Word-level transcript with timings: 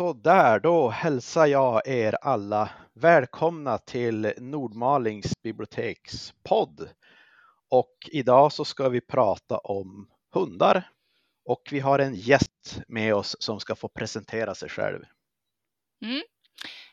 Så 0.00 0.12
där, 0.12 0.60
då 0.60 0.88
hälsar 0.88 1.46
jag 1.46 1.88
er 1.88 2.16
alla 2.22 2.70
välkomna 2.94 3.78
till 3.78 4.32
Nordmalings 4.38 5.42
bibliotekspodd. 5.42 6.88
Och 7.70 8.08
idag 8.12 8.52
så 8.52 8.64
ska 8.64 8.88
vi 8.88 9.00
prata 9.00 9.58
om 9.58 10.10
hundar 10.34 10.90
och 11.44 11.62
vi 11.70 11.80
har 11.80 11.98
en 11.98 12.14
gäst 12.14 12.82
med 12.88 13.14
oss 13.14 13.36
som 13.40 13.60
ska 13.60 13.74
få 13.74 13.88
presentera 13.88 14.54
sig 14.54 14.68
själv. 14.68 15.04
Mm. 16.04 16.22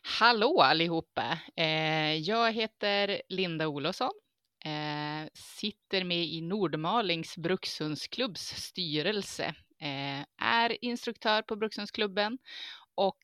Hallå 0.02 0.60
allihopa! 0.60 1.38
Eh, 1.56 2.14
jag 2.14 2.52
heter 2.52 3.22
Linda 3.28 3.68
Olofsson, 3.68 4.12
eh, 4.64 5.28
sitter 5.34 6.04
med 6.04 6.24
i 6.24 6.40
Nordmalings 6.40 7.36
brukshundsklubbs 7.36 8.54
styrelse, 8.56 9.54
eh, 9.80 10.46
är 10.46 10.84
instruktör 10.84 11.42
på 11.42 11.56
Brukshundsklubben 11.56 12.38
och 12.98 13.18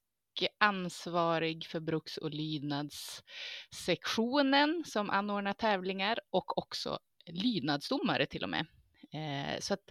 ansvarig 0.59 1.66
för 1.66 1.80
bruks 1.80 2.16
och 2.16 2.30
lydnadssektionen 2.30 4.84
som 4.87 5.10
anordnar 5.10 5.52
tävlingar 5.52 6.20
och 6.30 6.59
också 6.59 6.98
lydnadsdomare 7.27 8.27
till 8.27 8.42
och 8.42 8.48
med. 8.48 8.66
Eh, 9.12 9.60
så 9.60 9.74
att 9.74 9.91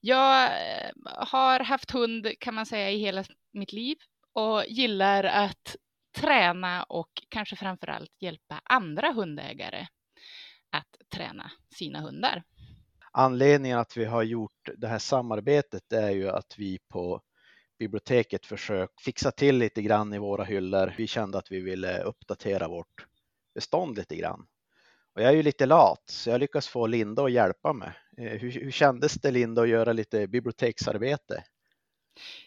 jag 0.00 0.44
eh, 0.44 0.90
har 1.04 1.60
haft 1.60 1.90
hund 1.90 2.28
kan 2.38 2.54
man 2.54 2.66
säga 2.66 2.90
i 2.90 2.98
hela 2.98 3.24
mitt 3.52 3.72
liv 3.72 3.96
och 4.32 4.64
gillar 4.68 5.24
att 5.24 5.76
träna 6.16 6.82
och 6.82 7.22
kanske 7.28 7.56
framför 7.56 7.86
allt 7.86 8.12
hjälpa 8.20 8.60
andra 8.64 9.12
hundägare 9.12 9.86
att 10.70 10.96
träna 11.14 11.50
sina 11.74 12.00
hundar. 12.00 12.42
Anledningen 13.12 13.78
att 13.78 13.96
vi 13.96 14.04
har 14.04 14.22
gjort 14.22 14.68
det 14.76 14.88
här 14.88 14.98
samarbetet 14.98 15.92
är 15.92 16.10
ju 16.10 16.28
att 16.28 16.54
vi 16.58 16.78
på 16.88 17.22
biblioteket 17.82 18.46
försökt 18.46 19.00
fixa 19.00 19.30
till 19.30 19.58
lite 19.58 19.82
grann 19.82 20.14
i 20.14 20.18
våra 20.18 20.44
hyllor. 20.44 20.94
Vi 20.98 21.06
kände 21.06 21.38
att 21.38 21.52
vi 21.52 21.60
ville 21.60 22.02
uppdatera 22.02 22.68
vårt 22.68 23.06
bestånd 23.54 23.96
lite 23.96 24.16
grann. 24.16 24.46
Och 25.14 25.22
jag 25.22 25.28
är 25.28 25.36
ju 25.36 25.42
lite 25.42 25.66
lat 25.66 26.02
så 26.06 26.30
jag 26.30 26.40
lyckas 26.40 26.68
få 26.68 26.86
Linda 26.86 27.24
att 27.24 27.32
hjälpa 27.32 27.72
mig. 27.72 27.92
Eh, 28.18 28.40
hur, 28.40 28.50
hur 28.50 28.70
kändes 28.70 29.14
det 29.14 29.30
Linda 29.30 29.62
att 29.62 29.68
göra 29.68 29.92
lite 29.92 30.26
biblioteksarbete? 30.26 31.44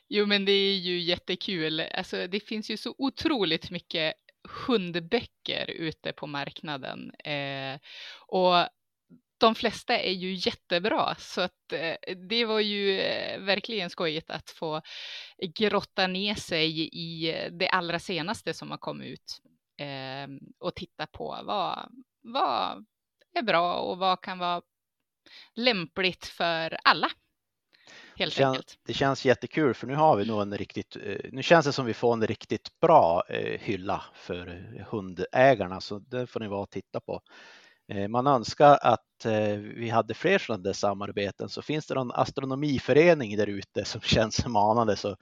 Jo, 0.07 0.25
men 0.25 0.45
det 0.45 0.51
är 0.51 0.75
ju 0.75 0.99
jättekul. 0.99 1.79
Alltså, 1.79 2.27
det 2.27 2.39
finns 2.39 2.69
ju 2.69 2.77
så 2.77 2.95
otroligt 2.97 3.71
mycket 3.71 4.13
hundböcker 4.67 5.69
ute 5.69 6.13
på 6.13 6.27
marknaden 6.27 7.11
eh, 7.11 7.79
och 8.27 8.55
de 9.37 9.55
flesta 9.55 9.99
är 9.99 10.11
ju 10.11 10.33
jättebra 10.33 11.15
så 11.15 11.41
att 11.41 11.73
eh, 11.73 12.15
det 12.29 12.45
var 12.45 12.59
ju 12.59 12.99
eh, 12.99 13.39
verkligen 13.39 13.89
skojigt 13.89 14.29
att 14.29 14.49
få 14.49 14.81
grotta 15.57 16.07
ner 16.07 16.35
sig 16.35 16.89
i 16.93 17.35
det 17.51 17.69
allra 17.69 17.99
senaste 17.99 18.53
som 18.53 18.71
har 18.71 18.77
kommit 18.77 19.07
ut 19.07 19.41
eh, 19.81 20.27
och 20.59 20.75
titta 20.75 21.07
på 21.07 21.39
vad, 21.43 21.89
vad 22.21 22.85
är 23.33 23.41
bra 23.41 23.73
och 23.73 23.97
vad 23.97 24.21
kan 24.21 24.37
vara 24.37 24.61
lämpligt 25.55 26.25
för 26.25 26.77
alla. 26.83 27.07
Helt 28.17 28.35
det, 28.35 28.37
känns, 28.37 28.57
enkelt. 28.57 28.79
det 28.85 28.93
känns 28.93 29.25
jättekul 29.25 29.73
för 29.73 29.87
nu 29.87 29.95
har 29.95 30.17
vi 30.17 30.25
nog 30.25 30.41
en 30.41 30.57
riktigt, 30.57 30.97
nu 31.31 31.43
känns 31.43 31.65
det 31.65 31.73
som 31.73 31.85
vi 31.85 31.93
får 31.93 32.13
en 32.13 32.27
riktigt 32.27 32.79
bra 32.79 33.23
hylla 33.59 34.03
för 34.13 34.47
hundägarna 34.89 35.81
så 35.81 35.99
det 35.99 36.27
får 36.27 36.39
ni 36.39 36.47
vara 36.47 36.61
och 36.61 36.69
titta 36.69 36.99
på. 36.99 37.21
Eh, 37.87 38.07
man 38.07 38.27
önskar 38.27 38.79
att 38.81 39.25
eh, 39.25 39.57
vi 39.57 39.89
hade 39.89 40.13
fler 40.13 40.37
sådana 40.37 40.73
samarbeten 40.73 41.49
så 41.49 41.61
finns 41.61 41.87
det 41.87 41.93
någon 41.93 42.11
astronomiförening 42.11 43.37
där 43.37 43.47
ute 43.47 43.85
som 43.85 44.01
känns 44.15 44.45
manande 44.47 44.95
så 44.95 45.15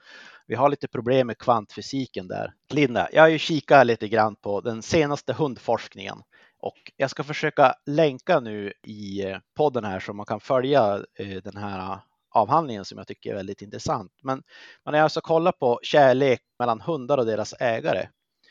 vi 0.46 0.54
har 0.54 0.68
lite 0.68 0.88
problem 0.88 1.26
med 1.26 1.38
kvantfysiken 1.38 2.28
där. 2.28 2.52
Linda, 2.70 3.08
jag 3.12 3.22
har 3.22 3.28
ju 3.28 3.38
kikat 3.38 3.86
lite 3.86 4.08
grann 4.08 4.36
på 4.36 4.60
den 4.60 4.82
senaste 4.82 5.32
hundforskningen 5.32 6.18
och 6.58 6.92
jag 6.96 7.10
ska 7.10 7.24
försöka 7.24 7.74
länka 7.86 8.40
nu 8.40 8.72
i 8.82 9.24
eh, 9.24 9.38
podden 9.56 9.84
här 9.84 10.00
så 10.00 10.12
man 10.12 10.26
kan 10.26 10.40
följa 10.40 11.00
den 11.44 11.56
här 11.56 11.98
avhandlingen 12.30 12.84
som 12.84 12.98
jag 12.98 13.06
tycker 13.06 13.30
är 13.30 13.34
väldigt 13.34 13.62
intressant. 13.62 14.12
Men 14.22 14.42
man 14.84 14.94
har 14.94 15.00
alltså 15.00 15.20
kollat 15.20 15.58
på 15.58 15.80
kärlek 15.82 16.40
mellan 16.58 16.80
hundar 16.80 17.18
och 17.18 17.26
deras 17.26 17.54
ägare 17.60 18.08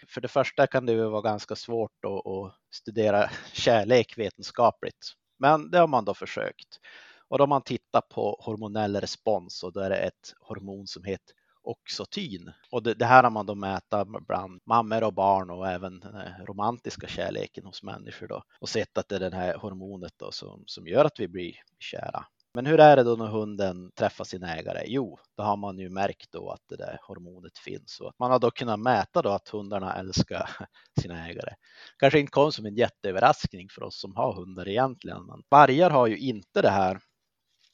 för 0.08 0.22
det 0.22 0.28
första 0.28 0.68
kan 0.68 0.86
det 0.86 1.10
vara 1.10 1.22
ganska 1.22 1.56
svårt 1.56 2.06
att, 2.06 2.54
studera 2.72 3.30
kärlek 3.54 4.18
vetenskapligt. 4.18 5.14
Men 5.40 5.72
det 5.72 5.78
har 5.78 5.88
man 5.88 6.06
då 6.06 6.14
försökt. 6.14 6.80
Och 7.28 7.38
då 7.38 7.42
har 7.42 7.48
man 7.48 7.62
tittat 7.62 8.10
på 8.10 8.38
hormonell 8.40 8.96
respons 9.02 9.64
och 9.64 9.74
då 9.74 9.80
är 9.80 9.90
det 9.90 9.98
ett 9.98 10.34
hormon 10.40 10.88
som 10.88 11.04
heter 11.04 11.36
oxytocin. 11.64 12.52
Och 12.72 12.84
det, 12.84 12.94
det, 12.94 13.06
här 13.06 13.24
har 13.24 13.30
man 13.30 13.46
då 13.46 13.56
mäta 13.56 14.06
bland 14.06 14.62
mammor 14.66 15.04
och 15.04 15.14
barn 15.14 15.50
och 15.50 15.68
även 15.68 16.04
eh, 16.04 16.46
romantiska 16.46 17.08
kärleken 17.08 17.66
hos 17.66 17.84
människor 17.84 18.28
då 18.28 18.44
och 18.60 18.70
sett 18.70 18.98
att 18.98 19.10
det 19.10 19.16
är 19.16 19.20
det 19.20 19.36
här 19.36 19.58
hormonet 19.58 20.14
då 20.18 20.32
som, 20.32 20.64
som 20.66 20.88
gör 20.88 21.06
att 21.06 21.20
vi 21.20 21.28
blir 21.28 21.54
kära. 21.80 22.26
Men 22.56 22.66
hur 22.66 22.80
är 22.80 22.96
det 22.96 23.04
då 23.04 23.16
när 23.16 23.28
hunden 23.28 23.92
träffar 23.96 24.24
sin 24.24 24.44
ägare? 24.44 24.84
Jo, 24.86 25.20
då 25.38 25.44
har 25.44 25.58
man 25.58 25.78
ju 25.80 25.90
märkt 25.90 26.32
då 26.32 26.50
att 26.50 26.62
det 26.70 26.76
där 26.76 27.00
hormonet 27.02 27.58
finns 27.58 28.00
och 28.00 28.10
att 28.10 28.20
man 28.20 28.32
har 28.32 28.40
då 28.40 28.52
kunnat 28.52 28.80
mäta 28.80 29.22
då 29.22 29.30
att 29.30 29.50
hundarna 29.50 29.94
älskar 29.94 30.50
sina 31.02 31.28
ägare. 31.30 31.54
Kanske 31.98 32.20
inte 32.20 32.32
kom 32.32 32.52
som 32.52 32.66
en 32.66 32.76
jätteöverraskning 32.76 33.68
för 33.70 33.84
oss 33.84 34.02
som 34.02 34.16
har 34.16 34.34
hundar 34.34 34.68
egentligen, 34.68 35.26
men 35.26 35.42
vargar 35.50 35.90
har 35.90 36.08
ju 36.08 36.18
inte 36.18 36.62
det 36.62 36.70
här 36.70 37.00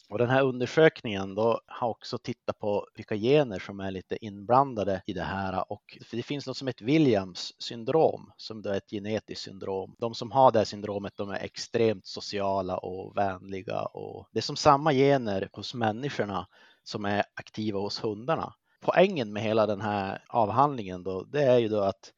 och 0.09 0.17
den 0.17 0.29
här 0.29 0.43
undersökningen 0.43 1.35
då 1.35 1.61
har 1.67 1.89
också 1.89 2.17
tittat 2.17 2.59
på 2.59 2.87
vilka 2.95 3.15
gener 3.15 3.59
som 3.59 3.79
är 3.79 3.91
lite 3.91 4.25
inblandade 4.25 5.01
i 5.05 5.13
det 5.13 5.23
här 5.23 5.71
och 5.71 5.97
det 6.11 6.23
finns 6.23 6.47
något 6.47 6.57
som 6.57 6.67
heter 6.67 6.85
Williams 6.85 7.53
syndrom 7.61 8.31
som 8.37 8.65
är 8.65 8.73
ett 8.73 8.89
genetiskt 8.89 9.43
syndrom. 9.43 9.95
De 9.99 10.13
som 10.13 10.31
har 10.31 10.51
det 10.51 10.59
här 10.59 10.65
syndromet 10.65 11.13
de 11.17 11.29
är 11.29 11.39
extremt 11.39 12.05
sociala 12.05 12.77
och 12.77 13.17
vänliga 13.17 13.81
och 13.81 14.27
det 14.31 14.39
är 14.39 14.43
som 14.43 14.55
samma 14.55 14.93
gener 14.93 15.49
hos 15.53 15.73
människorna 15.73 16.47
som 16.83 17.05
är 17.05 17.23
aktiva 17.33 17.79
hos 17.79 18.03
hundarna. 18.03 18.53
Poängen 18.81 19.33
med 19.33 19.43
hela 19.43 19.65
den 19.65 19.81
här 19.81 20.23
avhandlingen 20.27 21.03
då, 21.03 21.23
det 21.23 21.43
är 21.43 21.57
ju 21.57 21.67
då 21.67 21.81
att 21.81 22.13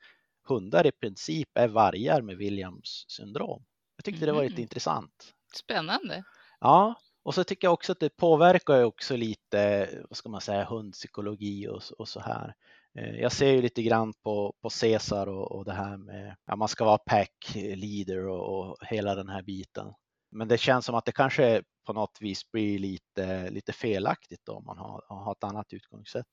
hundar 0.48 0.88
i 0.88 0.92
princip 0.92 1.50
är 1.54 1.68
vargar 1.68 2.22
med 2.22 2.38
Williams 2.38 3.06
syndrom. 3.08 3.64
Jag 3.96 4.06
tyckte 4.06 4.26
det 4.26 4.32
var 4.32 4.42
lite 4.42 4.54
mm. 4.54 4.62
intressant. 4.62 5.34
Spännande. 5.56 6.24
Ja, 6.60 6.96
och 7.24 7.36
så 7.36 7.44
tycker 7.44 7.68
jag 7.68 7.74
också 7.74 7.92
att 7.92 8.00
det 8.00 8.18
påverkar 8.18 8.78
ju 8.78 8.84
också 8.84 9.16
lite, 9.16 9.90
vad 10.10 10.18
ska 10.18 10.30
man 10.30 10.42
säga, 10.42 10.66
hundpsykologi 10.66 11.68
och, 11.68 11.82
och 11.98 12.08
så 12.08 12.20
här. 12.20 12.56
Eh, 12.98 13.16
jag 13.16 13.32
ser 13.32 13.52
ju 13.52 13.62
lite 13.62 13.84
grann 13.84 14.14
på, 14.14 14.56
på 14.62 14.70
Cesar 14.70 15.28
och, 15.28 15.52
och 15.52 15.66
det 15.66 15.74
här 15.74 15.98
med 15.98 16.36
att 16.46 16.58
man 16.58 16.68
ska 16.68 16.86
vara 16.86 16.98
pack 16.98 17.52
leader 17.56 18.28
och, 18.28 18.60
och, 18.60 18.78
hela 18.88 19.16
den 19.16 19.30
här 19.30 19.42
biten. 19.42 19.94
Men 20.32 20.48
det 20.48 20.58
känns 20.58 20.86
som 20.86 20.96
att 20.96 21.06
det 21.06 21.12
kanske 21.12 21.64
på 21.86 21.94
något 21.94 22.18
vis 22.22 22.52
blir 22.52 22.80
lite, 22.80 23.50
lite 23.50 23.74
felaktigt 23.74 24.42
då, 24.46 24.54
om 24.54 24.66
man 24.66 24.78
har, 24.78 25.04
har 25.08 25.32
ett 25.32 25.44
annat 25.44 25.74
utgångssätt. 25.74 26.26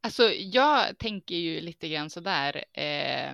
Alltså 0.00 0.22
jag 0.32 0.98
tänker 0.98 1.36
ju 1.36 1.60
lite 1.60 1.88
grann 1.88 2.10
sådär. 2.10 2.64
Eh, 2.72 3.30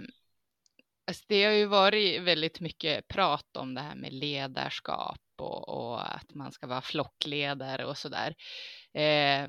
alltså 1.07 1.25
det 1.29 1.45
har 1.45 1.53
ju 1.53 1.67
varit 1.67 2.23
väldigt 2.23 2.61
mycket 2.61 3.09
prat 3.09 3.57
om 3.57 3.75
det 3.75 3.81
här 3.81 3.95
med 3.95 4.13
ledarskap 4.13 5.21
och, 5.43 5.69
och 5.69 6.15
att 6.15 6.35
man 6.35 6.53
ska 6.53 6.67
vara 6.67 6.81
flockledare 6.81 7.85
och 7.85 7.99
sådär. 7.99 8.35
Eh, 8.95 9.49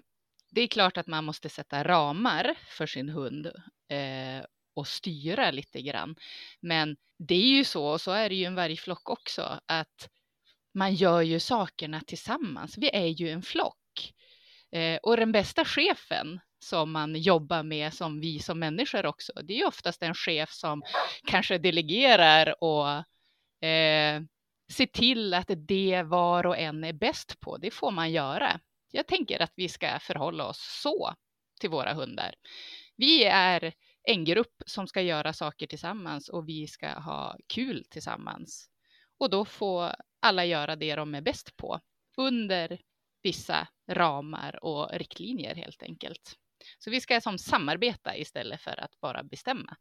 det 0.52 0.62
är 0.62 0.68
klart 0.68 0.98
att 0.98 1.08
man 1.08 1.26
måste 1.26 1.50
sätta 1.50 1.84
ramar 1.84 2.56
för 2.68 2.88
sin 2.88 3.10
hund 3.10 3.46
eh, 3.90 4.46
och 4.76 4.88
styra 4.88 5.52
lite 5.52 5.82
grann. 5.82 6.16
Men 6.62 6.96
det 7.18 7.36
är 7.36 7.58
ju 7.58 7.64
så, 7.64 7.86
och 7.86 8.02
så 8.02 8.12
är 8.12 8.30
det 8.30 8.36
ju 8.36 8.46
en 8.46 8.56
vargflock 8.56 9.10
också, 9.10 9.60
att 9.66 10.10
man 10.74 10.94
gör 10.94 11.22
ju 11.22 11.40
sakerna 11.40 12.02
tillsammans. 12.02 12.78
Vi 12.78 12.90
är 12.94 13.08
ju 13.08 13.30
en 13.30 13.42
flock. 13.42 14.14
Eh, 14.72 15.00
och 15.04 15.18
den 15.18 15.32
bästa 15.32 15.66
chefen 15.66 16.40
som 16.60 16.92
man 16.92 17.16
jobbar 17.16 17.64
med 17.64 17.94
som 17.94 18.20
vi 18.20 18.40
som 18.40 18.60
människor 18.60 19.06
också, 19.06 19.34
det 19.44 19.54
är 19.54 19.58
ju 19.58 19.66
oftast 19.66 20.04
en 20.04 20.14
chef 20.14 20.52
som 20.52 20.82
kanske 21.28 21.58
delegerar 21.58 22.64
och 22.64 22.90
eh, 23.68 24.22
se 24.74 24.88
till 24.88 25.34
att 25.34 25.52
det 25.58 26.04
var 26.04 26.46
och 26.46 26.58
en 26.58 26.84
är 26.84 26.94
bäst 26.94 27.40
på, 27.40 27.58
det 27.58 27.72
får 27.72 27.92
man 27.92 28.12
göra. 28.12 28.60
Jag 28.92 29.08
tänker 29.08 29.42
att 29.42 29.54
vi 29.56 29.70
ska 29.70 30.00
förhålla 30.00 30.46
oss 30.46 30.82
så 30.82 31.14
till 31.60 31.70
våra 31.70 31.94
hundar. 31.94 32.36
Vi 32.96 33.24
är 33.24 33.74
en 34.04 34.26
grupp 34.26 34.64
som 34.66 34.88
ska 34.88 35.02
göra 35.02 35.34
saker 35.34 35.68
tillsammans 35.68 36.30
och 36.30 36.50
vi 36.50 36.68
ska 36.68 36.90
ha 36.90 37.38
kul 37.48 37.86
tillsammans. 37.90 38.70
Och 39.18 39.30
då 39.30 39.46
får 39.46 39.96
alla 40.20 40.46
göra 40.46 40.76
det 40.76 40.96
de 40.96 41.16
är 41.16 41.22
bäst 41.22 41.58
på 41.58 41.80
under 42.18 42.80
vissa 43.24 43.68
ramar 43.88 44.64
och 44.64 44.92
riktlinjer 44.94 45.56
helt 45.56 45.84
enkelt. 45.84 46.36
Så 46.80 46.90
vi 46.90 47.02
ska 47.02 47.22
som 47.22 47.38
samarbeta 47.38 48.18
istället 48.18 48.62
för 48.62 48.80
att 48.80 49.00
bara 49.00 49.24
bestämma. 49.24 49.78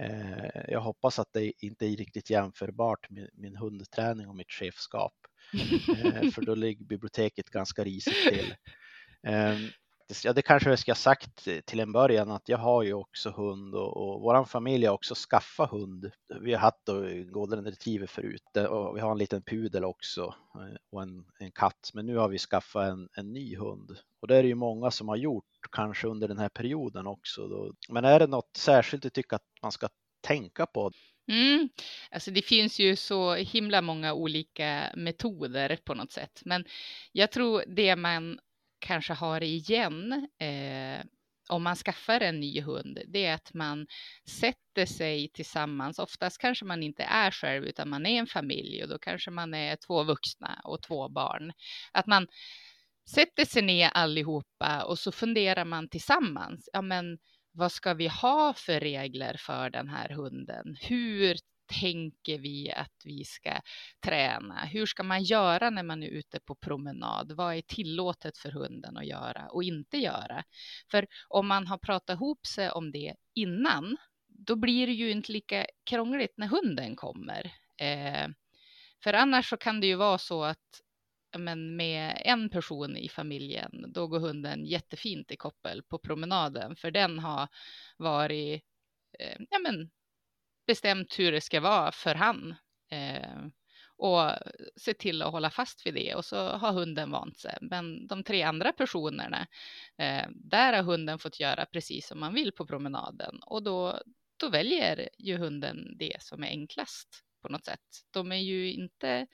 Eh, 0.00 0.62
jag 0.68 0.80
hoppas 0.80 1.18
att 1.18 1.32
det 1.32 1.52
inte 1.64 1.86
är 1.86 1.96
riktigt 1.96 2.30
jämförbart 2.30 3.10
med 3.10 3.30
min 3.32 3.56
hundträning 3.56 4.28
och 4.28 4.36
mitt 4.36 4.52
chefskap. 4.52 5.14
Eh, 5.88 6.30
för 6.30 6.42
då 6.42 6.54
ligger 6.54 6.84
biblioteket 6.84 7.50
ganska 7.50 7.84
risigt 7.84 8.28
till. 8.28 8.54
Faktiskt, 10.04 10.24
ja 10.24 10.32
det 10.32 10.42
kanske 10.42 10.70
jag 10.70 10.78
ska 10.78 10.90
ha 10.90 10.96
sagt 10.96 11.48
till 11.64 11.80
en 11.80 11.92
början 11.92 12.30
att 12.30 12.48
jag 12.48 12.58
har 12.58 12.82
ju 12.82 12.92
också 12.92 13.30
hund 13.30 13.74
och, 13.74 13.96
och 13.96 14.20
våran 14.20 14.46
familj 14.46 14.86
har 14.86 14.94
också 14.94 15.14
skaffat 15.14 15.70
hund. 15.70 16.10
Vi 16.40 16.52
har 16.52 16.60
haft 16.60 16.88
golden 17.30 17.64
retriever 17.64 18.06
förut 18.06 18.56
eh, 18.56 18.64
och 18.64 18.96
vi 18.96 19.00
har 19.00 19.12
en 19.12 19.18
liten 19.18 19.42
pudel 19.42 19.84
också 19.84 20.34
eh, 20.54 20.76
och 20.90 21.02
en, 21.02 21.24
en 21.38 21.52
katt. 21.52 21.90
Men 21.94 22.06
nu 22.06 22.16
har 22.16 22.28
vi 22.28 22.38
skaffat 22.38 22.88
en, 22.88 23.08
en 23.16 23.32
ny 23.32 23.56
hund 23.56 23.98
och 24.20 24.28
det 24.28 24.36
är 24.36 24.42
det 24.42 24.48
ju 24.48 24.54
många 24.54 24.90
som 24.90 25.08
har 25.08 25.16
gjort 25.16 25.44
kanske 25.72 26.08
under 26.08 26.28
den 26.28 26.38
här 26.38 26.48
perioden 26.48 27.06
också. 27.06 27.48
Då. 27.48 27.74
Men 27.88 28.04
är 28.04 28.18
det 28.18 28.26
något 28.26 28.56
särskilt 28.56 29.02
du 29.02 29.10
tycker 29.10 29.36
att 29.36 29.48
man 29.62 29.72
ska 29.72 29.88
tänka 30.20 30.66
på? 30.66 30.92
Mm. 31.28 31.68
Alltså 32.10 32.30
det 32.30 32.42
finns 32.42 32.78
ju 32.78 32.96
så 32.96 33.34
himla 33.34 33.82
många 33.82 34.14
olika 34.14 34.92
metoder 34.96 35.78
på 35.84 35.94
något 35.94 36.12
sätt, 36.12 36.42
men 36.44 36.64
jag 37.12 37.30
tror 37.30 37.64
det 37.66 37.96
man 37.96 38.38
kanske 38.84 39.12
har 39.12 39.42
igen 39.42 40.28
eh, 40.38 41.04
om 41.48 41.62
man 41.62 41.76
skaffar 41.76 42.20
en 42.20 42.40
ny 42.40 42.60
hund, 42.60 42.98
det 43.08 43.24
är 43.24 43.34
att 43.34 43.54
man 43.54 43.86
sätter 44.40 44.86
sig 44.86 45.28
tillsammans. 45.28 45.98
Oftast 45.98 46.38
kanske 46.38 46.64
man 46.64 46.82
inte 46.82 47.02
är 47.02 47.30
själv, 47.30 47.64
utan 47.64 47.88
man 47.88 48.06
är 48.06 48.18
en 48.18 48.26
familj 48.26 48.82
och 48.82 48.88
då 48.88 48.98
kanske 48.98 49.30
man 49.30 49.54
är 49.54 49.76
två 49.76 50.02
vuxna 50.02 50.60
och 50.64 50.82
två 50.82 51.08
barn. 51.08 51.52
Att 51.92 52.06
man 52.06 52.26
sätter 53.14 53.44
sig 53.44 53.62
ner 53.62 53.88
allihopa 53.88 54.84
och 54.84 54.98
så 54.98 55.12
funderar 55.12 55.64
man 55.64 55.88
tillsammans. 55.88 56.68
Ja, 56.72 56.82
men 56.82 57.18
vad 57.52 57.72
ska 57.72 57.94
vi 57.94 58.08
ha 58.08 58.54
för 58.56 58.80
regler 58.80 59.36
för 59.38 59.70
den 59.70 59.88
här 59.88 60.08
hunden? 60.08 60.76
Hur 60.80 61.36
tänker 61.66 62.38
vi 62.38 62.72
att 62.72 63.02
vi 63.04 63.24
ska 63.24 63.60
träna? 64.04 64.64
Hur 64.64 64.86
ska 64.86 65.02
man 65.02 65.22
göra 65.22 65.70
när 65.70 65.82
man 65.82 66.02
är 66.02 66.08
ute 66.08 66.40
på 66.40 66.54
promenad? 66.54 67.32
Vad 67.32 67.56
är 67.56 67.62
tillåtet 67.62 68.38
för 68.38 68.50
hunden 68.50 68.96
att 68.96 69.06
göra 69.06 69.48
och 69.48 69.64
inte 69.64 69.96
göra? 69.98 70.44
För 70.90 71.06
om 71.28 71.46
man 71.46 71.66
har 71.66 71.78
pratat 71.78 72.14
ihop 72.16 72.46
sig 72.46 72.70
om 72.70 72.92
det 72.92 73.14
innan, 73.34 73.96
då 74.28 74.56
blir 74.56 74.86
det 74.86 74.92
ju 74.92 75.10
inte 75.10 75.32
lika 75.32 75.66
krångligt 75.84 76.34
när 76.36 76.46
hunden 76.46 76.96
kommer. 76.96 77.52
Eh, 77.76 78.28
för 79.02 79.12
annars 79.12 79.48
så 79.50 79.56
kan 79.56 79.80
det 79.80 79.86
ju 79.86 79.94
vara 79.94 80.18
så 80.18 80.44
att 80.44 80.80
men 81.38 81.76
med 81.76 82.22
en 82.24 82.50
person 82.50 82.96
i 82.96 83.08
familjen, 83.08 83.84
då 83.88 84.06
går 84.06 84.20
hunden 84.20 84.66
jättefint 84.66 85.30
i 85.30 85.36
koppel 85.36 85.82
på 85.82 85.98
promenaden, 85.98 86.76
för 86.76 86.90
den 86.90 87.18
har 87.18 87.48
varit 87.96 88.64
eh, 89.18 89.36
ja, 89.50 89.58
men, 89.58 89.90
bestämt 90.66 91.18
hur 91.18 91.32
det 91.32 91.40
ska 91.40 91.60
vara 91.60 91.92
för 91.92 92.14
han. 92.14 92.54
Eh, 92.90 93.46
och 93.96 94.30
se 94.76 94.94
till 94.94 95.22
att 95.22 95.32
hålla 95.32 95.50
fast 95.50 95.86
vid 95.86 95.94
det 95.94 96.14
och 96.14 96.24
så 96.24 96.48
har 96.48 96.72
hunden 96.72 97.10
vant 97.10 97.38
sig. 97.38 97.58
Men 97.60 98.06
de 98.06 98.24
tre 98.24 98.42
andra 98.42 98.72
personerna, 98.72 99.46
eh, 99.98 100.26
där 100.30 100.72
har 100.72 100.82
hunden 100.82 101.18
fått 101.18 101.40
göra 101.40 101.66
precis 101.66 102.06
som 102.06 102.20
man 102.20 102.34
vill 102.34 102.52
på 102.52 102.66
promenaden 102.66 103.38
och 103.46 103.62
då, 103.62 104.02
då 104.36 104.48
väljer 104.48 105.08
ju 105.18 105.36
hunden 105.36 105.96
det 105.98 106.16
som 106.22 106.42
är 106.42 106.48
enklast 106.48 107.08
på 107.42 107.48
något 107.48 107.64
sätt. 107.64 107.80
De 108.10 108.32
är 108.32 108.36
ju 108.36 108.72
inte 108.72 109.26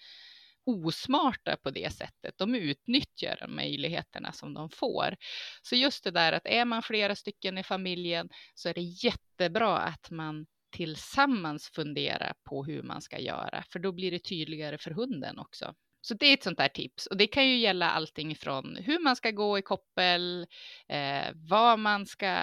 osmarta 0.64 1.56
på 1.56 1.70
det 1.70 1.92
sättet. 1.92 2.38
De 2.38 2.54
utnyttjar 2.54 3.36
de 3.40 3.56
möjligheterna 3.56 4.32
som 4.32 4.54
de 4.54 4.70
får. 4.70 5.16
Så 5.62 5.76
just 5.76 6.04
det 6.04 6.10
där 6.10 6.32
att 6.32 6.46
är 6.46 6.64
man 6.64 6.82
flera 6.82 7.14
stycken 7.14 7.58
i 7.58 7.62
familjen 7.62 8.28
så 8.54 8.68
är 8.68 8.74
det 8.74 8.80
jättebra 8.80 9.78
att 9.78 10.10
man 10.10 10.46
tillsammans 10.70 11.70
fundera 11.74 12.34
på 12.48 12.64
hur 12.64 12.82
man 12.82 13.02
ska 13.02 13.18
göra, 13.18 13.64
för 13.72 13.78
då 13.78 13.92
blir 13.92 14.10
det 14.10 14.18
tydligare 14.18 14.78
för 14.78 14.90
hunden 14.90 15.38
också. 15.38 15.74
Så 16.02 16.14
det 16.14 16.26
är 16.26 16.34
ett 16.34 16.42
sånt 16.42 16.58
där 16.58 16.68
tips 16.68 17.06
och 17.06 17.16
det 17.16 17.26
kan 17.26 17.48
ju 17.48 17.56
gälla 17.56 17.90
allting 17.90 18.36
från 18.36 18.76
hur 18.76 18.98
man 18.98 19.16
ska 19.16 19.30
gå 19.30 19.58
i 19.58 19.62
koppel, 19.62 20.46
eh, 20.88 21.26
vad 21.34 21.78
man 21.78 22.06
ska 22.06 22.36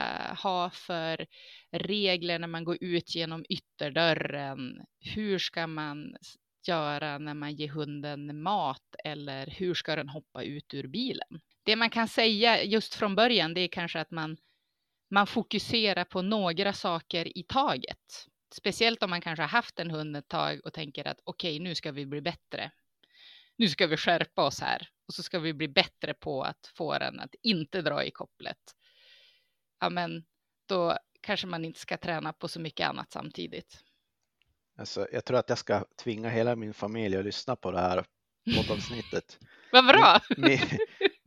ha 0.43 0.69
för 0.69 1.27
regler 1.71 2.39
när 2.39 2.47
man 2.47 2.63
går 2.63 2.77
ut 2.81 3.15
genom 3.15 3.45
ytterdörren, 3.49 4.85
hur 4.99 5.37
ska 5.37 5.67
man 5.67 6.15
göra 6.67 7.17
när 7.17 7.33
man 7.33 7.55
ger 7.55 7.67
hunden 7.67 8.41
mat 8.41 8.95
eller 9.03 9.47
hur 9.47 9.73
ska 9.73 9.95
den 9.95 10.09
hoppa 10.09 10.43
ut 10.43 10.73
ur 10.73 10.87
bilen? 10.87 11.41
Det 11.65 11.75
man 11.75 11.89
kan 11.89 12.07
säga 12.07 12.63
just 12.63 12.95
från 12.95 13.15
början, 13.15 13.53
det 13.53 13.61
är 13.61 13.67
kanske 13.67 13.99
att 13.99 14.11
man 14.11 14.37
man 15.09 15.27
fokuserar 15.27 16.03
på 16.03 16.21
några 16.21 16.73
saker 16.73 17.37
i 17.37 17.43
taget. 17.43 18.27
Speciellt 18.53 19.03
om 19.03 19.09
man 19.09 19.21
kanske 19.21 19.43
har 19.43 19.49
haft 19.49 19.79
en 19.79 19.91
hund 19.91 20.17
ett 20.17 20.27
tag 20.27 20.59
och 20.63 20.73
tänker 20.73 21.07
att 21.07 21.19
okej, 21.23 21.55
okay, 21.55 21.63
nu 21.63 21.75
ska 21.75 21.91
vi 21.91 22.05
bli 22.05 22.21
bättre. 22.21 22.71
Nu 23.57 23.67
ska 23.67 23.87
vi 23.87 23.97
skärpa 23.97 24.45
oss 24.45 24.61
här 24.61 24.89
och 25.07 25.13
så 25.13 25.23
ska 25.23 25.39
vi 25.39 25.53
bli 25.53 25.67
bättre 25.67 26.13
på 26.13 26.43
att 26.43 26.71
få 26.75 26.97
den 26.99 27.19
att 27.19 27.35
inte 27.41 27.81
dra 27.81 28.03
i 28.03 28.11
kopplet. 28.11 28.57
Ja, 29.79 29.89
men 29.89 30.25
då 30.65 30.97
kanske 31.21 31.47
man 31.47 31.65
inte 31.65 31.79
ska 31.79 31.97
träna 31.97 32.33
på 32.33 32.47
så 32.47 32.59
mycket 32.59 32.89
annat 32.89 33.11
samtidigt. 33.11 33.83
Alltså, 34.77 35.07
jag 35.11 35.25
tror 35.25 35.37
att 35.37 35.49
jag 35.49 35.57
ska 35.57 35.85
tvinga 36.03 36.29
hela 36.29 36.55
min 36.55 36.73
familj 36.73 37.17
att 37.17 37.25
lyssna 37.25 37.55
på 37.55 37.71
det 37.71 37.79
här 37.79 38.05
poddavsnittet. 38.55 39.39
Vad 39.71 39.85
bra! 39.85 40.19
Min, 40.37 40.49
min, 40.49 40.59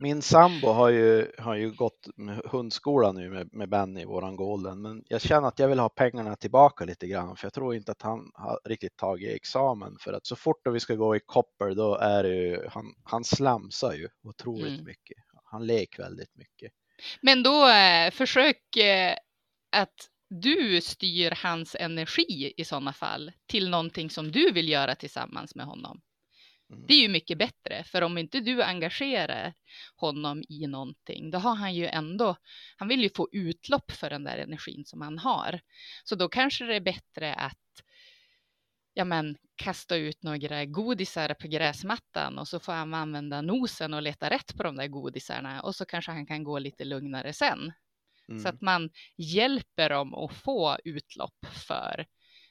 min 0.01 0.21
sambo 0.21 0.67
har 0.67 0.89
ju, 0.89 1.31
har 1.37 1.55
ju 1.55 1.71
gått 1.71 2.07
med 2.15 2.41
hundskola 2.45 3.11
nu 3.11 3.29
med, 3.29 3.53
med 3.53 3.69
Benny, 3.69 4.05
våran 4.05 4.35
golden, 4.35 4.81
men 4.81 5.03
jag 5.07 5.21
känner 5.21 5.47
att 5.47 5.59
jag 5.59 5.67
vill 5.67 5.79
ha 5.79 5.89
pengarna 5.89 6.35
tillbaka 6.35 6.85
lite 6.85 7.07
grann, 7.07 7.35
för 7.35 7.45
jag 7.45 7.53
tror 7.53 7.75
inte 7.75 7.91
att 7.91 8.01
han 8.01 8.31
har 8.33 8.59
riktigt 8.65 8.97
tagit 8.97 9.35
examen, 9.35 9.97
för 9.99 10.13
att 10.13 10.25
så 10.25 10.35
fort 10.35 10.61
vi 10.65 10.79
ska 10.79 10.95
gå 10.95 11.15
i 11.15 11.19
Copper, 11.25 11.75
då 11.75 11.95
är 11.95 12.23
det 12.23 12.35
ju, 12.35 12.67
han, 12.69 12.85
han 13.03 13.23
slamsar 13.23 13.93
ju 13.93 14.07
otroligt 14.23 14.67
mm. 14.67 14.85
mycket. 14.85 15.17
Han 15.43 15.67
leker 15.67 16.03
väldigt 16.03 16.35
mycket. 16.35 16.71
Men 17.21 17.43
då 17.43 17.69
eh, 17.69 18.11
försök 18.11 18.77
eh, 18.77 19.15
att 19.71 20.09
du 20.29 20.81
styr 20.81 21.31
hans 21.43 21.75
energi 21.79 22.53
i 22.57 22.65
sådana 22.65 22.93
fall 22.93 23.31
till 23.47 23.69
någonting 23.69 24.09
som 24.09 24.31
du 24.31 24.51
vill 24.51 24.69
göra 24.69 24.95
tillsammans 24.95 25.55
med 25.55 25.65
honom. 25.65 26.01
Mm. 26.71 26.85
Det 26.87 26.93
är 26.93 27.01
ju 27.01 27.09
mycket 27.09 27.37
bättre, 27.37 27.83
för 27.83 28.01
om 28.01 28.17
inte 28.17 28.39
du 28.39 28.63
engagerar 28.63 29.53
honom 29.95 30.43
i 30.49 30.67
någonting, 30.67 31.31
då 31.31 31.37
har 31.37 31.55
han 31.55 31.75
ju 31.75 31.85
ändå, 31.85 32.35
han 32.77 32.87
vill 32.87 33.03
ju 33.03 33.09
få 33.09 33.29
utlopp 33.31 33.91
för 33.91 34.09
den 34.09 34.23
där 34.23 34.37
energin 34.37 34.85
som 34.85 35.01
han 35.01 35.17
har. 35.17 35.59
Så 36.03 36.15
då 36.15 36.29
kanske 36.29 36.65
det 36.65 36.75
är 36.75 36.81
bättre 36.81 37.33
att 37.33 37.57
ja 38.93 39.05
men, 39.05 39.37
kasta 39.55 39.95
ut 39.95 40.23
några 40.23 40.65
godisar 40.65 41.33
på 41.33 41.47
gräsmattan 41.47 42.39
och 42.39 42.47
så 42.47 42.59
får 42.59 42.73
han 42.73 42.93
använda 42.93 43.41
nosen 43.41 43.93
och 43.93 44.01
leta 44.01 44.29
rätt 44.29 44.57
på 44.57 44.63
de 44.63 44.75
där 44.75 44.87
godisarna 44.87 45.61
och 45.61 45.75
så 45.75 45.85
kanske 45.85 46.11
han 46.11 46.25
kan 46.25 46.43
gå 46.43 46.59
lite 46.59 46.85
lugnare 46.85 47.33
sen. 47.33 47.73
Mm. 48.29 48.43
Så 48.43 48.49
att 48.49 48.61
man 48.61 48.89
hjälper 49.17 49.89
dem 49.89 50.13
att 50.13 50.33
få 50.33 50.77
utlopp 50.83 51.45
för 51.67 52.05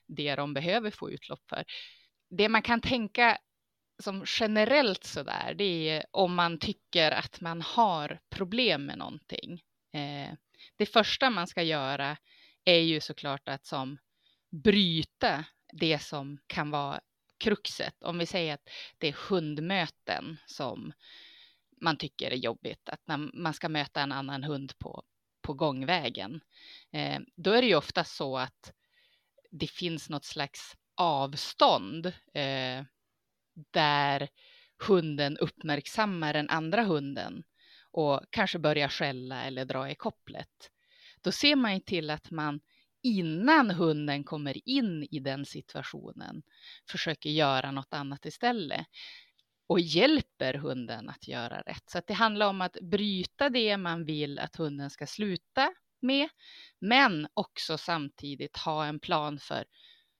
det 0.07 0.35
de 0.35 0.55
behöver 0.55 0.91
få 0.91 1.11
utlopp 1.11 1.49
för. 1.49 1.65
Det 2.31 2.49
man 2.49 2.63
kan 2.63 2.81
tänka 2.81 3.39
som 4.01 4.25
generellt 4.27 5.05
så 5.05 5.23
där, 5.23 5.55
det 5.55 5.89
är 5.89 6.05
om 6.11 6.35
man 6.35 6.59
tycker 6.59 7.11
att 7.11 7.41
man 7.41 7.63
har 7.63 8.21
problem 8.31 8.87
med 8.87 8.99
någonting. 8.99 9.63
Eh, 9.93 10.35
det 10.77 10.87
första 10.87 11.31
man 11.31 11.47
ska 11.47 11.63
göra 11.63 12.17
är 12.65 12.79
ju 12.79 13.01
såklart 13.01 13.49
att 13.49 13.67
som 13.67 13.99
bryta 14.51 15.45
det 15.73 15.99
som 15.99 16.39
kan 16.47 16.71
vara 16.71 17.01
kruxet. 17.39 18.03
Om 18.03 18.19
vi 18.19 18.27
säger 18.27 18.55
att 18.55 18.69
det 18.99 19.09
är 19.09 19.29
hundmöten 19.29 20.37
som 20.47 20.93
man 21.81 21.97
tycker 21.97 22.31
är 22.31 22.37
jobbigt, 22.37 22.89
att 22.89 23.01
när 23.05 23.17
man 23.17 23.55
ska 23.55 23.69
möta 23.69 24.01
en 24.01 24.13
annan 24.13 24.45
hund 24.45 24.79
på, 24.79 25.03
på 25.43 25.55
gångvägen, 25.55 26.41
eh, 26.93 27.21
då 27.37 27.53
är 27.53 27.63
det 27.63 27.69
ju 27.69 27.75
ofta 27.75 28.05
så 28.05 28.39
att 28.39 28.73
det 29.51 29.71
finns 29.71 30.09
något 30.09 30.25
slags 30.25 30.77
avstånd 30.95 32.07
eh, 32.35 32.85
där 33.71 34.29
hunden 34.89 35.37
uppmärksammar 35.37 36.33
den 36.33 36.51
andra 36.51 36.83
hunden 36.83 37.43
och 37.91 38.21
kanske 38.31 38.59
börjar 38.59 38.89
skälla 38.89 39.45
eller 39.45 39.65
dra 39.65 39.91
i 39.91 39.95
kopplet. 39.95 40.71
Då 41.21 41.33
ser 41.33 41.57
man 41.57 41.75
ju 41.75 41.81
till 41.81 42.11
att 42.11 42.31
man 42.31 42.61
innan 43.03 43.71
hunden 43.71 44.25
kommer 44.25 44.69
in 44.69 45.09
i 45.11 45.19
den 45.19 45.47
situationen 45.47 46.43
försöker 46.91 47.31
göra 47.31 47.71
något 47.71 47.95
annat 47.95 48.27
istället 48.27 48.87
och 49.67 49.81
hjälper 49.81 50.55
hunden 50.55 51.09
att 51.09 51.29
göra 51.29 51.61
rätt. 51.61 51.91
Så 51.91 51.99
att 51.99 52.07
det 52.07 52.15
handlar 52.15 52.49
om 52.49 52.61
att 52.61 52.77
bryta 52.83 53.49
det 53.49 53.77
man 53.77 54.05
vill 54.05 54.39
att 54.39 54.57
hunden 54.57 54.91
ska 54.91 55.07
sluta 55.07 55.73
med, 56.01 56.29
men 56.79 57.29
också 57.35 57.79
samtidigt 57.79 58.57
ha 58.57 58.87
en 58.87 59.01
plan 59.01 59.39
för 59.39 59.65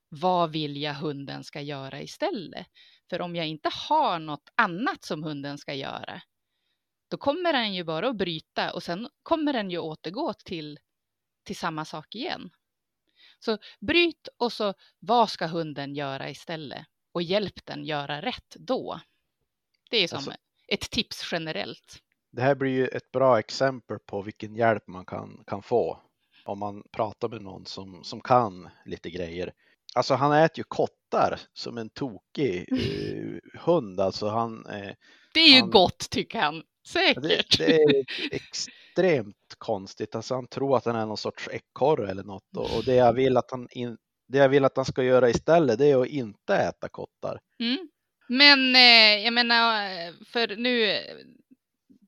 vad 0.09 0.53
vill 0.53 0.77
jag 0.77 0.95
hunden 0.95 1.45
ska 1.45 1.61
göra 1.61 2.03
istället? 2.03 2.67
För 3.11 3.21
om 3.21 3.37
jag 3.37 3.47
inte 3.47 3.71
har 3.89 4.19
något 4.19 4.51
annat 4.55 5.05
som 5.05 5.23
hunden 5.23 5.59
ska 5.59 5.75
göra, 5.75 6.23
då 7.09 7.17
kommer 7.17 7.53
den 7.53 7.75
ju 7.75 7.85
bara 7.85 8.09
att 8.09 8.17
bryta 8.17 8.73
och 8.73 8.83
sen 8.83 9.09
kommer 9.23 9.53
den 9.53 9.71
ju 9.71 9.79
återgå 9.79 10.35
till, 10.35 10.79
till 11.45 11.57
samma 11.57 11.85
sak 11.85 12.15
igen. 12.15 12.51
Så 13.39 13.59
bryt 13.81 14.29
och 14.37 14.53
så 14.53 14.75
vad 14.99 15.31
ska 15.31 15.47
hunden 15.47 15.95
göra 15.95 16.31
istället? 16.31 16.87
Och 17.13 17.23
hjälp 17.23 17.67
den 17.67 17.85
göra 17.85 18.23
rätt 18.23 18.57
då. 18.59 19.01
Det 19.91 19.97
är 19.97 20.09
som 20.09 20.17
alltså, 20.17 20.33
ett 20.69 20.91
tips 20.91 21.29
generellt. 21.33 22.03
Det 22.31 22.43
här 22.43 22.55
blir 22.55 22.71
ju 22.71 22.87
ett 22.87 23.13
bra 23.13 23.39
exempel 23.39 23.99
på 23.99 24.23
vilken 24.23 24.57
hjälp 24.57 24.87
man 24.87 25.05
kan, 25.05 25.45
kan 25.47 25.63
få 25.63 26.01
om 26.45 26.59
man 26.59 26.83
pratar 26.91 27.29
med 27.29 27.43
någon 27.43 27.67
som, 27.67 28.05
som 28.05 28.21
kan 28.21 28.69
lite 28.85 29.11
grejer. 29.11 29.53
Alltså 29.95 30.15
han 30.15 30.33
äter 30.33 30.59
ju 30.59 30.65
kottar 30.69 31.41
som 31.53 31.79
en 31.79 31.91
tokig 31.91 32.73
eh, 32.73 33.61
hund. 33.61 34.01
Alltså 34.01 34.29
han, 34.29 34.67
eh, 34.67 34.95
Det 35.35 35.41
är 35.41 35.55
ju 35.55 35.61
han, 35.61 35.71
gott 35.71 36.11
tycker 36.11 36.41
han. 36.41 36.63
Säkert. 36.89 37.59
Det, 37.59 37.67
det, 37.67 37.83
är 37.83 38.05
extremt 38.31 39.55
konstigt. 39.59 40.15
Alltså 40.15 40.35
han 40.35 40.47
tror 40.47 40.77
att 40.77 40.85
han 40.85 40.97
är 40.97 41.07
någon 41.07 41.17
sorts 41.17 41.49
ekorre 41.53 42.11
eller 42.11 42.25
något 42.25 42.57
och, 42.57 42.77
och 42.77 42.85
det 42.85 42.95
jag 42.95 43.13
vill 43.13 43.37
att 43.37 43.51
han 43.51 43.69
in, 43.71 43.97
det 44.29 44.39
jag 44.39 44.49
vill 44.49 44.65
att 44.65 44.77
han 44.77 44.85
ska 44.85 45.03
göra 45.03 45.31
istället 45.31 45.79
det 45.79 45.87
är 45.87 46.01
att 46.03 46.07
inte 46.09 46.57
äta 46.57 46.89
kottar. 46.89 47.41
Mm. 47.61 47.89
Men 48.29 48.77
eh, 48.77 49.25
jag 49.25 49.33
menar, 49.33 49.85
för 50.25 50.57
nu, 50.57 50.99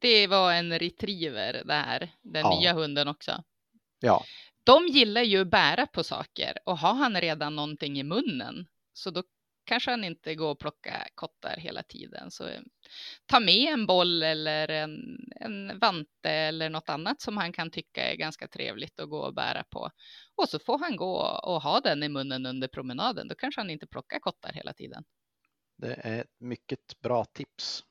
det 0.00 0.26
var 0.26 0.52
en 0.52 0.78
retriever 0.78 1.62
det 1.64 1.72
här, 1.72 2.10
den 2.22 2.42
Ja. 2.42 2.60
nya 2.60 2.72
hunden 2.72 3.08
också. 3.08 3.42
Ja, 4.00 4.24
De 4.64 4.86
gillar 4.86 5.22
ju 5.22 5.40
att 5.40 5.50
bära 5.50 5.86
på 5.86 6.04
saker 6.04 6.58
och 6.64 6.78
har 6.78 6.94
han 6.94 7.20
redan 7.20 7.56
någonting 7.56 7.98
i 7.98 8.02
munnen 8.02 8.66
så 8.92 9.10
då 9.10 9.22
kanske 9.64 9.90
han 9.90 10.04
inte 10.04 10.34
går 10.34 10.50
och 10.50 10.58
plocka 10.58 11.08
kottar 11.14 11.56
hela 11.56 11.82
tiden. 11.82 12.30
Så 12.30 12.48
eh, 12.48 12.60
ta 13.26 13.40
med 13.40 13.72
en 13.72 13.86
boll 13.86 14.22
eller 14.22 14.68
en, 14.68 15.18
en 15.40 15.78
vante 15.78 16.30
eller 16.30 16.70
något 16.70 16.88
annat 16.88 17.20
som 17.20 17.36
han 17.36 17.52
kan 17.52 17.70
tycka 17.70 18.12
är 18.12 18.16
ganska 18.16 18.48
trevligt 18.48 19.00
att 19.00 19.08
gå 19.08 19.18
och 19.18 19.34
bära 19.34 19.64
på. 19.70 19.90
Och 20.36 20.48
så 20.48 20.58
får 20.58 20.78
han 20.78 20.96
gå 20.96 21.16
och 21.42 21.62
ha 21.62 21.80
den 21.80 22.02
i 22.02 22.08
munnen 22.08 22.46
under 22.46 22.68
promenaden. 22.68 23.28
Då 23.28 23.34
kanske 23.34 23.60
han 23.60 23.70
inte 23.70 23.86
plockar 23.86 24.18
kottar 24.18 24.52
hela 24.52 24.72
tiden. 24.72 25.04
det 25.76 25.94
är 25.94 26.20
ett 26.20 26.40
mycket 26.40 27.00
bra 27.00 27.24
tips. 27.24 27.84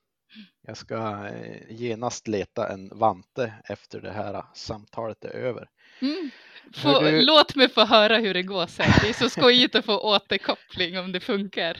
Jag 0.61 0.77
ska 0.77 1.27
eh, 1.27 1.71
genast 1.71 2.27
leta 2.27 2.73
en 2.73 2.89
vante 2.89 3.53
efter 3.63 4.01
det 4.01 4.11
här 4.11 4.45
samtalet 4.53 5.25
är 5.25 5.29
över. 5.29 5.69
Mm. 6.01 6.29
Få, 6.73 6.99
du- 7.01 7.21
Låt 7.21 7.55
mig 7.55 7.69
få 7.69 7.85
höra 7.85 8.17
hur 8.17 8.33
det 8.33 8.43
går 8.43 8.67
sen. 8.67 8.91
Det 9.01 9.09
är 9.09 9.13
så 9.13 9.29
skojigt 9.29 9.75
att 9.75 9.85
få 9.85 9.97
återkoppling 10.15 10.99
om 10.99 11.11
det 11.11 11.19
funkar. 11.19 11.77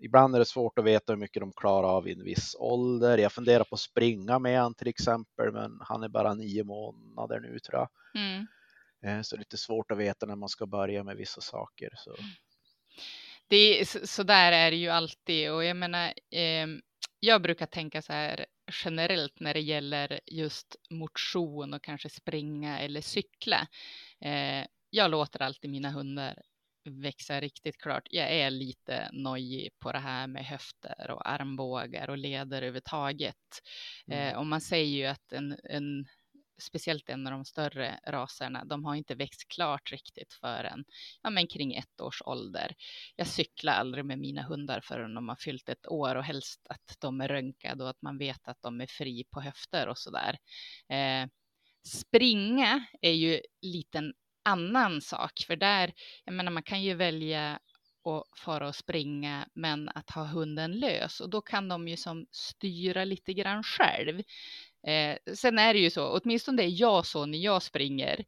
Ibland 0.00 0.34
är 0.34 0.38
det 0.38 0.44
svårt 0.44 0.78
att 0.78 0.84
veta 0.84 1.12
hur 1.12 1.16
mycket 1.20 1.40
de 1.40 1.52
klarar 1.52 1.88
av 1.88 2.08
i 2.08 2.12
en 2.12 2.24
viss 2.24 2.56
ålder. 2.58 3.18
Jag 3.18 3.32
funderar 3.32 3.64
på 3.64 3.74
att 3.74 3.80
springa 3.80 4.38
med 4.38 4.60
han 4.60 4.74
till 4.74 4.88
exempel, 4.88 5.52
men 5.52 5.78
han 5.80 6.02
är 6.02 6.08
bara 6.08 6.34
nio 6.34 6.64
månader 6.64 7.40
nu 7.40 7.58
tror 7.58 7.78
jag. 7.80 7.88
Mm. 8.22 8.46
Eh, 9.06 9.22
Så 9.22 9.36
det 9.36 9.38
är 9.38 9.40
lite 9.40 9.56
svårt 9.56 9.90
att 9.90 9.98
veta 9.98 10.26
när 10.26 10.36
man 10.36 10.48
ska 10.48 10.66
börja 10.66 11.04
med 11.04 11.16
vissa 11.16 11.40
saker. 11.40 11.88
Så. 11.96 12.16
Det 13.48 13.80
är, 13.80 13.84
så, 13.84 14.06
så 14.06 14.22
där 14.22 14.52
är 14.52 14.70
det 14.70 14.76
ju 14.76 14.88
alltid 14.88 15.52
och 15.52 15.64
jag 15.64 15.76
menar, 15.76 16.06
eh, 16.30 16.66
jag 17.26 17.42
brukar 17.42 17.66
tänka 17.66 18.02
så 18.02 18.12
här 18.12 18.46
generellt 18.84 19.40
när 19.40 19.54
det 19.54 19.60
gäller 19.60 20.20
just 20.26 20.76
motion 20.90 21.74
och 21.74 21.82
kanske 21.82 22.08
springa 22.08 22.80
eller 22.80 23.00
cykla. 23.00 23.68
Eh, 24.20 24.66
jag 24.90 25.10
låter 25.10 25.42
alltid 25.42 25.70
mina 25.70 25.90
hundar 25.90 26.42
växa 26.84 27.40
riktigt 27.40 27.78
klart. 27.78 28.02
Jag 28.10 28.32
är 28.32 28.50
lite 28.50 29.08
nojig 29.12 29.78
på 29.78 29.92
det 29.92 29.98
här 29.98 30.26
med 30.26 30.44
höfter 30.44 31.10
och 31.10 31.28
armbågar 31.28 32.10
och 32.10 32.18
leder 32.18 32.56
överhuvudtaget. 32.56 33.62
Mm. 34.06 34.28
Eh, 34.28 34.38
och 34.38 34.46
man 34.46 34.60
säger 34.60 34.96
ju 34.96 35.06
att 35.06 35.32
en, 35.32 35.56
en 35.64 36.06
speciellt 36.58 37.08
en 37.08 37.26
av 37.26 37.32
de 37.32 37.44
större 37.44 38.00
raserna, 38.06 38.64
de 38.64 38.84
har 38.84 38.94
inte 38.94 39.14
växt 39.14 39.48
klart 39.48 39.92
riktigt 39.92 40.32
förrän 40.32 40.84
ja, 41.22 41.30
men 41.30 41.46
kring 41.46 41.74
ett 41.74 42.00
års 42.00 42.22
ålder. 42.24 42.74
Jag 43.16 43.26
cyklar 43.26 43.72
aldrig 43.72 44.04
med 44.04 44.18
mina 44.18 44.42
hundar 44.42 44.80
förrän 44.80 45.14
de 45.14 45.28
har 45.28 45.36
fyllt 45.36 45.68
ett 45.68 45.86
år 45.86 46.14
och 46.14 46.24
helst 46.24 46.66
att 46.68 46.96
de 47.00 47.20
är 47.20 47.28
röntgade 47.28 47.84
och 47.84 47.90
att 47.90 48.02
man 48.02 48.18
vet 48.18 48.48
att 48.48 48.62
de 48.62 48.80
är 48.80 48.86
fri 48.86 49.24
på 49.30 49.40
höfter 49.40 49.88
och 49.88 49.98
så 49.98 50.10
där. 50.10 50.38
Eh, 50.88 51.28
springa 51.86 52.86
är 53.00 53.12
ju 53.12 53.40
liten 53.62 54.14
annan 54.44 55.00
sak, 55.00 55.32
för 55.46 55.56
där, 55.56 55.92
jag 56.24 56.34
menar, 56.34 56.52
man 56.52 56.62
kan 56.62 56.82
ju 56.82 56.94
välja 56.94 57.58
att 58.04 58.38
fara 58.38 58.68
och 58.68 58.74
springa, 58.76 59.48
men 59.54 59.88
att 59.88 60.10
ha 60.10 60.24
hunden 60.24 60.72
lös 60.72 61.20
och 61.20 61.30
då 61.30 61.40
kan 61.40 61.68
de 61.68 61.88
ju 61.88 61.96
som 61.96 62.26
styra 62.30 63.04
lite 63.04 63.32
grann 63.32 63.62
själv. 63.62 64.22
Eh, 64.86 65.34
sen 65.34 65.58
är 65.58 65.74
det 65.74 65.80
ju 65.80 65.90
så, 65.90 66.20
åtminstone 66.20 66.62
är 66.62 66.80
jag 66.80 67.06
så 67.06 67.26
när 67.26 67.38
jag 67.38 67.62
springer. 67.62 68.24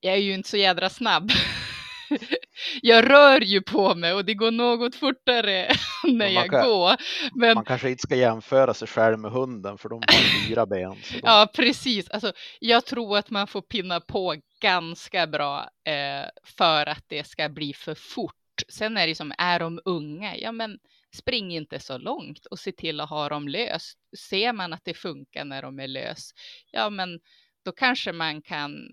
Jag 0.00 0.14
är 0.14 0.18
ju 0.18 0.34
inte 0.34 0.48
så 0.48 0.56
jädra 0.56 0.90
snabb. 0.90 1.30
jag 2.82 3.10
rör 3.10 3.40
ju 3.40 3.62
på 3.62 3.94
mig 3.94 4.12
och 4.12 4.24
det 4.24 4.34
går 4.34 4.50
något 4.50 4.94
fortare 4.94 5.68
när 6.04 6.26
jag 6.28 6.50
kan- 6.50 6.64
går. 6.68 6.96
Men 7.34 7.54
Man 7.54 7.64
kanske 7.64 7.90
inte 7.90 8.02
ska 8.02 8.16
jämföra 8.16 8.74
sig 8.74 8.88
själv 8.88 9.18
med 9.18 9.30
hunden 9.30 9.78
för 9.78 9.88
de 9.88 9.94
har 9.94 10.46
fyra 10.48 10.66
ben. 10.66 10.90
De, 11.12 11.20
Ja, 11.22 11.48
precis. 11.54 12.10
Alltså, 12.10 12.32
jag 12.60 12.84
tror 12.86 13.18
att 13.18 13.30
man 13.30 13.46
får 13.46 13.62
pinna 13.62 14.00
på 14.00 14.36
ganska 14.60 15.26
bra 15.26 15.70
eh, 15.84 16.28
för 16.44 16.86
att 16.86 17.04
det 17.08 17.26
ska 17.26 17.48
bli 17.48 17.72
för 17.74 17.94
fort. 17.94 18.34
Sen 18.68 18.96
är 18.96 19.06
det 19.06 19.14
som, 19.14 19.32
är 19.38 19.60
de 19.60 19.80
unga? 19.84 20.36
Ja, 20.36 20.52
men 20.52 20.78
spring 21.14 21.54
inte 21.56 21.80
så 21.80 21.98
långt 21.98 22.46
och 22.46 22.58
se 22.58 22.72
till 22.72 23.00
att 23.00 23.10
ha 23.10 23.28
dem 23.28 23.48
lös. 23.48 23.92
Ser 24.28 24.52
man 24.52 24.72
att 24.72 24.84
det 24.84 24.94
funkar 24.94 25.44
när 25.44 25.62
de 25.62 25.80
är 25.80 25.88
lös, 25.88 26.30
ja, 26.70 26.90
men 26.90 27.20
då 27.64 27.72
kanske 27.72 28.12
man 28.12 28.42
kan 28.42 28.88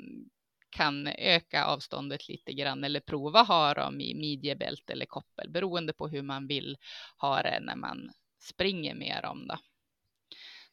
kan 0.72 1.08
öka 1.08 1.66
avståndet 1.66 2.30
lite 2.30 2.54
grann 2.54 2.84
eller 2.84 3.00
prova 3.00 3.42
ha 3.42 3.74
dem 3.74 4.02
i 4.02 4.16
midjebälte 4.16 4.94
eller 4.94 5.06
koppel 5.06 5.50
beroende 5.50 5.94
på 5.94 6.08
hur 6.08 6.22
man 6.22 6.48
vill 6.48 6.78
ha 7.18 7.42
det 7.42 7.60
när 7.62 7.76
man 7.76 8.12
springer 8.42 8.96
med 8.96 9.20
dem. 9.24 9.48
Då. 9.48 9.58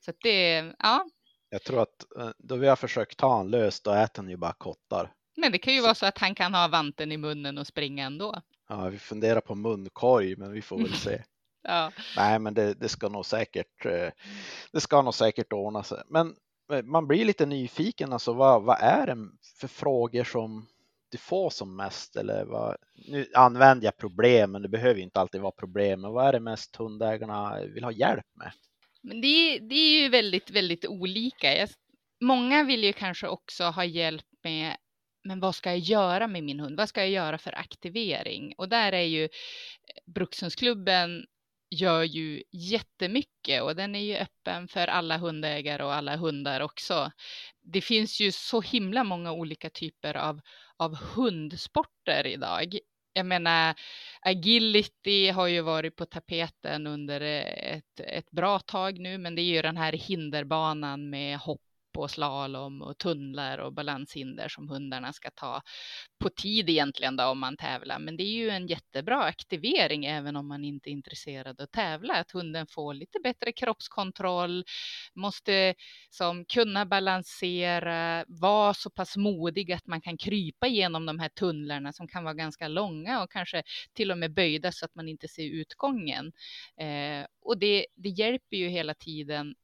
Så 0.01 0.11
att 0.11 0.17
det, 0.23 0.73
ja, 0.79 1.07
Jag 1.51 1.63
tror 1.63 1.83
att 1.83 2.17
eh, 2.19 2.31
då 2.39 2.57
vi 2.57 2.69
har 2.69 2.77
försökt 2.77 3.17
ta 3.19 3.37
han 3.37 3.51
lös, 3.51 3.81
då 3.81 3.91
äter 3.93 4.23
han 4.23 4.31
ju 4.31 4.37
bara 4.37 4.53
kottar. 4.53 5.13
Men 5.37 5.53
det 5.53 5.59
kan 5.59 5.73
ju 5.75 5.79
Så- 5.81 5.85
vara 5.87 5.95
så 5.95 6.07
att 6.07 6.19
han 6.19 6.35
kan 6.35 6.55
ha 6.55 6.69
vanten 6.69 7.13
i 7.13 7.17
munnen 7.17 7.59
och 7.59 7.67
springa 7.67 8.07
ändå. 8.07 8.43
Ja, 8.69 8.89
vi 8.89 8.99
funderar 8.99 9.41
på 9.41 9.55
munkorg, 9.55 10.37
men 10.37 10.53
vi 10.53 10.63
får 10.63 10.79
väl 10.79 10.93
se. 10.95 11.23
Ja, 11.69 11.93
Nej, 12.17 12.39
men 12.39 12.55
det, 12.55 12.75
det 12.75 12.89
ska 12.89 13.09
nog 13.09 13.27
säkert. 13.27 13.87
eh, 13.87 14.09
Det 14.73 14.81
ska 14.81 15.03
nog 15.03 15.15
säkert 15.15 15.53
ordna 15.53 15.83
sig. 15.83 16.03
Men 16.09 16.37
eh, 16.73 16.83
man 16.83 17.07
blir 17.07 17.25
lite 17.25 17.47
nyfiken. 17.47 18.13
Alltså, 18.13 18.33
vad, 18.33 18.63
vad 18.63 18.79
är 18.81 19.07
det 19.07 19.29
för 19.61 19.69
frågor 19.69 20.25
som 20.25 20.67
du 21.11 21.19
får 21.19 21.51
som 21.51 21.77
mest? 21.77 22.17
Eller 22.17 22.45
vad, 22.45 22.77
nu 23.09 23.27
använder 23.35 23.85
jag 23.85 23.97
problem, 23.97 24.53
men 24.53 24.63
det 24.63 24.69
behöver 24.69 24.95
ju 24.97 25.03
inte 25.03 25.21
alltid 25.21 25.41
vara 25.41 25.53
problem. 25.53 26.01
Men 26.01 26.13
vad 26.13 26.29
är 26.29 26.33
det 26.33 26.41
mest 26.41 26.77
hundägarna 26.77 27.61
vill 27.75 27.85
ha 27.85 27.93
hjälp 27.93 28.27
med? 28.35 28.53
men 29.03 29.21
det, 29.21 29.59
det 29.59 29.75
är 29.75 30.03
ju 30.03 30.09
väldigt, 30.09 30.51
väldigt 30.51 30.87
olika. 30.87 31.69
Många 32.21 32.65
vill 32.65 32.85
ju 32.85 32.93
kanske 32.93 33.29
också 33.29 33.65
ha 33.65 33.85
hjälp 33.85 34.25
med 34.45 34.77
men 35.25 35.41
vad 35.41 35.55
ska 35.55 35.71
jag 35.71 35.79
göra 35.79 36.27
med 36.27 36.45
min 36.45 36.61
hund? 36.61 36.77
Vad 36.77 36.89
ska 36.89 37.01
jag 37.01 37.11
göra 37.11 37.39
för 37.39 37.59
aktivering? 37.59 38.55
Och 38.59 38.69
där 38.69 38.93
är 38.93 39.03
ju 39.03 39.29
Brukshundsklubben 40.07 41.27
gör 41.71 42.03
ju 42.03 42.43
jättemycket 42.53 43.63
och 43.63 43.77
den 43.77 43.95
är 43.95 44.01
ju 44.01 44.17
öppen 44.17 44.69
för 44.69 44.87
alla 44.87 45.17
hundägare 45.19 45.83
och 45.85 45.95
alla 45.95 46.17
hundar 46.17 46.61
också. 46.61 47.13
Det 47.63 47.81
finns 47.81 48.21
ju 48.21 48.33
så 48.33 48.61
himla 48.61 49.05
många 49.05 49.33
olika 49.33 49.71
typer 49.71 50.17
av, 50.17 50.41
av 50.77 50.97
hundsporter 50.97 52.27
idag. 52.27 52.79
Jag 53.13 53.27
menar, 53.27 53.75
agility 54.21 55.29
har 55.29 55.47
ju 55.47 55.61
varit 55.61 55.97
på 55.97 56.07
tapeten 56.07 56.87
under 56.87 57.21
ett, 57.21 58.01
ett 58.01 58.31
bra 58.31 58.59
tag 58.59 58.99
nu, 58.99 59.19
men 59.19 59.35
det 59.35 59.43
är 59.43 59.55
ju 59.55 59.63
den 59.63 59.77
här 59.77 59.93
hinderbanan 59.93 61.11
med 61.11 61.39
hopp 61.39 61.66
och 61.99 62.11
slalom 62.11 62.83
och 62.83 62.99
tunnlar 62.99 63.59
och 63.59 63.73
balanshinder 63.73 64.49
som 64.49 64.69
hundarna 64.69 65.13
ska 65.13 65.31
ta 65.31 65.63
på 66.19 66.29
tid 66.31 66.71
egentligen 66.71 67.17
då 67.17 67.25
om 67.25 67.39
man 67.39 67.57
tävlar. 67.57 67.99
Men 67.99 68.17
det 68.17 68.23
är 68.23 68.35
ju 68.35 68.51
en 68.51 68.67
jättebra 68.67 69.23
aktivering 69.23 70.05
även 70.05 70.37
om 70.37 70.49
man 70.49 70.65
inte 70.65 70.91
är 70.91 70.93
intresserad 70.93 71.61
av 71.61 71.65
att 71.65 71.73
tävla. 71.73 72.15
Att 72.15 72.31
hunden 72.31 72.67
får 72.67 72.95
lite 72.95 73.19
bättre 73.23 73.53
kroppskontroll, 73.53 74.65
måste 75.15 75.75
som 76.11 76.45
kunna 76.45 76.87
balansera, 76.87 78.25
vara 78.29 78.75
så 78.75 78.91
pass 78.91 79.17
modig 79.17 79.73
att 79.73 79.87
man 79.87 80.01
kan 80.01 80.19
krypa 80.19 80.67
igenom 80.67 81.07
de 81.07 81.19
här 81.19 81.29
tunnlarna 81.29 81.93
som 81.93 82.09
kan 82.09 82.25
vara 82.25 82.35
ganska 82.35 82.69
långa 82.69 83.23
och 83.23 83.31
kanske 83.31 83.63
till 83.93 84.11
och 84.11 84.19
med 84.19 84.35
böjda 84.35 84.73
så 84.73 84.85
att 84.85 84.95
man 84.95 85.09
inte 85.09 85.29
ser 85.29 85.51
utgången. 85.51 86.33
Eh, 86.81 87.27
och 87.43 87.59
det, 87.59 87.87
det 87.95 88.09
hjälper 88.09 88.57
ju 88.57 88.69
hela 88.69 88.95
tiden 88.95 89.55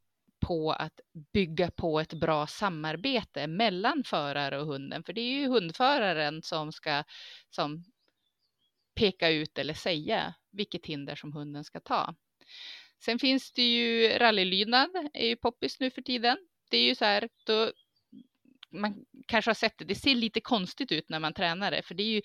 på 0.43 0.73
att 0.73 1.01
bygga 1.33 1.71
på 1.71 2.01
ett 2.01 2.13
bra 2.13 2.47
samarbete 2.47 3.47
mellan 3.47 4.05
förare 4.05 4.61
och 4.61 4.67
hunden. 4.67 5.05
För 5.05 5.13
det 5.13 5.21
är 5.21 5.33
ju 5.33 5.49
hundföraren 5.49 6.43
som 6.43 6.73
ska 6.73 7.05
som 7.51 7.85
peka 8.95 9.31
ut 9.31 9.59
eller 9.59 9.75
säga 9.75 10.35
vilket 10.51 10.87
hinder 10.87 11.15
som 11.15 11.33
hunden 11.33 11.65
ska 11.65 11.81
ta. 11.81 12.15
Sen 13.05 13.19
finns 13.19 13.53
det 13.53 13.63
ju 13.63 14.19
rallylydnad, 14.19 14.91
är 15.13 15.27
ju 15.27 15.37
poppis 15.37 15.81
nu 15.81 15.91
för 15.91 16.03
tiden. 16.03 16.39
Det 16.71 16.77
är 16.77 16.83
ju 16.85 16.95
så 16.95 17.05
här, 17.05 17.29
då, 17.47 17.73
man 18.71 19.05
kanske 19.27 19.49
har 19.49 19.55
sett 19.55 19.79
det, 19.79 19.85
det 19.85 19.95
ser 19.95 20.15
lite 20.15 20.41
konstigt 20.41 20.93
ut 20.93 21.09
när 21.09 21.21
man 21.21 21.35
tränar 21.35 21.71
det, 21.71 21.83
för 21.83 21.95
det 21.95 22.03
är 22.03 22.13
ju 22.15 22.23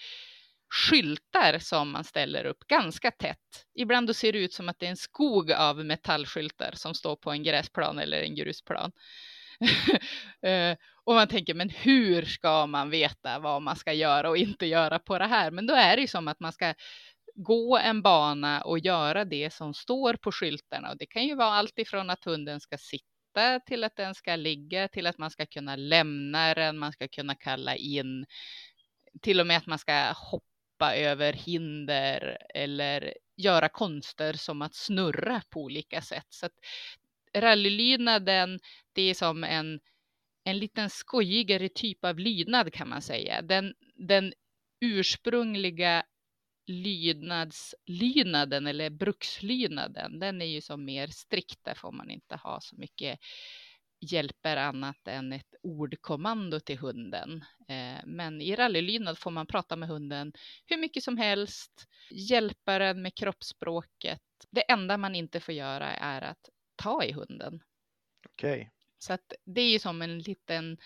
skyltar 0.69 1.59
som 1.59 1.91
man 1.91 2.03
ställer 2.03 2.45
upp 2.45 2.67
ganska 2.67 3.11
tätt. 3.11 3.65
Ibland 3.75 4.07
då 4.07 4.13
ser 4.13 4.33
det 4.33 4.39
ut 4.39 4.53
som 4.53 4.69
att 4.69 4.79
det 4.79 4.85
är 4.85 4.89
en 4.89 4.97
skog 4.97 5.51
av 5.51 5.85
metallskyltar 5.85 6.71
som 6.73 6.93
står 6.93 7.15
på 7.15 7.31
en 7.31 7.43
gräsplan 7.43 7.99
eller 7.99 8.21
en 8.21 8.35
grusplan. 8.35 8.91
Eh, 10.41 10.77
och 11.03 11.13
man 11.13 11.27
tänker, 11.27 11.53
men 11.53 11.69
hur 11.69 12.25
ska 12.25 12.67
man 12.67 12.89
veta 12.89 13.39
vad 13.39 13.61
man 13.61 13.75
ska 13.75 13.93
göra 13.93 14.29
och 14.29 14.37
inte 14.37 14.65
göra 14.65 14.99
på 14.99 15.19
det 15.19 15.25
här? 15.25 15.51
Men 15.51 15.67
då 15.67 15.73
är 15.73 15.95
det 15.95 16.01
ju 16.01 16.07
som 16.07 16.27
att 16.27 16.39
man 16.39 16.53
ska 16.53 16.73
gå 17.35 17.77
en 17.77 18.01
bana 18.01 18.61
och 18.61 18.79
göra 18.79 19.25
det 19.25 19.53
som 19.53 19.73
står 19.73 20.13
på 20.13 20.31
skyltarna. 20.31 20.91
Och 20.91 20.97
det 20.97 21.05
kan 21.05 21.25
ju 21.25 21.35
vara 21.35 21.53
allt 21.53 21.79
ifrån 21.79 22.09
att 22.09 22.23
hunden 22.25 22.59
ska 22.59 22.77
sitta 22.77 23.59
till 23.65 23.83
att 23.83 23.95
den 23.95 24.15
ska 24.15 24.35
ligga, 24.35 24.87
till 24.87 25.07
att 25.07 25.17
man 25.17 25.31
ska 25.31 25.45
kunna 25.45 25.75
lämna 25.75 26.53
den, 26.53 26.77
man 26.77 26.91
ska 26.91 27.07
kunna 27.07 27.35
kalla 27.35 27.75
in, 27.75 28.25
till 29.21 29.39
och 29.39 29.47
med 29.47 29.57
att 29.57 29.65
man 29.65 29.79
ska 29.79 30.13
hoppa 30.31 30.56
över 30.81 31.33
hinder 31.33 32.37
eller 32.53 33.13
göra 33.37 33.69
konster 33.69 34.33
som 34.33 34.61
att 34.61 34.75
snurra 34.75 35.41
på 35.49 35.61
olika 35.61 36.01
sätt. 36.01 36.25
Så 36.29 36.45
att 36.45 36.55
rallylydnaden, 37.33 38.59
det 38.93 39.01
är 39.01 39.13
som 39.13 39.43
en, 39.43 39.79
en 40.43 40.59
liten 40.59 40.89
skojigare 40.89 41.69
typ 41.69 42.05
av 42.05 42.19
lydnad 42.19 42.73
kan 42.73 42.89
man 42.89 43.01
säga. 43.01 43.41
Den, 43.41 43.73
den 43.95 44.33
ursprungliga 44.79 46.03
lydnadslydnaden 46.67 48.67
eller 48.67 48.89
brukslydnaden, 48.89 50.19
den 50.19 50.41
är 50.41 50.45
ju 50.45 50.61
som 50.61 50.85
mer 50.85 51.07
strikt. 51.07 51.63
Där 51.63 51.73
får 51.73 51.91
man 51.91 52.09
inte 52.09 52.35
ha 52.35 52.61
så 52.61 52.75
mycket 52.75 53.19
hjälper 53.99 54.57
annat 54.57 55.07
än 55.07 55.33
ett 55.33 55.55
ordkommando 55.63 56.59
till 56.59 56.77
hunden. 56.77 57.45
Eh, 57.67 58.05
men 58.05 58.41
i 58.41 58.55
rallylydnad 58.55 59.17
får 59.17 59.31
man 59.31 59.47
prata 59.47 59.75
med 59.75 59.89
hunden 59.89 60.33
hur 60.65 60.77
mycket 60.77 61.03
som 61.03 61.17
helst, 61.17 61.87
hjälpa 62.11 62.79
den 62.79 63.01
med 63.01 63.15
kroppsspråket. 63.15 64.21
Det 64.49 64.71
enda 64.71 64.97
man 64.97 65.15
inte 65.15 65.39
får 65.39 65.53
göra 65.53 65.93
är 65.93 66.21
att 66.21 66.49
ta 66.75 67.03
i 67.03 67.11
hunden. 67.11 67.63
Okej. 68.25 68.51
Okay. 68.51 68.69
Så 68.99 69.13
att 69.13 69.33
det 69.45 69.61
är 69.61 69.71
ju 69.71 69.79
som 69.79 70.01
en 70.01 70.19
liten, 70.19 70.77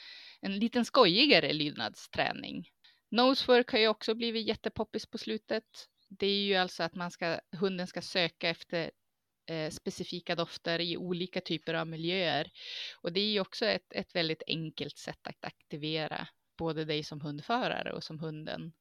en 0.41 0.59
liten 0.59 0.85
skojigare 0.85 1.53
lydnadsträning. 1.53 2.69
Nosework 3.09 3.71
har 3.71 3.79
ju 3.79 3.87
också 3.87 4.15
blivit 4.15 4.47
jättepoppis 4.47 5.05
på 5.05 5.17
slutet. 5.17 5.63
Det 6.09 6.27
är 6.27 6.43
ju 6.43 6.55
alltså 6.55 6.83
att 6.83 6.95
man 6.95 7.11
ska, 7.11 7.39
hunden 7.51 7.87
ska 7.87 8.01
söka 8.01 8.49
efter 8.49 8.91
eh, 9.51 9.69
specifika 9.69 10.35
dofter 10.35 10.81
i 10.81 10.97
olika 10.97 11.41
typer 11.41 11.73
av 11.73 11.87
miljöer. 11.87 12.51
Och 13.01 13.13
det 13.13 13.19
är 13.19 13.31
ju 13.31 13.39
också 13.39 13.65
ett, 13.65 13.93
ett 13.93 14.15
väldigt 14.15 14.43
enkelt 14.47 14.97
sätt 14.97 15.27
att 15.27 15.45
aktivera 15.45 16.27
både 16.57 16.85
dig 16.85 17.03
som 17.03 17.21
hundförare 17.21 17.93
och 17.93 18.03
som 18.03 18.19
hunden. 18.19 18.73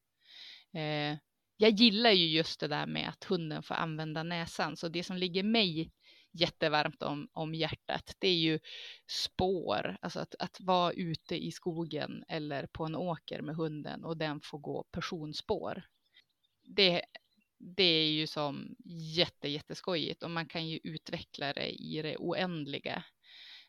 Eh, 0.75 1.19
jag 1.57 1.71
gillar 1.71 2.11
ju 2.11 2.27
just 2.27 2.61
det 2.61 2.69
där 2.69 2.87
med 2.87 3.09
att 3.09 3.25
hunden 3.25 3.63
får 3.63 3.75
använda 3.75 4.23
näsan, 4.23 4.77
så 4.77 4.89
det 4.89 5.05
som 5.05 5.17
ligger 5.17 5.43
mig 5.43 5.93
jättevarmt 6.33 7.03
om, 7.03 7.29
om 7.33 7.55
hjärtat, 7.55 8.17
det 8.19 8.29
är 8.29 8.37
ju 8.37 8.59
spår, 9.11 9.97
alltså 10.01 10.21
att, 10.21 10.35
att 10.39 10.61
vara 10.61 10.93
ute 10.93 11.37
i 11.37 11.53
skogen 11.53 12.25
eller 12.29 12.67
på 12.67 12.85
en 12.85 12.95
åker 12.95 13.43
med 13.43 13.55
hunden 13.55 14.05
och 14.05 14.17
den 14.17 14.41
får 14.41 14.59
gå 14.59 14.85
personspår. 14.93 15.83
Det, 16.63 17.03
det 17.61 17.83
är 17.83 18.11
ju 18.11 18.27
som 18.27 18.77
jätte, 19.15 19.49
jätteskojigt 19.49 20.23
och 20.23 20.31
man 20.31 20.47
kan 20.47 20.69
ju 20.69 20.81
utveckla 20.85 21.53
det 21.53 21.71
i 21.71 22.03
det 22.03 22.17
oändliga. 22.17 23.05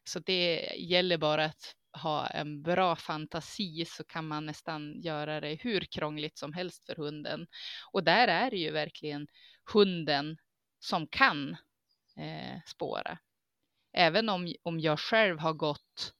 Så 0.03 0.19
det 0.19 0.75
gäller 0.77 1.17
bara 1.17 1.45
att 1.45 1.75
ha 1.93 2.27
en 2.27 2.61
bra 2.63 2.95
fantasi 2.95 3.85
så 3.85 4.03
kan 4.03 4.27
man 4.27 4.45
nästan 4.45 5.01
göra 5.01 5.41
det 5.41 5.55
hur 5.55 5.81
krångligt 5.81 6.37
som 6.37 6.53
helst 6.53 6.85
för 6.85 6.95
hunden. 6.95 7.47
Och 7.91 8.03
där 8.03 8.27
är 8.27 8.51
det 8.51 8.57
ju 8.57 8.71
verkligen 8.71 9.27
hunden 9.73 10.37
som 10.79 11.07
kan 11.07 11.49
eh, 12.17 12.61
spåra. 12.65 13.17
Även 13.93 14.29
om, 14.29 14.53
om 14.63 14.79
jag 14.79 14.99
själv 14.99 15.39
har 15.39 15.53
gått 15.53 16.13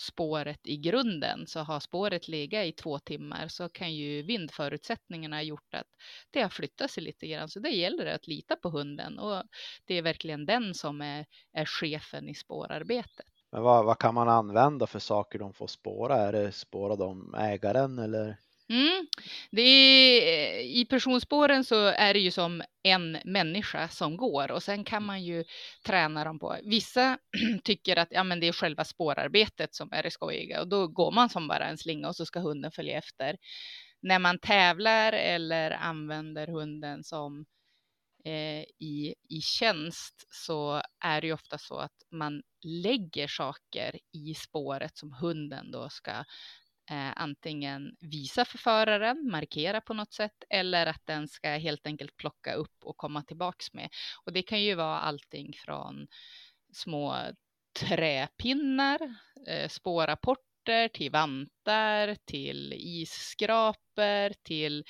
spåret 0.00 0.60
i 0.66 0.76
grunden 0.76 1.46
så 1.46 1.60
har 1.60 1.80
spåret 1.80 2.28
legat 2.28 2.66
i 2.66 2.72
två 2.72 2.98
timmar 2.98 3.48
så 3.48 3.68
kan 3.68 3.94
ju 3.94 4.22
vindförutsättningarna 4.22 5.36
ha 5.36 5.42
gjort 5.42 5.74
att 5.74 5.86
det 6.30 6.42
har 6.42 6.48
flyttat 6.48 6.90
sig 6.90 7.02
lite 7.02 7.26
grann. 7.26 7.48
Så 7.48 7.60
det 7.60 7.70
gäller 7.70 8.06
att 8.06 8.26
lita 8.26 8.56
på 8.56 8.68
hunden 8.70 9.18
och 9.18 9.42
det 9.84 9.94
är 9.94 10.02
verkligen 10.02 10.46
den 10.46 10.74
som 10.74 11.00
är, 11.00 11.26
är 11.52 11.64
chefen 11.64 12.28
i 12.28 12.34
spårarbetet. 12.34 13.26
Men 13.52 13.62
vad, 13.62 13.84
vad 13.84 13.98
kan 13.98 14.14
man 14.14 14.28
använda 14.28 14.86
för 14.86 14.98
saker 14.98 15.38
de 15.38 15.52
får 15.52 15.66
spåra? 15.66 16.16
Är 16.16 16.32
det 16.32 16.52
spåra 16.52 16.96
de 16.96 17.34
ägaren 17.34 17.98
eller? 17.98 18.36
Mm. 18.70 19.06
Det 19.50 19.62
är, 19.62 20.58
eh, 20.58 20.60
I 20.60 20.86
personspåren 20.90 21.64
så 21.64 21.86
är 21.86 22.14
det 22.14 22.20
ju 22.20 22.30
som 22.30 22.62
en 22.82 23.18
människa 23.24 23.88
som 23.88 24.16
går 24.16 24.50
och 24.50 24.62
sen 24.62 24.84
kan 24.84 25.04
man 25.04 25.24
ju 25.24 25.44
träna 25.86 26.24
dem 26.24 26.38
på. 26.38 26.56
Vissa 26.64 27.18
tycker 27.64 27.96
att 27.96 28.08
ja, 28.10 28.24
men 28.24 28.40
det 28.40 28.48
är 28.48 28.52
själva 28.52 28.84
spårarbetet 28.84 29.74
som 29.74 29.88
är 29.92 30.02
det 30.02 30.10
skojiga 30.10 30.60
och 30.60 30.68
då 30.68 30.86
går 30.86 31.12
man 31.12 31.28
som 31.28 31.48
bara 31.48 31.66
en 31.68 31.78
slinga 31.78 32.08
och 32.08 32.16
så 32.16 32.26
ska 32.26 32.40
hunden 32.40 32.72
följa 32.72 32.98
efter. 32.98 33.36
När 34.02 34.18
man 34.18 34.38
tävlar 34.38 35.12
eller 35.12 35.70
använder 35.70 36.46
hunden 36.46 37.04
som 37.04 37.46
eh, 38.24 38.62
i, 38.78 39.14
i 39.28 39.40
tjänst 39.40 40.26
så 40.30 40.82
är 41.04 41.20
det 41.20 41.26
ju 41.26 41.32
ofta 41.32 41.58
så 41.58 41.78
att 41.78 42.02
man 42.10 42.42
lägger 42.64 43.28
saker 43.28 43.98
i 44.12 44.34
spåret 44.34 44.96
som 44.96 45.12
hunden 45.12 45.70
då 45.70 45.88
ska 45.90 46.24
eh, 46.90 47.12
antingen 47.16 47.96
visa 48.00 48.44
för 48.44 48.58
föraren, 48.58 49.30
markera 49.30 49.80
på 49.80 49.94
något 49.94 50.12
sätt 50.12 50.44
eller 50.50 50.86
att 50.86 51.06
den 51.06 51.28
ska 51.28 51.48
helt 51.48 51.86
enkelt 51.86 52.16
plocka 52.16 52.54
upp 52.54 52.84
och 52.84 52.96
komma 52.96 53.22
tillbaks 53.22 53.72
med. 53.72 53.88
Och 54.24 54.32
det 54.32 54.42
kan 54.42 54.62
ju 54.62 54.74
vara 54.74 54.98
allting 55.00 55.52
från 55.64 56.06
små 56.72 57.16
träpinnar, 57.80 58.98
eh, 59.48 59.68
spårrapporter 59.68 60.88
till 60.88 61.10
vantar, 61.10 62.16
till 62.24 62.72
isskrapor, 62.76 64.42
till 64.42 64.84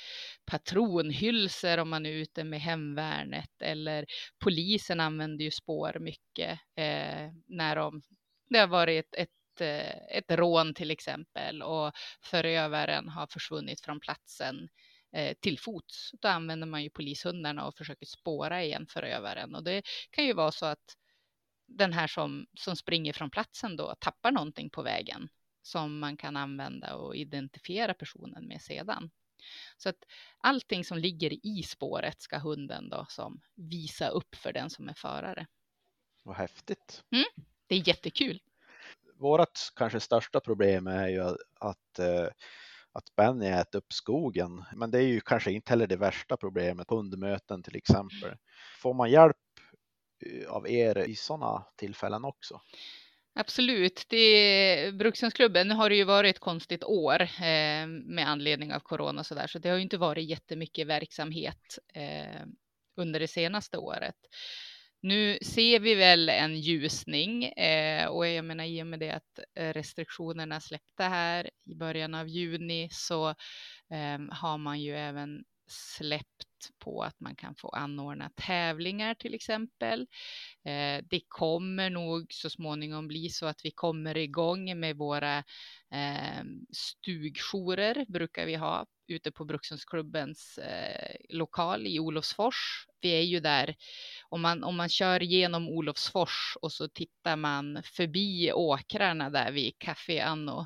patronhylsor 0.45 1.77
om 1.77 1.89
man 1.89 2.05
är 2.05 2.11
ute 2.11 2.43
med 2.43 2.61
hemvärnet 2.61 3.61
eller 3.61 4.05
polisen 4.43 4.99
använder 4.99 5.45
ju 5.45 5.51
spår 5.51 5.97
mycket 5.99 6.59
eh, 6.75 7.29
när 7.47 7.75
de 7.75 8.01
det 8.49 8.59
har 8.59 8.67
varit 8.67 9.05
ett, 9.05 9.15
ett 9.15 9.40
Eh, 9.59 10.17
ett 10.17 10.31
rån 10.31 10.73
till 10.73 10.91
exempel 10.91 11.61
och 11.61 11.91
förövaren 12.23 13.09
har 13.09 13.27
försvunnit 13.27 13.81
från 13.81 13.99
platsen 13.99 14.69
eh, 15.15 15.35
till 15.39 15.59
fots. 15.59 16.11
Då 16.21 16.27
använder 16.27 16.67
man 16.67 16.83
ju 16.83 16.89
polishundarna 16.89 17.65
och 17.67 17.75
försöker 17.75 18.05
spåra 18.05 18.63
igen 18.63 18.87
förövaren 18.89 19.55
och 19.55 19.63
det 19.63 19.81
kan 20.11 20.25
ju 20.25 20.33
vara 20.33 20.51
så 20.51 20.65
att 20.65 20.97
den 21.67 21.93
här 21.93 22.07
som, 22.07 22.45
som 22.59 22.75
springer 22.75 23.13
från 23.13 23.29
platsen 23.29 23.75
då 23.75 23.95
tappar 23.99 24.31
någonting 24.31 24.69
på 24.69 24.81
vägen 24.81 25.29
som 25.61 25.99
man 25.99 26.17
kan 26.17 26.37
använda 26.37 26.95
och 26.95 27.15
identifiera 27.15 27.93
personen 27.93 28.47
med 28.47 28.61
sedan. 28.61 29.11
Så 29.77 29.89
att 29.89 30.05
allting 30.37 30.85
som 30.85 30.97
ligger 30.97 31.45
i 31.45 31.63
spåret 31.63 32.21
ska 32.21 32.37
hunden 32.37 32.89
då 32.89 33.05
som 33.09 33.41
visa 33.55 34.07
upp 34.07 34.35
för 34.35 34.53
den 34.53 34.69
som 34.69 34.89
är 34.89 34.93
förare. 34.93 35.47
Vad 36.23 36.35
häftigt. 36.35 37.03
Mm, 37.11 37.25
det 37.67 37.75
är 37.75 37.87
jättekul 37.87 38.39
vårt 39.21 39.59
kanske 39.75 39.99
största 39.99 40.39
problem 40.39 40.87
är 40.87 41.07
ju 41.07 41.21
att, 41.59 41.99
eh, 41.99 42.27
att 42.91 43.15
Benny 43.15 43.47
äter 43.47 43.79
upp 43.79 43.93
skogen. 43.93 44.63
Men 44.75 44.91
det 44.91 44.97
är 44.97 45.07
ju 45.07 45.21
kanske 45.21 45.51
inte 45.51 45.69
heller 45.69 45.87
det 45.87 45.97
värsta 45.97 46.37
problemet 46.37 46.89
hundmöten 46.89 47.63
till 47.63 47.75
exempel. 47.75 48.37
Får 48.81 48.93
man 48.93 49.11
hjälp 49.11 49.37
eh, 50.25 50.51
av 50.51 50.69
er 50.69 50.97
i 50.97 51.15
sådana 51.15 51.65
tillfällen 51.75 52.25
också? 52.25 52.61
Absolut. 53.33 54.05
Det, 54.09 54.91
Brukshundsklubben, 54.93 55.67
nu 55.67 55.73
har 55.73 55.89
det 55.89 55.95
ju 55.95 56.03
varit 56.03 56.35
ett 56.35 56.41
konstigt 56.41 56.83
år 56.83 57.21
eh, 57.21 57.87
med 57.87 58.27
anledning 58.27 58.73
av 58.73 58.79
corona 58.79 59.19
och 59.19 59.25
så 59.25 59.35
där, 59.35 59.47
så 59.47 59.59
det 59.59 59.69
har 59.69 59.75
ju 59.75 59.83
inte 59.83 59.97
varit 59.97 60.29
jättemycket 60.29 60.87
verksamhet 60.87 61.79
eh, 61.93 62.41
under 62.97 63.19
det 63.19 63.27
senaste 63.27 63.77
året. 63.77 64.15
Nu 65.03 65.37
ser 65.41 65.79
vi 65.79 65.95
väl 65.95 66.29
en 66.29 66.55
ljusning 66.59 67.43
eh, 67.43 68.07
och 68.07 68.27
jag 68.27 68.45
menar 68.45 68.65
i 68.65 68.83
och 68.83 68.87
med 68.87 68.99
det 68.99 69.11
att 69.11 69.39
eh, 69.55 69.73
restriktionerna 69.73 70.59
släppte 70.61 71.03
här 71.03 71.49
i 71.65 71.75
början 71.75 72.15
av 72.15 72.27
juni 72.27 72.89
så 72.91 73.29
eh, 73.89 74.19
har 74.31 74.57
man 74.57 74.81
ju 74.81 74.95
även 74.97 75.43
släppt 75.67 76.69
på 76.79 77.03
att 77.03 77.19
man 77.19 77.35
kan 77.35 77.55
få 77.55 77.69
anordna 77.69 78.29
tävlingar 78.35 79.13
till 79.15 79.33
exempel. 79.33 80.01
Eh, 80.65 81.03
det 81.09 81.21
kommer 81.27 81.89
nog 81.89 82.33
så 82.33 82.49
småningom 82.49 83.07
bli 83.07 83.29
så 83.29 83.45
att 83.45 83.65
vi 83.65 83.71
kommer 83.71 84.17
igång 84.17 84.79
med 84.79 84.97
våra 84.97 85.37
eh, 85.91 86.43
stugjourer 86.71 88.05
brukar 88.07 88.45
vi 88.45 88.55
ha 88.55 88.85
ute 89.11 89.31
på 89.31 89.45
Brukshundsklubbens 89.45 90.57
eh, 90.57 91.15
lokal 91.29 91.87
i 91.87 91.99
Olofsfors. 91.99 92.85
Vi 93.01 93.09
är 93.09 93.21
ju 93.21 93.39
där 93.39 93.75
om 94.29 94.41
man, 94.41 94.63
om 94.63 94.75
man 94.75 94.89
kör 94.89 95.19
genom 95.19 95.69
Olofsfors 95.69 96.57
och 96.61 96.71
så 96.71 96.87
tittar 96.87 97.35
man 97.35 97.83
förbi 97.83 98.51
åkrarna 98.53 99.29
där 99.29 99.51
vid 99.51 99.79
Café 99.79 100.19
Anno. 100.19 100.65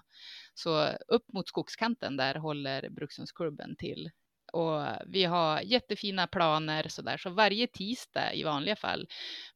Så 0.54 0.88
upp 1.08 1.34
mot 1.34 1.48
skogskanten 1.48 2.18
där 2.18 2.36
håller 2.36 2.90
Brukshundsklubben 2.90 3.76
till 3.76 4.10
och 4.56 4.88
vi 5.06 5.24
har 5.24 5.62
jättefina 5.62 6.28
planer 6.28 6.88
så 6.88 7.02
där. 7.02 7.18
Så 7.18 7.30
varje 7.30 7.68
tisdag 7.68 8.34
i 8.34 8.44
vanliga 8.44 8.76
fall 8.76 9.08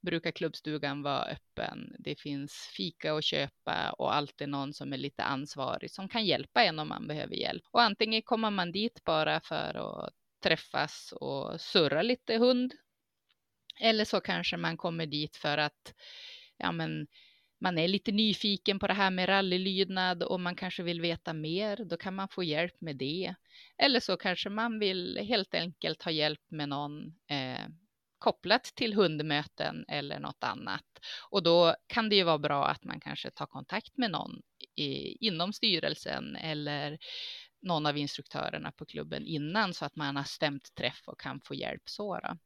brukar 0.01 0.31
klubbstugan 0.31 1.01
vara 1.01 1.23
öppen. 1.23 1.95
Det 1.99 2.15
finns 2.19 2.69
fika 2.77 3.13
att 3.13 3.23
köpa 3.23 3.91
och 3.91 4.15
alltid 4.15 4.49
någon 4.49 4.73
som 4.73 4.93
är 4.93 4.97
lite 4.97 5.23
ansvarig 5.23 5.91
som 5.91 6.09
kan 6.09 6.25
hjälpa 6.25 6.63
en 6.63 6.79
om 6.79 6.87
man 6.87 7.07
behöver 7.07 7.35
hjälp. 7.35 7.63
Och 7.71 7.81
antingen 7.81 8.21
kommer 8.21 8.49
man 8.49 8.71
dit 8.71 9.03
bara 9.03 9.39
för 9.39 9.73
att 9.73 10.13
träffas 10.43 11.13
och 11.15 11.61
surra 11.61 12.01
lite 12.01 12.37
hund. 12.37 12.73
Eller 13.79 14.05
så 14.05 14.21
kanske 14.21 14.57
man 14.57 14.77
kommer 14.77 15.05
dit 15.05 15.35
för 15.35 15.57
att 15.57 15.93
ja, 16.57 16.71
men 16.71 17.07
man 17.59 17.77
är 17.77 17.87
lite 17.87 18.11
nyfiken 18.11 18.79
på 18.79 18.87
det 18.87 18.93
här 18.93 19.11
med 19.11 19.29
rallylydnad 19.29 20.23
och 20.23 20.39
man 20.39 20.55
kanske 20.55 20.83
vill 20.83 21.01
veta 21.01 21.33
mer, 21.33 21.77
då 21.85 21.97
kan 21.97 22.15
man 22.15 22.27
få 22.27 22.43
hjälp 22.43 22.81
med 22.81 22.95
det. 22.95 23.35
Eller 23.77 23.99
så 23.99 24.17
kanske 24.17 24.49
man 24.49 24.79
vill 24.79 25.17
helt 25.27 25.53
enkelt 25.53 26.03
ha 26.03 26.11
hjälp 26.11 26.41
med 26.47 26.69
någon 26.69 27.07
eh, 27.27 27.67
kopplat 28.19 28.63
till 28.63 28.93
hundmöten 28.93 29.85
eller 29.87 30.19
något 30.19 30.43
annat. 30.43 30.85
Och 31.29 31.43
då 31.43 31.75
kan 31.87 32.09
det 32.09 32.15
ju 32.15 32.23
vara 32.23 32.37
bra 32.37 32.67
att 32.67 32.83
man 32.83 32.99
kanske 32.99 33.31
tar 33.31 33.45
kontakt 33.45 33.97
med 33.97 34.11
någon 34.11 34.41
i, 34.75 35.17
inom 35.27 35.53
styrelsen 35.53 36.35
eller 36.35 36.97
någon 37.61 37.85
av 37.85 37.97
instruktörerna 37.97 38.71
på 38.71 38.85
klubben 38.85 39.25
innan 39.25 39.73
så 39.73 39.85
att 39.85 39.95
man 39.95 40.15
har 40.15 40.23
stämt 40.23 40.75
träff 40.75 41.01
och 41.05 41.19
kan 41.19 41.41
få 41.41 41.55
hjälp 41.55 41.89
så. 41.89 42.19
Då. 42.19 42.37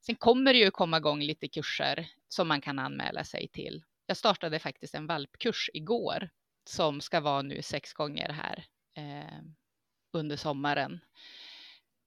Sen 0.00 0.16
kommer 0.16 0.52
det 0.52 0.58
ju 0.58 0.70
komma 0.70 0.96
igång 0.96 1.22
lite 1.22 1.48
kurser 1.48 2.08
som 2.28 2.48
man 2.48 2.60
kan 2.60 2.78
anmäla 2.78 3.24
sig 3.24 3.48
till 3.48 3.82
jag 4.10 4.16
startade 4.16 4.58
faktiskt 4.58 4.94
en 4.94 5.06
valpkurs 5.06 5.70
igår 5.72 6.30
som 6.64 7.00
ska 7.00 7.20
vara 7.20 7.42
nu 7.42 7.62
sex 7.62 7.92
gånger 7.92 8.28
här 8.28 8.64
eh, 8.96 9.42
under 10.12 10.36
sommaren. 10.36 11.00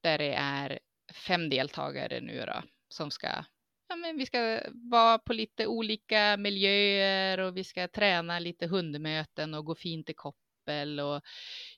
Där 0.01 0.17
det 0.17 0.33
är 0.33 0.79
fem 1.13 1.49
deltagare 1.49 2.21
nu 2.21 2.45
då 2.45 2.63
som 2.89 3.11
ska 3.11 3.45
Ja, 3.87 3.95
men 3.95 4.17
vi 4.17 4.25
ska 4.25 4.61
vara 4.91 5.19
på 5.19 5.33
lite 5.33 5.67
olika 5.67 6.37
miljöer 6.37 7.37
och 7.37 7.57
vi 7.57 7.63
ska 7.63 7.87
träna 7.87 8.39
lite 8.39 8.67
hundmöten 8.67 9.53
och 9.53 9.65
gå 9.65 9.75
fint 9.75 10.09
i 10.09 10.13
koppel. 10.13 10.99
Och 10.99 11.21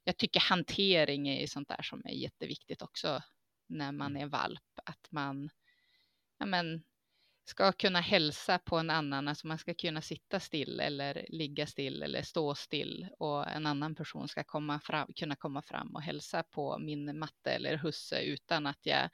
jag 0.04 0.18
tycker 0.18 0.40
hantering 0.40 1.28
är 1.28 1.48
sånt 1.48 1.68
där 1.68 1.82
som 1.82 2.02
är 2.06 2.14
jätteviktigt 2.14 2.82
också 2.82 3.22
när 3.68 3.92
man 3.92 4.12
mm. 4.12 4.24
är 4.24 4.28
valp. 4.28 4.80
Att 4.86 5.12
man 5.12 5.50
ja, 6.38 6.46
men, 6.46 6.84
ska 7.46 7.72
kunna 7.72 8.02
hälsa 8.02 8.60
på 8.60 8.78
en 8.78 8.90
annan, 8.90 9.28
alltså 9.28 9.48
man 9.48 9.58
ska 9.58 9.74
kunna 9.74 10.02
sitta 10.02 10.40
still 10.40 10.80
eller 10.80 11.26
ligga 11.30 11.68
still 11.68 12.04
eller 12.04 12.22
stå 12.22 12.56
still 12.56 13.08
och 13.20 13.48
en 13.48 13.66
annan 13.66 13.96
person 13.96 14.28
ska 14.28 14.44
komma 14.44 14.80
fram, 14.80 15.14
kunna 15.16 15.36
komma 15.36 15.62
fram 15.62 15.96
och 15.96 16.02
hälsa 16.02 16.44
på 16.44 16.78
min 16.80 17.20
matte 17.20 17.52
eller 17.52 17.78
husse 17.78 18.22
utan 18.22 18.68
att 18.68 18.80
jag 18.82 19.10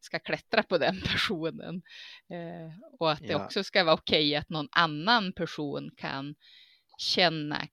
ska 0.00 0.18
klättra 0.18 0.62
på 0.62 0.78
den 0.78 1.00
personen. 1.12 1.82
Eh, 2.30 2.96
och 2.98 3.10
att 3.10 3.20
det 3.20 3.32
ja. 3.32 3.44
också 3.44 3.64
ska 3.64 3.84
vara 3.84 3.94
okej 3.94 4.28
okay 4.28 4.34
att 4.34 4.48
någon 4.48 4.68
annan 4.70 5.32
person 5.32 5.90
kan 5.96 6.34
känna 6.98 7.68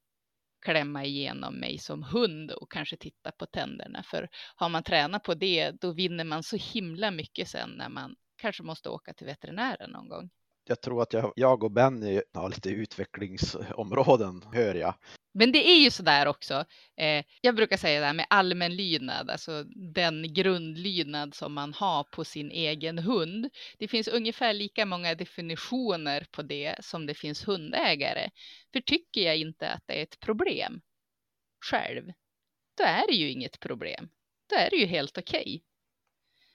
klämma 0.66 1.06
igenom 1.06 1.56
mig 1.56 1.78
som 1.78 2.04
hund 2.04 2.52
och 2.52 2.72
kanske 2.72 2.98
titta 2.98 3.32
på 3.32 3.46
tänderna. 3.46 4.04
För 4.04 4.30
har 4.56 4.70
man 4.70 4.84
tränat 4.84 5.24
på 5.24 5.34
det, 5.34 5.72
då 5.72 5.92
vinner 5.92 6.24
man 6.24 6.44
så 6.44 6.58
himla 6.58 7.12
mycket 7.12 7.48
sen 7.48 7.70
när 7.70 7.90
man 7.90 8.16
kanske 8.44 8.64
måste 8.64 8.90
åka 8.90 9.14
till 9.14 9.26
veterinären 9.26 9.92
någon 9.92 10.10
gång. 10.10 10.30
Jag 10.68 10.82
tror 10.82 11.02
att 11.02 11.14
jag, 11.14 11.34
jag 11.36 11.64
och 11.64 11.72
Benny 11.72 12.22
har 12.34 12.50
lite 12.50 12.70
utvecklingsområden, 12.70 14.42
hör 14.54 14.76
jag. 14.76 14.96
Men 15.34 15.52
det 15.52 15.70
är 15.70 15.80
ju 15.84 15.92
så 15.92 16.04
där 16.04 16.28
också. 16.28 16.66
Eh, 16.98 17.26
jag 17.42 17.56
brukar 17.56 17.78
säga 17.78 18.00
det 18.00 18.06
här 18.06 18.14
med 18.14 18.26
allmän 18.30 18.76
lydnad, 18.76 19.30
alltså 19.30 19.64
den 19.94 20.34
grundlydnad 20.34 21.36
som 21.36 21.54
man 21.54 21.74
har 21.74 22.04
på 22.04 22.24
sin 22.24 22.52
egen 22.52 23.00
hund. 23.00 23.50
Det 23.78 23.88
finns 23.88 24.08
ungefär 24.08 24.54
lika 24.54 24.86
många 24.86 25.16
definitioner 25.16 26.28
på 26.32 26.42
det 26.42 26.76
som 26.86 27.06
det 27.06 27.14
finns 27.14 27.48
hundägare. 27.48 28.30
För 28.74 28.82
tycker 28.82 29.22
jag 29.22 29.38
inte 29.38 29.70
att 29.70 29.84
det 29.86 30.00
är 30.00 30.04
ett 30.04 30.20
problem 30.20 30.82
själv, 31.66 32.06
då 32.78 32.84
är 32.84 33.08
det 33.08 33.14
ju 33.14 33.30
inget 33.30 33.60
problem. 33.60 34.10
Då 34.50 34.56
är 34.56 34.70
det 34.70 34.76
ju 34.76 34.86
helt 34.86 35.18
okej. 35.18 35.42
Okay. 35.42 35.62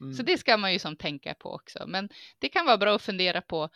Mm. 0.01 0.15
Så 0.15 0.23
det 0.23 0.39
ska 0.39 0.57
man 0.57 0.73
ju 0.73 0.79
som 0.79 0.97
tänka 0.97 1.35
på 1.35 1.55
också. 1.55 1.85
Men 1.87 2.09
det 2.39 2.49
kan 2.49 2.67
vara 2.67 2.79
bra 2.79 2.95
att 2.95 3.03
fundera 3.03 3.41
på 3.41 3.69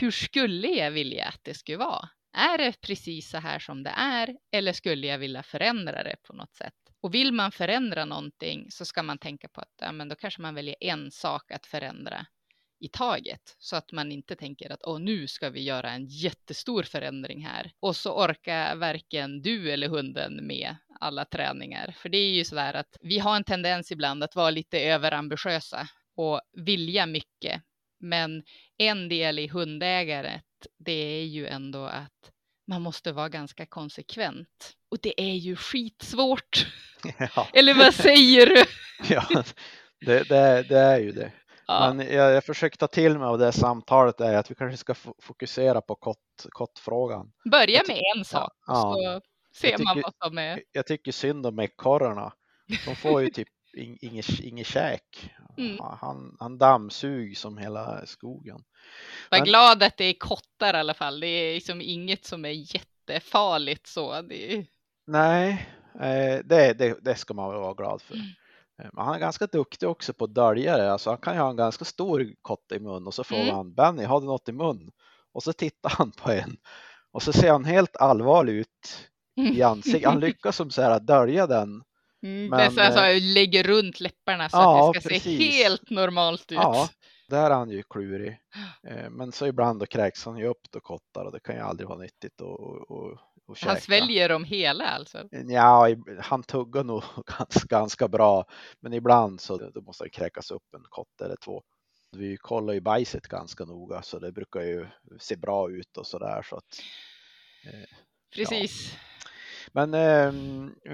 hur 0.00 0.10
skulle 0.10 0.68
jag 0.68 0.90
vilja 0.90 1.26
att 1.26 1.40
det 1.42 1.54
skulle 1.54 1.78
vara? 1.78 2.08
Är 2.36 2.58
det 2.58 2.80
precis 2.80 3.30
så 3.30 3.38
här 3.38 3.58
som 3.58 3.82
det 3.82 3.94
är 3.96 4.36
eller 4.52 4.72
skulle 4.72 5.06
jag 5.06 5.18
vilja 5.18 5.42
förändra 5.42 6.02
det 6.02 6.16
på 6.22 6.32
något 6.32 6.54
sätt? 6.54 6.74
Och 7.00 7.14
vill 7.14 7.32
man 7.32 7.52
förändra 7.52 8.04
någonting 8.04 8.70
så 8.70 8.84
ska 8.84 9.02
man 9.02 9.18
tänka 9.18 9.48
på 9.48 9.60
att 9.60 9.74
ja, 9.80 9.92
men 9.92 10.08
då 10.08 10.16
kanske 10.16 10.42
man 10.42 10.54
väljer 10.54 10.76
en 10.80 11.10
sak 11.10 11.50
att 11.50 11.66
förändra 11.66 12.26
i 12.80 12.88
taget 12.88 13.56
så 13.58 13.76
att 13.76 13.92
man 13.92 14.12
inte 14.12 14.36
tänker 14.36 14.72
att 14.72 14.80
Åh, 14.84 15.00
nu 15.00 15.28
ska 15.28 15.50
vi 15.50 15.62
göra 15.62 15.90
en 15.90 16.06
jättestor 16.06 16.82
förändring 16.82 17.46
här 17.46 17.72
och 17.80 17.96
så 17.96 18.24
orkar 18.24 18.76
varken 18.76 19.42
du 19.42 19.70
eller 19.72 19.88
hunden 19.88 20.46
med 20.46 20.76
alla 21.00 21.24
träningar. 21.24 21.94
För 21.98 22.08
det 22.08 22.18
är 22.18 22.30
ju 22.30 22.44
så 22.44 22.54
där 22.54 22.74
att 22.74 22.96
vi 23.00 23.18
har 23.18 23.36
en 23.36 23.44
tendens 23.44 23.92
ibland 23.92 24.24
att 24.24 24.36
vara 24.36 24.50
lite 24.50 24.80
överambitiösa 24.80 25.88
och 26.16 26.40
vilja 26.52 27.06
mycket. 27.06 27.62
Men 28.00 28.42
en 28.78 29.08
del 29.08 29.38
i 29.38 29.48
hundägaret, 29.48 30.44
det 30.78 30.92
är 30.92 31.24
ju 31.24 31.46
ändå 31.46 31.84
att 31.84 32.30
man 32.66 32.82
måste 32.82 33.12
vara 33.12 33.28
ganska 33.28 33.66
konsekvent. 33.66 34.72
Och 34.90 34.98
det 35.02 35.20
är 35.20 35.34
ju 35.34 35.56
skitsvårt. 35.56 36.66
Ja. 37.36 37.48
Eller 37.52 37.74
vad 37.74 37.94
säger 37.94 38.46
du? 38.46 38.64
ja, 39.14 39.44
det, 40.00 40.28
det, 40.28 40.62
det 40.68 40.78
är 40.78 40.98
ju 40.98 41.12
det. 41.12 41.32
Ja. 41.66 41.94
Men 41.94 42.06
jag, 42.06 42.32
jag 42.32 42.44
försöker 42.44 42.76
ta 42.76 42.86
till 42.86 43.18
mig 43.18 43.26
av 43.26 43.38
det 43.38 43.52
samtalet 43.52 44.20
är 44.20 44.36
att 44.36 44.50
vi 44.50 44.54
kanske 44.54 44.76
ska 44.76 44.94
fokusera 45.22 45.80
på 45.80 45.94
kott, 45.94 46.46
kottfrågan. 46.48 47.32
Börja 47.50 47.82
med 47.88 48.00
en 48.16 48.24
sak 48.24 48.52
ja. 48.66 48.74
så 48.74 49.20
ser 49.60 49.70
tycker, 49.70 49.84
man 49.84 50.02
vad 50.02 50.28
som 50.28 50.38
är. 50.38 50.62
Jag 50.72 50.86
tycker 50.86 51.12
synd 51.12 51.46
om 51.46 51.58
ekorrarna. 51.58 52.32
De 52.86 52.96
får 52.96 53.22
ju 53.22 53.28
typ 53.30 53.48
inget, 53.76 54.40
inget 54.40 54.66
käk. 54.66 55.30
Mm. 55.58 55.78
Han, 56.00 56.36
han 56.40 56.58
dammsug 56.58 57.36
som 57.36 57.58
hela 57.58 58.06
skogen. 58.06 58.64
Var 59.30 59.38
Men, 59.38 59.44
glad 59.44 59.82
att 59.82 59.96
det 59.96 60.04
är 60.04 60.14
kottar 60.18 60.74
i 60.74 60.78
alla 60.78 60.94
fall. 60.94 61.20
Det 61.20 61.26
är 61.26 61.54
liksom 61.54 61.80
inget 61.80 62.24
som 62.24 62.44
är 62.44 62.74
jättefarligt 62.74 63.86
så. 63.86 64.12
Är... 64.12 64.66
Nej, 65.06 65.68
eh, 65.94 66.38
det, 66.44 66.72
det, 66.78 66.98
det 67.00 67.14
ska 67.14 67.34
man 67.34 67.46
vara 67.46 67.74
glad 67.74 68.02
för. 68.02 68.14
Mm. 68.14 68.26
Eh, 68.82 68.88
men 68.92 69.04
han 69.04 69.14
är 69.14 69.18
ganska 69.18 69.46
duktig 69.46 69.88
också 69.88 70.12
på 70.12 70.24
att 70.24 70.34
dölja 70.34 70.76
det. 70.76 70.92
Alltså 70.92 71.10
han 71.10 71.18
kan 71.18 71.34
ju 71.34 71.40
ha 71.40 71.50
en 71.50 71.56
ganska 71.56 71.84
stor 71.84 72.34
kotte 72.42 72.74
i 72.74 72.80
mun 72.80 73.06
och 73.06 73.14
så 73.14 73.24
frågar 73.24 73.42
mm. 73.42 73.54
han 73.54 73.74
Benny, 73.74 74.04
har 74.04 74.20
du 74.20 74.26
något 74.26 74.48
i 74.48 74.52
mun? 74.52 74.90
Och 75.32 75.42
så 75.42 75.52
tittar 75.52 75.90
han 75.90 76.12
på 76.12 76.30
en 76.30 76.56
och 77.12 77.22
så 77.22 77.32
ser 77.32 77.52
han 77.52 77.64
helt 77.64 77.96
allvarlig 77.96 78.52
ut 78.52 79.08
i 79.36 79.62
ansiktet. 79.62 80.04
Han 80.04 80.20
lyckas 80.20 80.56
som 80.56 80.70
så 80.70 80.82
här 80.82 81.00
dölja 81.00 81.46
den. 81.46 81.82
Mm, 82.22 82.48
men, 82.48 82.50
det 82.50 82.64
är 82.64 82.70
så 82.70 82.80
alltså, 82.80 83.34
lägger 83.34 83.62
runt 83.62 84.00
läpparna 84.00 84.48
så 84.48 84.56
ja, 84.56 84.88
att 84.88 84.94
det 84.94 85.00
ska 85.00 85.08
precis. 85.08 85.38
se 85.38 85.62
helt 85.62 85.90
normalt 85.90 86.52
ut. 86.52 86.58
Ja, 86.58 86.88
där 87.28 87.50
är 87.50 87.54
han 87.54 87.70
ju 87.70 87.82
klurig. 87.82 88.38
Eh, 88.88 89.10
men 89.10 89.32
så 89.32 89.46
ibland 89.46 89.80
då 89.80 89.86
kräks 89.86 90.24
han 90.24 90.36
ju 90.36 90.46
upp 90.46 90.70
då 90.70 90.80
kottar 90.80 91.24
och 91.24 91.32
det 91.32 91.40
kan 91.40 91.54
ju 91.54 91.60
aldrig 91.60 91.88
vara 91.88 91.98
nyttigt 91.98 92.40
att 92.40 93.20
Han 93.60 93.80
sväljer 93.80 94.28
dem 94.28 94.44
hela 94.44 94.84
alltså? 94.84 95.28
Ja, 95.30 95.88
han 96.20 96.42
tuggar 96.42 96.84
nog 96.84 97.02
ganska, 97.38 97.66
ganska 97.68 98.08
bra, 98.08 98.44
men 98.80 98.92
ibland 98.92 99.40
så 99.40 99.70
då 99.70 99.80
måste 99.80 100.04
det 100.04 100.10
kräkas 100.10 100.50
upp 100.50 100.74
en 100.76 100.84
kott 100.88 101.20
eller 101.20 101.36
två. 101.44 101.62
Vi 102.12 102.36
kollar 102.36 102.74
ju 102.74 102.80
bajset 102.80 103.28
ganska 103.28 103.64
noga 103.64 104.02
så 104.02 104.18
det 104.18 104.32
brukar 104.32 104.60
ju 104.60 104.86
se 105.18 105.36
bra 105.36 105.70
ut 105.70 105.96
och 105.96 106.06
så 106.06 106.18
där 106.18 106.42
så 106.42 106.56
att. 106.56 106.80
Eh, 107.64 107.96
Precis. 108.36 108.92
Ja. 108.92 108.98
Men 109.76 109.94
eh, 109.94 110.32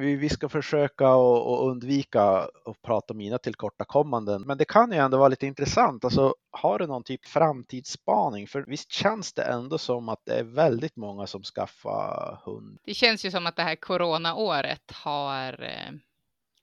vi, 0.00 0.16
vi, 0.16 0.28
ska 0.28 0.48
försöka 0.48 1.08
att 1.08 1.60
undvika 1.60 2.22
att 2.22 2.82
prata 2.82 3.12
om 3.12 3.18
mina 3.18 3.38
tillkortakommanden. 3.38 4.42
Men 4.42 4.58
det 4.58 4.64
kan 4.64 4.92
ju 4.92 4.98
ändå 4.98 5.18
vara 5.18 5.28
lite 5.28 5.46
intressant. 5.46 6.04
Alltså, 6.04 6.34
har 6.50 6.78
du 6.78 6.86
någon 6.86 7.04
typ 7.04 7.26
framtidsspaning? 7.26 8.48
För 8.48 8.64
visst 8.66 8.92
känns 8.92 9.32
det 9.32 9.42
ändå 9.42 9.78
som 9.78 10.08
att 10.08 10.20
det 10.24 10.34
är 10.34 10.44
väldigt 10.44 10.96
många 10.96 11.26
som 11.26 11.42
skaffar 11.42 12.40
hund. 12.44 12.78
Det 12.84 12.94
känns 12.94 13.24
ju 13.24 13.30
som 13.30 13.46
att 13.46 13.56
det 13.56 13.62
här 13.62 13.76
coronaåret 13.76 14.90
har 14.90 15.62
eh 15.62 15.92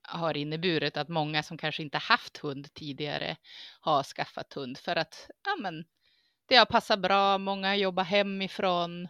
har 0.07 0.37
inneburit 0.37 0.97
att 0.97 1.09
många 1.09 1.43
som 1.43 1.57
kanske 1.57 1.83
inte 1.83 1.97
haft 1.97 2.37
hund 2.37 2.73
tidigare 2.73 3.37
har 3.79 4.03
skaffat 4.03 4.53
hund 4.53 4.77
för 4.77 4.95
att 4.95 5.29
ja, 5.43 5.55
men, 5.61 5.85
det 6.45 6.55
har 6.55 6.65
passat 6.65 6.99
bra. 6.99 7.37
Många 7.37 7.75
jobbar 7.75 8.03
hemifrån. 8.03 9.07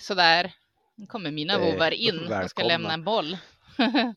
Sådär. 0.00 0.52
Nu 0.98 1.06
kommer 1.06 1.30
mina 1.30 1.58
vovvar 1.58 1.90
in 1.90 2.18
och 2.18 2.50
ska 2.50 2.62
lämna 2.62 2.94
en 2.94 3.04
boll. 3.04 3.36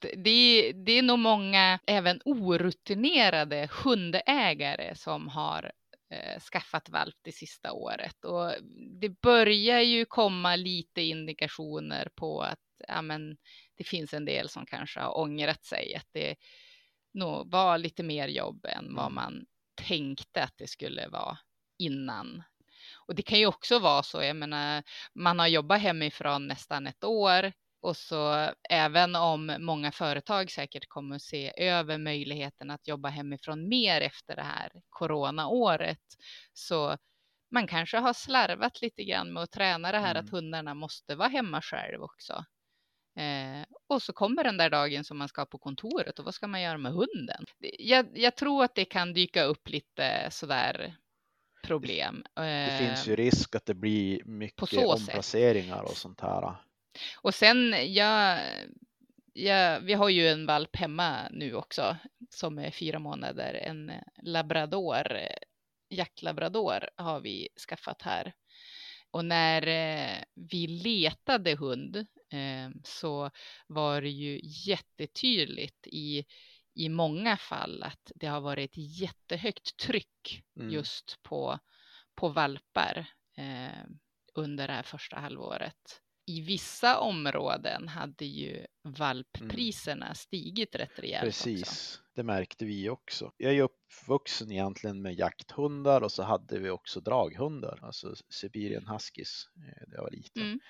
det, 0.00 0.72
det 0.72 0.92
är 0.92 1.02
nog 1.02 1.18
många, 1.18 1.78
även 1.86 2.20
orutinerade 2.24 3.68
hundägare 3.84 4.94
som 4.94 5.28
har 5.28 5.72
eh, 6.10 6.40
skaffat 6.40 6.88
valp 6.88 7.16
det 7.22 7.32
sista 7.32 7.72
året. 7.72 8.24
Och 8.24 8.52
det 9.00 9.20
börjar 9.20 9.80
ju 9.80 10.04
komma 10.04 10.56
lite 10.56 11.02
indikationer 11.02 12.08
på 12.14 12.42
att 12.42 12.58
ja, 12.88 13.02
men, 13.02 13.36
det 13.76 13.84
finns 13.84 14.14
en 14.14 14.24
del 14.24 14.48
som 14.48 14.66
kanske 14.66 15.00
har 15.00 15.18
ångrat 15.18 15.64
sig. 15.64 15.94
Att 15.94 16.08
det, 16.12 16.36
nog 17.14 17.50
vara 17.50 17.76
lite 17.76 18.02
mer 18.02 18.28
jobb 18.28 18.66
än 18.66 18.94
vad 18.94 19.04
Mm. 19.04 19.14
man 19.14 19.46
tänkte 19.74 20.42
att 20.42 20.54
det 20.56 20.66
skulle 20.66 21.08
vara 21.08 21.38
innan. 21.78 22.42
Och 23.08 23.14
det 23.14 23.22
kan 23.22 23.38
ju 23.38 23.46
också 23.46 23.78
vara 23.78 24.02
så, 24.02 24.22
jag 24.22 24.36
menar, 24.36 24.82
man 25.14 25.38
har 25.38 25.46
jobbat 25.46 25.80
hemifrån 25.80 26.46
nästan 26.46 26.86
ett 26.86 27.04
år 27.04 27.52
och 27.82 27.96
så 27.96 28.50
även 28.70 29.16
om 29.16 29.56
många 29.60 29.92
företag 29.92 30.50
säkert 30.50 30.88
kommer 30.88 31.16
att 31.16 31.22
se 31.22 31.52
över 31.64 31.98
möjligheten 31.98 32.70
att 32.70 32.88
jobba 32.88 33.08
hemifrån 33.08 33.68
mer 33.68 34.00
efter 34.00 34.36
det 34.36 34.42
här 34.42 34.72
coronaåret, 34.90 35.98
så 36.52 36.96
man 37.50 37.66
kanske 37.66 37.98
har 37.98 38.12
slarvat 38.12 38.82
lite 38.82 39.04
grann 39.04 39.32
med 39.32 39.42
att 39.42 39.52
träna 39.52 39.92
det 39.92 39.98
här 39.98 40.14
Mm. 40.14 40.24
att 40.24 40.30
hundarna 40.30 40.74
måste 40.74 41.14
vara 41.16 41.28
hemma 41.28 41.62
själv 41.62 42.02
också. 42.02 42.44
Eh, 43.18 43.66
och 43.88 44.02
så 44.02 44.12
kommer 44.12 44.44
den 44.44 44.56
där 44.56 44.70
dagen 44.70 45.04
som 45.04 45.18
man 45.18 45.28
ska 45.28 45.46
på 45.46 45.58
kontoret 45.58 46.18
och 46.18 46.24
vad 46.24 46.34
ska 46.34 46.46
man 46.46 46.62
göra 46.62 46.78
med 46.78 46.92
hunden? 46.92 47.44
Jag, 47.78 48.18
jag 48.18 48.36
tror 48.36 48.64
att 48.64 48.74
det 48.74 48.84
kan 48.84 49.12
dyka 49.12 49.42
upp 49.44 49.68
lite 49.68 50.28
sådär 50.30 50.96
problem. 51.64 52.24
Det 52.34 52.42
Eh, 52.42 52.78
finns 52.78 53.08
ju 53.08 53.16
risk 53.16 53.54
att 53.54 53.66
det 53.66 53.74
blir 53.74 54.24
mycket 54.24 54.68
så 54.68 54.98
sätt. 54.98 55.00
omplaceringar 55.08 55.82
och 55.82 55.96
sånt 55.96 56.20
här. 56.20 56.56
Och 57.22 57.34
sen, 57.34 57.74
jag, 57.94 58.40
jag, 59.32 59.80
vi 59.80 59.92
har 59.94 60.08
ju 60.08 60.28
en 60.28 60.46
valp 60.46 60.76
hemma 60.76 61.28
nu 61.30 61.54
också 61.54 61.96
som 62.30 62.58
är 62.58 62.70
fyra 62.70 62.98
månader, 62.98 63.54
en 63.54 63.92
labrador, 64.22 65.12
eh, 65.16 65.36
jaktlabrador 65.88 66.88
har 66.96 67.20
vi 67.20 67.48
skaffat 67.68 68.02
här. 68.02 68.34
Och 69.10 69.24
när 69.24 69.66
eh, 69.66 70.18
vi 70.34 70.66
letade 70.66 71.54
hund 71.56 71.96
eh, 72.32 72.70
så 72.84 73.30
var 73.66 74.02
det 74.02 74.10
ju 74.10 74.40
jättetydligt 74.42 75.86
i, 75.86 76.24
i 76.74 76.88
många 76.88 77.36
fall 77.36 77.82
att 77.82 78.12
det 78.14 78.26
har 78.26 78.40
varit 78.40 78.70
ett 78.70 78.76
jättehögt 79.00 79.76
tryck 79.76 80.42
Mm. 80.60 80.70
just 80.70 81.22
på, 81.22 81.58
på 82.14 82.28
valpar 82.28 83.06
eh, 83.36 83.84
under 84.34 84.66
det 84.66 84.72
här 84.72 84.82
första 84.82 85.16
halvåret. 85.16 86.00
I 86.26 86.40
vissa 86.40 86.98
områden 86.98 87.88
hade 87.88 88.24
ju 88.24 88.66
valppriserna 88.82 90.14
stigit 90.14 90.74
rätt 90.74 90.98
rejält 90.98 91.28
också. 91.28 91.44
Precis, 91.44 92.00
det 92.14 92.22
märkte 92.22 92.64
vi 92.64 92.88
också. 92.88 93.32
Jag 93.36 93.54
är 93.54 93.62
uppvuxen 93.62 94.52
egentligen 94.52 95.02
med 95.02 95.14
jakthundar 95.14 96.00
och 96.00 96.12
så 96.12 96.22
hade 96.22 96.58
vi 96.58 96.70
också 96.70 97.00
draghundar, 97.00 97.78
alltså 97.82 98.14
Siberian 98.28 98.86
huskies 98.86 99.48
eh, 99.56 99.82
när 99.88 99.94
jag 99.96 100.02
var 100.02 100.10
liten. 100.10 100.42
Mm. 100.42 100.60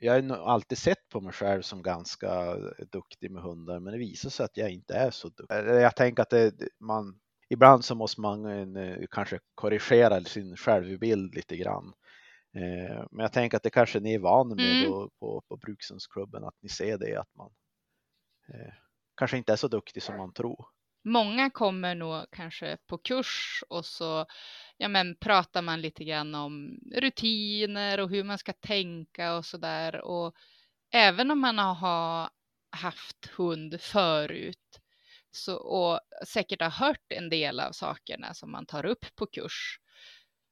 Jag 0.00 0.22
har 0.22 0.36
alltid 0.36 0.78
sett 0.78 1.08
på 1.08 1.20
mig 1.20 1.32
själv 1.32 1.62
som 1.62 1.82
ganska 1.82 2.56
duktig 2.92 3.30
med 3.30 3.42
hundar, 3.42 3.80
men 3.80 3.92
det 3.92 3.98
visar 3.98 4.30
sig 4.30 4.44
att 4.44 4.56
jag 4.56 4.70
inte 4.70 4.94
är 4.94 5.10
så 5.10 5.28
duktig. 5.28 5.56
Jag 5.56 5.96
tänker 5.96 6.22
att 6.22 6.30
det, 6.30 6.52
man, 6.80 7.20
ibland 7.50 7.84
så 7.84 7.94
måste 7.94 8.20
man 8.20 8.76
eh, 8.76 8.98
kanske 9.10 9.38
korrigera 9.54 10.20
sin 10.20 10.56
självbild 10.56 11.34
lite 11.34 11.56
grann. 11.56 11.92
Eh, 12.56 13.06
Men 13.10 13.22
jag 13.22 13.32
tänker 13.32 13.56
att 13.56 13.62
det 13.62 13.70
kanske 13.70 14.00
ni 14.00 14.14
är 14.14 14.18
vana 14.18 14.54
med 14.54 14.86
Mm. 14.86 14.90
på, 15.20 15.42
på 15.48 15.56
Brukshundsklubben, 15.56 16.44
att 16.44 16.56
ni 16.62 16.68
ser 16.68 16.98
det, 16.98 17.16
att 17.16 17.34
man 17.34 17.50
eh, 18.48 18.72
kanske 19.16 19.36
inte 19.36 19.52
är 19.52 19.56
så 19.56 19.68
duktig 19.68 20.02
som 20.02 20.16
man 20.16 20.32
tror. 20.32 20.66
Många 21.04 21.50
kommer 21.50 21.94
nog 21.94 22.24
kanske 22.32 22.76
på 22.86 22.98
kurs 22.98 23.64
och 23.68 23.86
så 23.86 24.26
ja, 24.76 24.88
men, 24.88 25.16
pratar 25.16 25.62
man 25.62 25.80
lite 25.80 26.04
grann 26.04 26.34
om 26.34 26.78
rutiner 26.94 28.00
och 28.00 28.10
hur 28.10 28.24
man 28.24 28.38
ska 28.38 28.52
tänka 28.52 29.36
och 29.36 29.44
så 29.44 29.56
där. 29.56 30.00
Och 30.04 30.34
även 30.92 31.30
om 31.30 31.40
man 31.40 31.58
har 31.58 32.30
haft 32.76 33.26
hund 33.36 33.80
förut 33.80 34.80
så, 35.30 35.56
och 35.56 36.00
säkert 36.26 36.60
har 36.62 36.70
hört 36.70 37.12
en 37.12 37.30
del 37.30 37.60
av 37.60 37.72
sakerna 37.72 38.34
som 38.34 38.52
man 38.52 38.66
tar 38.66 38.86
upp 38.86 39.06
på 39.16 39.26
kurs 39.26 39.78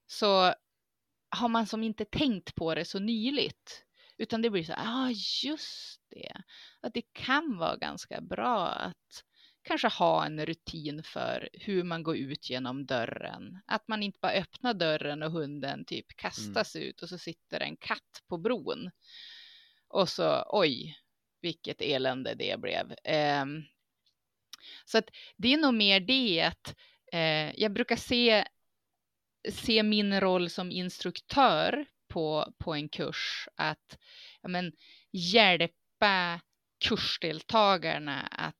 så 0.07 0.55
har 1.31 1.49
man 1.49 1.67
som 1.67 1.83
inte 1.83 2.05
tänkt 2.05 2.55
på 2.55 2.75
det 2.75 2.85
så 2.85 2.99
nyligt. 2.99 3.85
Utan 4.19 4.43
det 4.43 4.51
blir 4.51 4.65
så 4.65 4.73
här, 4.73 4.85
ja 4.85 5.07
ah, 5.07 5.11
just 5.45 6.01
det, 6.11 6.33
att 6.81 6.95
det 6.95 7.03
kan 7.13 7.57
vara 7.59 7.77
ganska 7.77 8.21
bra 8.21 8.69
att 8.69 9.25
kanske 9.63 9.89
ha 9.89 10.27
en 10.27 10.47
rutin 10.47 11.03
för 11.03 11.49
hur 11.53 11.85
man 11.85 12.03
går 12.03 12.17
ut 12.17 12.51
genom 12.51 12.87
dörren. 12.87 13.61
Att 13.67 13.89
man 13.89 14.03
inte 14.03 14.19
bara 14.23 14.33
öppnar 14.33 14.75
dörren 14.75 15.23
och 15.23 15.33
hunden 15.33 15.85
typ 15.85 16.17
kastas 16.17 16.77
ut 16.77 17.03
och 17.03 17.09
så 17.09 17.19
sitter 17.19 17.61
en 17.61 17.77
katt 17.77 18.23
på 18.29 18.39
bron. 18.39 18.91
Och 19.89 20.09
så 20.09 20.45
oj, 20.49 20.99
vilket 21.41 21.83
elände 21.83 22.35
det 22.35 22.61
blev. 22.61 22.95
Ehm, 23.05 23.63
så 24.85 24.99
att 24.99 25.11
det 25.37 25.53
är 25.53 25.57
nog 25.57 25.75
mer 25.75 26.01
det 26.01 26.43
att 26.43 26.77
eh, 27.13 27.61
jag 27.61 27.73
brukar 27.73 27.97
se, 27.97 28.45
se 29.53 29.83
min 29.83 30.21
roll 30.21 30.51
som 30.51 30.71
instruktör 30.71 31.87
på, 32.09 32.53
på 32.59 32.75
en 32.75 32.89
kurs 32.89 33.49
att 33.57 33.99
ja, 34.41 34.49
men, 34.49 34.73
hjälpa 35.13 36.41
kursdeltagarna 36.85 38.21
att 38.21 38.60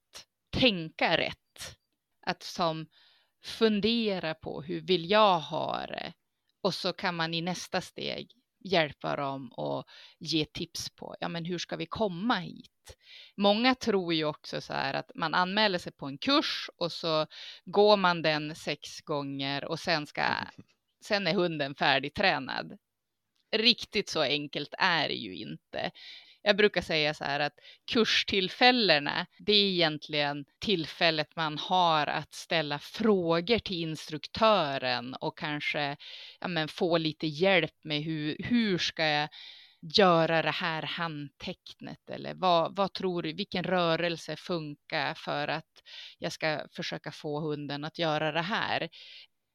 tänka 0.61 1.17
rätt. 1.17 1.77
Att 2.27 2.43
som 2.43 2.87
fundera 3.45 4.35
på 4.35 4.63
hur 4.63 4.81
vill 4.81 5.11
jag 5.11 5.41
ha 5.41 5.87
det? 5.87 6.13
Och 6.63 6.75
så 6.75 6.93
kan 6.93 7.15
man 7.17 7.35
i 7.35 7.41
nästa 7.41 7.81
steg 7.81 8.33
hjälpa 8.65 9.17
dem 9.17 9.53
och 9.53 9.85
ge 10.19 10.45
tips 10.45 10.91
på 10.91 11.17
ja, 11.21 11.29
men 11.29 11.45
hur 11.45 11.59
ska 11.59 11.77
vi 11.77 11.87
komma 11.87 12.35
hit? 12.35 12.97
Många 13.37 13.75
tror 13.75 14.15
ju 14.15 14.25
också 14.25 14.61
så 14.61 14.73
här 14.73 14.95
att 14.95 15.11
man 15.15 15.35
anmäler 15.35 15.79
sig 15.79 15.93
på 15.93 16.07
en 16.07 16.19
kurs 16.19 16.71
och 16.77 16.93
så 16.93 17.27
går 17.65 17.97
man 17.97 18.23
den 18.23 18.55
sex 18.55 19.01
gånger 19.01 19.65
och 19.65 19.81
sen 19.81 20.07
ska 20.07 20.23
sen 21.05 21.27
är 21.27 21.35
hunden 21.35 21.75
färdigtränad. 21.75 22.79
Riktigt 23.57 24.09
så 24.09 24.23
enkelt 24.23 24.75
är 24.79 25.09
det 25.09 25.15
ju 25.15 25.35
inte. 25.37 25.91
Jag 26.43 26.57
brukar 26.57 26.81
säga 26.83 27.15
så 27.15 27.25
här 27.25 27.41
att 27.41 27.53
kurstillfällena, 27.93 29.27
det 29.39 29.53
är 29.53 29.65
egentligen 29.71 30.45
tillfället 30.61 31.37
man 31.37 31.59
har 31.59 32.07
att 32.07 32.35
ställa 32.35 32.79
frågor 32.79 33.59
till 33.59 33.77
instruktören 33.83 35.15
och 35.15 35.39
kanske 35.39 35.97
ja, 36.41 36.49
men, 36.49 36.69
få 36.69 36.99
lite 36.99 37.27
hjälp 37.27 37.85
med 37.85 38.03
hur, 38.03 38.37
hur 38.39 38.79
ska 38.79 39.05
jag 39.07 39.29
göra 39.99 40.43
det 40.43 40.51
här 40.51 40.83
handtecknet? 40.83 42.11
Eller 42.11 42.35
vad, 42.35 42.77
vad 42.77 42.93
tror 42.95 43.23
du, 43.23 43.33
vilken 43.33 43.65
rörelse 43.65 44.37
funkar 44.37 45.15
för 45.15 45.49
att 45.49 45.83
jag 46.19 46.33
ska 46.33 46.67
försöka 46.77 47.13
få 47.13 47.41
hunden 47.41 47.85
att 47.85 47.99
göra 47.99 48.33
det 48.33 48.43
här? 48.43 48.89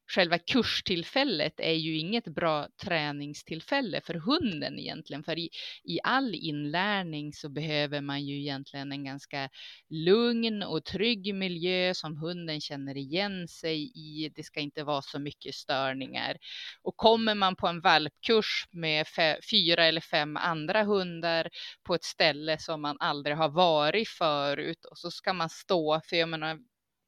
Själva 0.07 0.37
kurstillfället 0.37 1.59
är 1.59 1.73
ju 1.73 1.97
inget 1.97 2.25
bra 2.25 2.67
träningstillfälle 2.83 4.01
för 4.01 4.13
hunden 4.13 4.79
egentligen. 4.79 5.23
För 5.23 5.39
i, 5.39 5.49
i 5.83 5.99
all 6.03 6.35
inlärning 6.35 7.33
så 7.33 7.49
behöver 7.49 8.01
man 8.01 8.25
ju 8.25 8.39
egentligen 8.39 8.91
en 8.91 9.03
ganska 9.03 9.49
lugn 9.89 10.63
och 10.63 10.85
trygg 10.85 11.35
miljö 11.35 11.93
som 11.93 12.17
hunden 12.17 12.61
känner 12.61 12.97
igen 12.97 13.47
sig 13.47 13.91
i. 13.95 14.29
Det 14.35 14.43
ska 14.43 14.59
inte 14.59 14.83
vara 14.83 15.01
så 15.01 15.19
mycket 15.19 15.55
störningar. 15.55 16.37
Och 16.81 16.97
kommer 16.97 17.35
man 17.35 17.55
på 17.55 17.67
en 17.67 17.81
valpkurs 17.81 18.67
med 18.71 19.07
fyra 19.51 19.85
eller 19.85 20.01
fem 20.01 20.37
andra 20.37 20.83
hundar 20.83 21.49
på 21.83 21.95
ett 21.95 22.03
ställe 22.03 22.57
som 22.59 22.81
man 22.81 22.97
aldrig 22.99 23.37
har 23.37 23.49
varit 23.49 24.09
förut 24.09 24.85
och 24.85 24.97
så 24.97 25.11
ska 25.11 25.33
man 25.33 25.49
stå, 25.49 26.01
för 26.09 26.15
jag 26.15 26.29
menar 26.29 26.59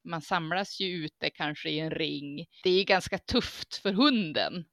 man 0.08 0.22
samlas 0.22 0.80
ju 0.80 0.88
ute 0.88 1.30
kanske 1.30 1.70
i 1.70 1.80
en 1.80 1.92
ring. 1.92 2.46
Det 2.64 2.70
är 2.70 2.84
ganska 2.84 3.18
tufft 3.18 3.76
för 3.76 3.94
hunden. 3.94 4.66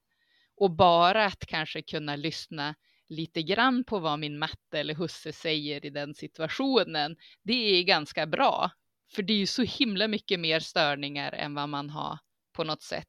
Och 0.56 0.70
bara 0.70 1.24
att 1.24 1.46
kanske 1.46 1.82
kunna 1.82 2.16
lyssna 2.16 2.74
lite 3.08 3.42
grann 3.42 3.84
på 3.84 3.98
vad 3.98 4.18
min 4.18 4.38
matte 4.38 4.78
eller 4.78 4.94
husse 4.94 5.32
säger 5.32 5.86
i 5.86 5.90
den 5.90 6.14
situationen, 6.14 7.16
det 7.42 7.78
är 7.78 7.82
ganska 7.82 8.26
bra. 8.26 8.70
För 9.14 9.22
det 9.22 9.32
är 9.32 9.38
ju 9.38 9.46
så 9.46 9.62
himla 9.62 10.08
mycket 10.08 10.40
mer 10.40 10.60
störningar 10.60 11.32
än 11.32 11.54
vad 11.54 11.68
man 11.68 11.90
har 11.90 12.18
på 12.52 12.64
något 12.64 12.82
sätt 12.82 13.08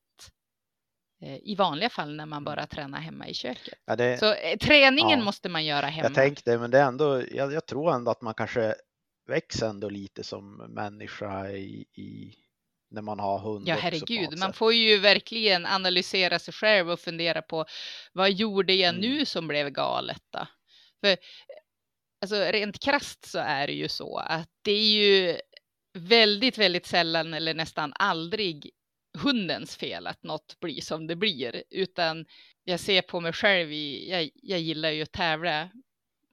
eh, 1.22 1.36
i 1.36 1.56
vanliga 1.56 1.90
fall 1.90 2.16
när 2.16 2.26
man 2.26 2.44
bara 2.44 2.68
tränar 2.68 3.00
hemma 3.00 3.28
i 3.28 3.34
köket. 3.34 3.80
Ja, 3.86 3.96
det, 3.96 4.18
Så 4.18 4.34
eh, 4.34 4.58
träningen 4.58 5.20
ja. 5.20 5.26
måste 5.26 5.50
man 5.50 5.66
göra 5.66 5.86
hemma. 5.86 6.08
jag 6.08 6.16
tänkte, 6.16 6.58
men 6.58 6.72
det 6.72 6.80
är 6.80 6.86
ändå, 6.88 7.24
jag, 7.32 7.54
jag 7.54 7.66
tror 7.66 7.94
ändå 7.94 8.12
att 8.12 8.22
man 8.22 8.34
kanske 8.34 8.76
växer 9.28 9.68
ändå 9.70 9.90
lite 9.90 10.24
som 10.24 10.56
människa 10.56 11.50
i, 11.50 11.86
i 11.94 12.36
när 12.90 13.02
man 13.02 13.20
har 13.20 13.40
hund 13.40 13.68
Ja, 13.68 13.76
herregud. 13.76 14.38
Man 14.40 14.54
får 14.54 14.74
ju 14.74 14.98
verkligen 14.98 15.66
analysera 15.66 16.40
sig 16.40 16.54
själv 16.54 16.90
och 16.92 17.00
fundera 17.00 17.42
på 17.42 17.66
vad 18.14 18.32
gjorde 18.32 18.74
jag 18.74 18.90
Mm. 18.90 19.02
nu 19.02 19.26
som 19.26 19.48
blev 19.48 19.70
galet 19.70 20.24
då? 20.30 20.48
För 21.02 21.18
alltså, 22.22 22.36
rent 22.36 22.80
krasst 22.80 23.26
så 23.26 23.40
är 23.40 23.68
det 23.68 23.74
ju 23.74 23.88
så 23.88 24.18
att 24.18 24.50
det 24.62 24.72
är 24.72 24.94
ju 24.98 25.38
väldigt, 25.94 26.58
väldigt 26.58 26.86
sällan 26.86 27.34
eller 27.34 27.54
nästan 27.54 27.94
aldrig 27.96 28.72
hundens 29.18 29.76
fel 29.76 30.08
att 30.08 30.24
något 30.24 30.60
blir 30.60 30.82
som 30.82 31.08
det 31.08 31.16
blir, 31.16 31.64
utan 31.70 32.26
jag 32.64 32.80
ser 32.80 33.02
på 33.02 33.20
mig 33.20 33.34
själv 33.34 33.72
i, 33.72 34.12
jag, 34.12 34.30
jag 34.34 34.60
gillar 34.60 34.90
ju 34.90 35.02
att 35.04 35.12
tävla 35.12 35.70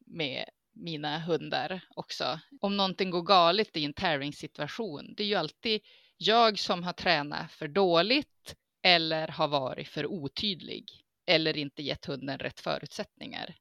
med 0.07 0.45
mina 0.73 1.19
hundar 1.19 1.81
också. 1.97 2.41
Om 2.61 2.77
någonting 2.77 3.11
går 3.11 3.23
galet 3.23 3.77
i 3.77 3.85
en 3.85 3.95
tävlingssituation, 3.95 5.15
det 5.17 5.23
är 5.23 5.27
ju 5.27 5.35
alltid 5.35 5.81
jag 6.17 6.59
som 6.59 6.83
har 6.83 6.93
tränat 6.93 7.53
för 7.53 7.69
dåligt 7.69 8.55
eller 8.83 9.29
har 9.29 9.49
varit 9.49 9.89
för 9.89 10.07
otydlig 10.07 10.91
eller 11.27 11.57
inte 11.57 11.83
gett 11.83 12.05
hunden 12.05 12.39
rätt 12.39 12.61
förutsättningar. 12.61 13.55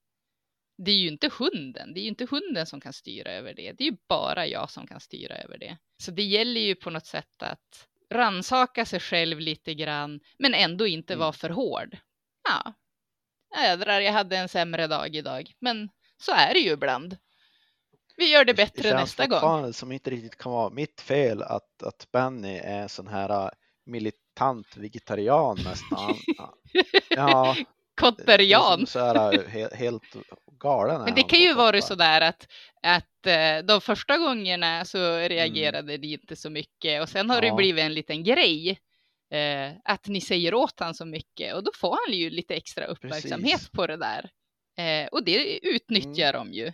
Det 0.78 0.92
är 0.92 0.96
ju 0.96 1.08
inte 1.08 1.30
hunden, 1.40 1.94
det 1.94 2.00
är 2.00 2.02
ju 2.02 2.08
inte 2.08 2.28
hunden 2.32 2.66
som 2.66 2.82
kan 2.82 2.94
styra 2.94 3.32
över 3.32 3.54
det. 3.54 3.72
Det 3.72 3.84
är 3.84 3.92
ju 3.92 3.98
bara 4.08 4.48
jag 4.48 4.70
som 4.70 4.88
kan 4.88 5.00
styra 5.00 5.36
över 5.36 5.58
det. 5.58 5.78
Så 5.98 6.12
det 6.12 6.24
gäller 6.24 6.62
ju 6.62 6.76
på 6.76 6.90
något 6.90 7.06
sätt 7.06 7.44
att 7.44 7.88
ransaka 8.14 8.86
sig 8.86 9.00
själv 9.00 9.40
lite 9.40 9.74
grann, 9.74 10.20
men 10.40 10.54
ändå 10.54 10.88
inte 10.88 11.14
mm. 11.14 11.20
vara 11.20 11.34
för 11.34 11.50
hård. 11.50 11.98
Ja, 12.50 12.74
jädrar, 13.64 14.00
jag 14.00 14.14
hade 14.14 14.38
en 14.38 14.50
sämre 14.50 14.88
dag 14.88 15.16
idag, 15.16 15.52
men 15.60 15.90
så 16.22 16.32
är 16.32 16.54
det 16.54 16.60
ju 16.60 16.72
ibland. 16.72 17.18
Vi 18.18 18.32
gör 18.32 18.46
det 18.46 18.54
bättre 18.54 18.90
det 18.90 18.96
nästa 18.96 19.28
gång. 19.28 19.64
Det 19.64 19.74
som 19.74 19.92
inte 19.92 20.10
riktigt 20.10 20.38
kan 20.38 20.52
vara 20.52 20.70
mitt 20.70 21.02
fel 21.02 21.44
att, 21.44 21.84
att 21.84 22.08
Benny 22.12 22.58
är 22.58 22.88
sån 22.88 23.08
här 23.08 23.30
äh, 23.30 23.50
militant 23.86 24.78
vegetarian 24.78 25.58
nästan. 25.64 26.16
ja, 27.10 27.56
Kotterian. 28.00 28.88
Så 28.88 29.00
här, 29.00 29.48
helt, 29.48 29.74
helt 29.74 30.16
galen. 30.60 31.02
Men 31.02 31.16
det 31.16 31.24
kan 31.24 31.40
ju 31.40 31.54
vara 31.54 31.82
så 31.82 31.96
där 31.96 32.22
att, 32.22 32.48
att 32.82 33.28
äh, 33.28 33.66
de 33.66 33.82
första 33.82 34.18
gångerna 34.18 34.86
så 34.86 35.18
reagerade 35.18 35.94
mm. 35.94 36.02
det 36.02 36.08
inte 36.08 36.36
så 36.36 36.50
mycket 36.50 37.02
och 37.02 37.10
sen 37.10 37.30
har 37.30 37.42
ja. 37.42 37.50
det 37.50 37.56
blivit 37.56 37.84
en 37.84 37.94
liten 37.94 38.24
grej 38.24 38.80
eh, 39.32 39.72
att 39.84 40.08
ni 40.08 40.22
säger 40.22 40.54
åt 40.54 40.80
han 40.80 40.94
så 40.94 41.06
mycket 41.06 41.56
och 41.56 41.64
då 41.64 41.72
får 41.76 41.98
han 42.06 42.18
ju 42.18 42.30
lite 42.30 42.56
extra 42.56 42.86
uppmärksamhet 42.86 43.52
Precis. 43.52 43.70
på 43.70 43.88
det 43.88 43.98
där. 43.98 44.30
Eh, 44.82 45.08
och 45.08 45.24
det 45.24 45.68
utnyttjar 45.68 46.34
mm. 46.34 46.48
de 46.48 46.54
ju. 46.54 46.72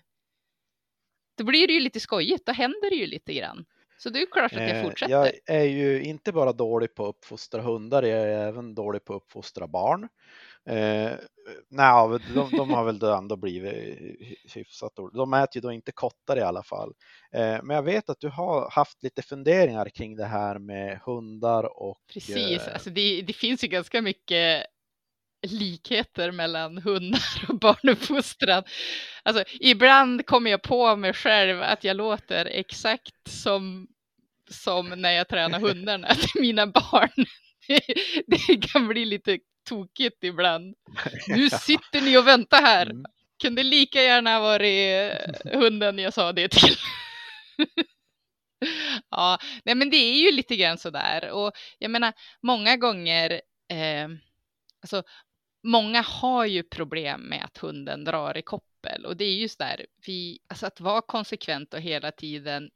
Då 1.37 1.43
blir 1.43 1.67
det 1.67 1.73
ju 1.73 1.79
lite 1.79 1.99
skojigt, 1.99 2.45
då 2.45 2.51
händer 2.51 2.89
det 2.89 2.95
ju 2.95 3.07
lite 3.07 3.33
grann. 3.33 3.65
Så 3.97 4.09
det 4.09 4.21
är 4.21 4.25
klart 4.25 4.53
att 4.53 4.59
jag 4.59 4.77
eh, 4.77 4.83
fortsätter. 4.83 5.11
Jag 5.11 5.31
är 5.45 5.63
ju 5.63 6.03
inte 6.03 6.31
bara 6.31 6.53
dålig 6.53 6.95
på 6.95 7.03
att 7.03 7.15
uppfostra 7.15 7.61
hundar, 7.61 8.03
jag 8.03 8.19
är 8.19 8.47
även 8.47 8.75
dålig 8.75 9.05
på 9.05 9.15
att 9.15 9.21
uppfostra 9.23 9.67
barn. 9.67 10.09
Eh, 10.65 11.11
nej, 11.69 12.19
de, 12.33 12.49
de, 12.51 12.69
har 12.69 12.83
väl 12.83 13.03
ändå 13.03 13.35
blivit 13.35 13.99
hyfsat 14.55 14.95
dåliga. 14.95 15.17
De 15.17 15.33
äter 15.33 15.55
ju 15.55 15.61
då 15.61 15.71
inte 15.71 15.91
kottar 15.91 16.37
i 16.37 16.41
alla 16.41 16.63
fall. 16.63 16.93
Eh, 17.31 17.63
men 17.63 17.75
jag 17.75 17.83
vet 17.83 18.09
att 18.09 18.19
du 18.19 18.29
har 18.29 18.69
haft 18.69 19.03
lite 19.03 19.21
funderingar 19.21 19.89
kring 19.89 20.15
det 20.15 20.25
här 20.25 20.59
med 20.59 20.99
hundar 21.05 21.79
och... 21.81 21.97
Precis, 22.13 22.67
eh... 22.67 22.73
alltså 22.73 22.89
det, 22.89 23.21
det 23.21 23.33
finns 23.33 23.63
ju 23.63 23.67
ganska 23.67 24.01
mycket 24.01 24.65
likheter 25.41 26.31
mellan 26.31 26.77
hundar 26.77 27.45
och 27.47 27.59
barnuppfostran. 27.59 28.63
Alltså, 29.23 29.43
ibland 29.59 30.25
kommer 30.25 30.51
jag 30.51 30.61
på 30.61 30.95
mig 30.95 31.13
själv 31.13 31.61
att 31.61 31.83
jag 31.83 31.97
låter 31.97 32.45
exakt 32.45 33.27
som, 33.29 33.87
som 34.49 34.89
när 34.89 35.11
jag 35.11 35.27
tränar 35.27 35.59
hundarna 35.59 36.15
till 36.15 36.41
mina 36.41 36.67
barn. 36.67 37.25
Det 38.27 38.67
kan 38.71 38.87
bli 38.87 39.05
lite 39.05 39.39
tokigt 39.69 40.23
ibland. 40.23 40.75
Nu 41.27 41.49
sitter 41.49 42.01
ni 42.01 42.17
och 42.17 42.27
väntar 42.27 42.61
här. 42.61 42.85
Mm. 42.85 43.05
Kunde 43.41 43.63
lika 43.63 44.03
gärna 44.03 44.39
varit 44.39 45.13
hunden 45.53 45.99
jag 45.99 46.13
sa 46.13 46.33
det 46.33 46.47
till. 46.47 46.75
ja, 49.09 49.37
nej 49.65 49.75
men 49.75 49.89
det 49.89 49.97
är 49.97 50.25
ju 50.25 50.31
lite 50.31 50.55
grann 50.55 50.77
sådär 50.77 51.29
och 51.31 51.51
jag 51.79 51.91
menar 51.91 52.13
många 52.41 52.77
gånger 52.77 53.41
eh, 53.69 54.07
alltså 54.81 55.03
många 55.67 56.01
har 56.01 56.45
ju 56.45 56.63
problem 56.63 57.21
med 57.21 57.43
att 57.43 57.57
hunden 57.57 58.03
drar 58.03 58.37
i 58.37 58.41
koppel 58.41 59.05
och 59.05 59.17
det 59.17 59.25
är 59.25 59.35
just 59.35 59.59
där 59.59 59.85
vi, 60.05 60.39
alltså 60.47 60.65
att 60.65 60.79
vara 60.79 61.01
konsekvent 61.01 61.73
och 61.73 61.79
hela 61.79 62.11
tiden 62.11 62.71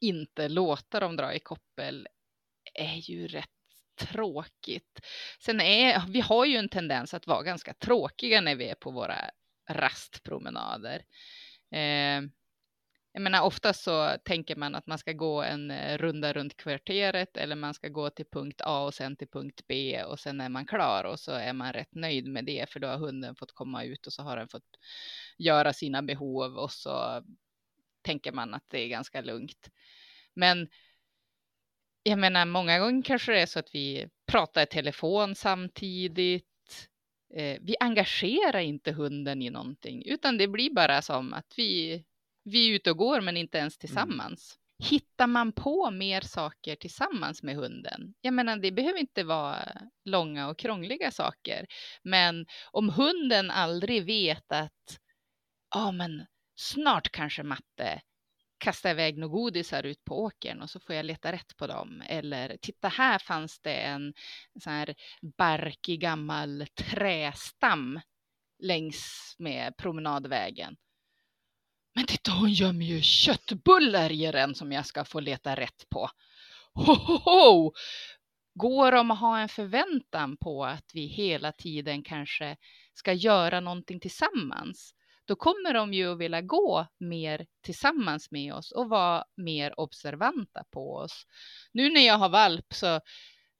inte 0.00 0.48
låta 0.48 1.00
dem 1.00 1.16
dra 1.16 1.34
i 1.34 1.38
koppel 1.38 2.08
är 2.74 3.10
ju 3.10 3.28
rätt 3.28 3.48
tråkigt. 3.98 5.00
Sen 5.40 5.60
är, 5.60 6.02
vi 6.08 6.20
har 6.20 6.44
ju 6.44 6.56
en 6.56 6.68
tendens 6.68 7.14
att 7.14 7.26
vara 7.26 7.42
ganska 7.42 7.74
tråkiga 7.74 8.40
när 8.40 8.56
vi 8.56 8.68
är 8.68 8.74
på 8.74 8.90
våra 8.90 9.30
rastpromenader. 9.70 11.04
Eh, 11.70 12.22
jag 13.18 13.22
menar 13.22 13.42
oftast 13.42 13.82
så 13.82 14.16
tänker 14.24 14.56
man 14.56 14.74
att 14.74 14.86
man 14.86 14.98
ska 14.98 15.12
gå 15.12 15.42
en 15.42 15.70
eh, 15.70 15.98
runda 15.98 16.32
runt 16.32 16.56
kvarteret 16.56 17.36
eller 17.36 17.56
man 17.56 17.74
ska 17.74 17.88
gå 17.88 18.10
till 18.10 18.26
punkt 18.32 18.60
A 18.64 18.84
och 18.84 18.94
sen 18.94 19.16
till 19.16 19.28
punkt 19.28 19.60
B 19.68 20.02
och 20.02 20.20
sen 20.20 20.40
är 20.40 20.48
man 20.48 20.66
klar 20.66 21.04
och 21.04 21.20
så 21.20 21.32
är 21.32 21.52
man 21.52 21.72
rätt 21.72 21.94
nöjd 21.94 22.28
med 22.28 22.44
det 22.44 22.70
för 22.70 22.80
då 22.80 22.88
har 22.88 22.98
hunden 22.98 23.34
fått 23.34 23.52
komma 23.52 23.84
ut 23.84 24.06
och 24.06 24.12
så 24.12 24.22
har 24.22 24.36
den 24.36 24.48
fått 24.48 24.78
göra 25.38 25.72
sina 25.72 26.02
behov 26.02 26.58
och 26.58 26.72
så 26.72 27.22
tänker 28.02 28.32
man 28.32 28.54
att 28.54 28.64
det 28.68 28.80
är 28.80 28.88
ganska 28.88 29.20
lugnt. 29.20 29.70
Men 30.34 30.68
jag 32.02 32.18
menar, 32.18 32.46
många 32.46 32.78
gånger 32.78 33.02
kanske 33.02 33.32
det 33.32 33.40
är 33.40 33.46
så 33.46 33.58
att 33.58 33.74
vi 33.74 34.08
pratar 34.26 34.62
i 34.62 34.66
telefon 34.66 35.34
samtidigt. 35.34 36.44
Eh, 37.34 37.58
vi 37.62 37.76
engagerar 37.80 38.60
inte 38.60 38.92
hunden 38.92 39.42
i 39.42 39.50
någonting, 39.50 40.02
utan 40.06 40.38
det 40.38 40.48
blir 40.48 40.74
bara 40.74 41.02
som 41.02 41.32
att 41.32 41.54
vi, 41.56 42.04
vi 42.48 42.70
är 42.70 42.74
ute 42.74 42.90
och 42.90 42.96
går, 42.96 43.20
men 43.20 43.36
inte 43.36 43.58
ens 43.58 43.74
mm. 43.74 43.78
tillsammans. 43.80 44.58
Mm. 44.58 44.90
Hittar 44.90 45.26
man 45.26 45.52
på 45.52 45.90
mer 45.90 46.20
saker 46.20 46.76
tillsammans 46.76 47.42
med 47.42 47.56
hunden? 47.56 48.14
Jag 48.20 48.34
menar, 48.34 48.56
det 48.56 48.72
behöver 48.72 48.98
inte 48.98 49.24
vara 49.24 49.82
långa 50.04 50.48
och 50.48 50.58
krångliga 50.58 51.10
saker, 51.10 51.66
men 52.02 52.46
om 52.70 52.88
hunden 52.88 53.50
aldrig 53.50 54.04
vet 54.04 54.52
att 54.52 54.98
ja, 55.74 55.92
men 55.92 56.26
snart 56.56 57.10
kanske 57.10 57.42
matte 57.42 58.00
kasta 58.58 58.90
iväg 58.90 59.18
några 59.18 59.32
godisar 59.32 59.82
ut 59.82 60.04
på 60.04 60.22
åkern 60.22 60.62
och 60.62 60.70
så 60.70 60.80
får 60.80 60.94
jag 60.94 61.04
leta 61.04 61.32
rätt 61.32 61.56
på 61.56 61.66
dem. 61.66 62.02
Eller 62.06 62.56
titta 62.62 62.88
här 62.88 63.18
fanns 63.18 63.60
det 63.60 63.74
en 63.74 64.14
sån 64.62 64.72
här 64.72 64.94
barkig 65.38 66.00
gammal 66.00 66.66
trästam 66.74 68.00
längs 68.58 69.34
med 69.38 69.76
promenadvägen. 69.76 70.76
Men 71.98 72.06
titta 72.06 72.30
hon 72.30 72.52
gömmer 72.52 72.84
ju 72.84 73.02
köttbullar 73.02 74.12
i 74.12 74.32
den 74.32 74.54
som 74.54 74.72
jag 74.72 74.86
ska 74.86 75.04
få 75.04 75.20
leta 75.20 75.56
rätt 75.56 75.88
på. 75.90 76.10
Ho, 76.74 76.94
ho, 76.94 77.16
ho! 77.16 77.72
Går 78.54 78.92
de 78.92 79.10
att 79.10 79.20
ha 79.20 79.38
en 79.38 79.48
förväntan 79.48 80.36
på 80.36 80.64
att 80.64 80.90
vi 80.94 81.06
hela 81.06 81.52
tiden 81.52 82.02
kanske 82.02 82.56
ska 82.94 83.12
göra 83.12 83.60
någonting 83.60 84.00
tillsammans? 84.00 84.94
då 85.24 85.36
kommer 85.36 85.74
de 85.74 85.94
ju 85.94 86.12
att 86.12 86.18
vilja 86.18 86.40
gå 86.40 86.86
mer 86.98 87.46
tillsammans 87.62 88.30
med 88.30 88.54
oss 88.54 88.72
och 88.72 88.88
vara 88.88 89.24
mer 89.36 89.80
observanta 89.80 90.64
på 90.70 90.94
oss. 90.94 91.26
Nu 91.72 91.90
när 91.90 92.06
jag 92.06 92.18
har 92.18 92.28
valp 92.28 92.74
så 92.74 93.00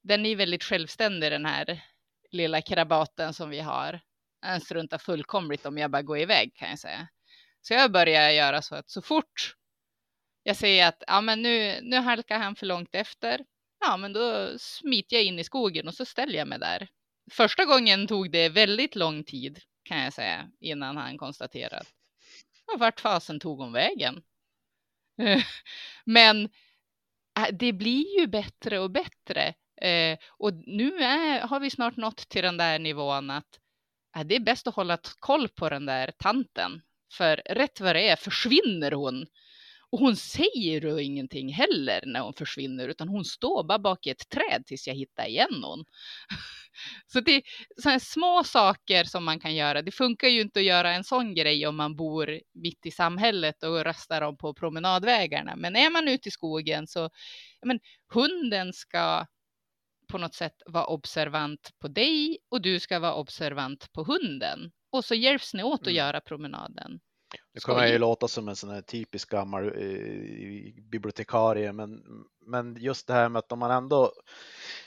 den 0.02 0.26
är 0.26 0.36
väldigt 0.36 0.64
självständig 0.64 1.32
den 1.32 1.46
här 1.46 1.82
lilla 2.30 2.62
krabaten 2.62 3.34
som 3.34 3.50
vi 3.50 3.60
har. 3.60 4.00
Den 4.42 4.60
struntar 4.60 4.98
fullkomligt 4.98 5.66
om 5.66 5.78
jag 5.78 5.90
bara 5.90 6.02
går 6.02 6.18
iväg 6.18 6.54
kan 6.54 6.70
jag 6.70 6.78
säga. 6.78 7.08
Så 7.62 7.74
jag 7.74 7.92
börjar 7.92 8.30
göra 8.30 8.62
så 8.62 8.74
att 8.74 8.90
så 8.90 9.02
fort 9.02 9.54
jag 10.42 10.56
ser 10.56 10.86
att 10.86 11.02
ja, 11.06 11.20
men 11.20 11.42
nu, 11.42 11.80
nu 11.82 11.96
halkar 11.96 12.38
han 12.38 12.56
för 12.56 12.66
långt 12.66 12.94
efter, 12.94 13.44
ja, 13.80 13.96
men 13.96 14.12
då 14.12 14.58
smiter 14.58 15.16
jag 15.16 15.24
in 15.24 15.38
i 15.38 15.44
skogen 15.44 15.88
och 15.88 15.94
så 15.94 16.04
ställer 16.04 16.38
jag 16.38 16.48
mig 16.48 16.58
där. 16.58 16.88
Första 17.32 17.64
gången 17.64 18.06
tog 18.06 18.30
det 18.30 18.48
väldigt 18.48 18.96
lång 18.96 19.24
tid 19.24 19.60
kan 19.82 19.98
jag 19.98 20.12
säga 20.12 20.50
innan 20.60 20.96
han 20.96 21.18
konstaterade 21.18 21.86
Och 22.72 22.80
vart 22.80 23.00
fasen 23.00 23.40
tog 23.40 23.58
hon 23.58 23.72
vägen? 23.72 24.22
Men 26.04 26.44
äh, 27.38 27.48
det 27.52 27.72
blir 27.72 28.20
ju 28.20 28.26
bättre 28.26 28.78
och 28.78 28.90
bättre. 28.90 29.54
Eh, 29.80 30.18
och 30.28 30.54
nu 30.54 30.98
är, 30.98 31.40
har 31.40 31.60
vi 31.60 31.70
snart 31.70 31.96
nått 31.96 32.28
till 32.28 32.42
den 32.42 32.56
där 32.56 32.78
nivån 32.78 33.30
att 33.30 33.60
äh, 34.16 34.24
det 34.24 34.36
är 34.36 34.40
bäst 34.40 34.66
att 34.66 34.74
hålla 34.74 34.98
koll 35.18 35.48
på 35.48 35.68
den 35.68 35.86
där 35.86 36.12
tanten. 36.18 36.82
För 37.12 37.36
rätt 37.36 37.80
vad 37.80 37.96
det 37.96 38.08
är 38.08 38.16
försvinner 38.16 38.92
hon 38.92 39.26
och 39.90 39.98
hon 39.98 40.16
säger 40.16 40.80
ju 40.80 41.02
ingenting 41.02 41.52
heller 41.52 42.02
när 42.06 42.20
hon 42.20 42.34
försvinner, 42.34 42.88
utan 42.88 43.08
hon 43.08 43.24
står 43.24 43.64
bara 43.64 43.78
bak 43.78 44.06
i 44.06 44.10
ett 44.10 44.28
träd 44.28 44.66
tills 44.66 44.86
jag 44.86 44.94
hittar 44.94 45.26
igen 45.26 45.62
hon. 45.62 45.84
Så 47.06 47.20
det 47.20 47.34
är 47.34 47.42
sådana 47.82 48.00
små 48.00 48.44
saker 48.44 49.04
som 49.04 49.24
man 49.24 49.40
kan 49.40 49.54
göra. 49.54 49.82
Det 49.82 49.90
funkar 49.90 50.28
ju 50.28 50.40
inte 50.40 50.60
att 50.60 50.64
göra 50.66 50.92
en 50.92 51.04
sån 51.04 51.34
grej 51.34 51.66
om 51.66 51.76
man 51.76 51.96
bor 51.96 52.40
mitt 52.54 52.86
i 52.86 52.90
samhället 52.90 53.62
och 53.62 53.84
rastar 53.84 54.20
dem 54.20 54.36
på 54.36 54.54
promenadvägarna. 54.54 55.56
Men 55.56 55.76
är 55.76 55.90
man 55.90 56.08
ute 56.08 56.28
i 56.28 56.32
skogen 56.32 56.86
så, 56.86 57.10
men 57.62 57.80
hunden 58.14 58.72
ska 58.72 59.26
på 60.08 60.18
något 60.18 60.34
sätt 60.34 60.62
vara 60.66 60.86
observant 60.86 61.70
på 61.78 61.88
dig 61.88 62.38
och 62.48 62.62
du 62.62 62.80
ska 62.80 62.98
vara 62.98 63.14
observant 63.14 63.92
på 63.92 64.02
hunden. 64.02 64.70
Och 64.90 65.04
så 65.04 65.14
hjälps 65.14 65.54
ni 65.54 65.62
åt 65.62 65.80
att 65.80 65.86
mm. 65.86 65.96
göra 65.96 66.20
promenaden. 66.20 67.00
Nu 67.54 67.60
kommer 67.60 67.80
jag 67.80 67.90
ju 67.90 67.98
låta 67.98 68.28
som 68.28 68.48
en 68.48 68.56
sån 68.56 68.70
här 68.70 68.82
typisk 68.82 69.30
gammal 69.30 69.64
eh, 69.64 70.82
bibliotekarie, 70.90 71.72
men, 71.72 72.02
men 72.46 72.76
just 72.76 73.06
det 73.06 73.12
här 73.12 73.28
med 73.28 73.38
att 73.38 73.52
om 73.52 73.58
man 73.58 73.70
ändå, 73.70 74.12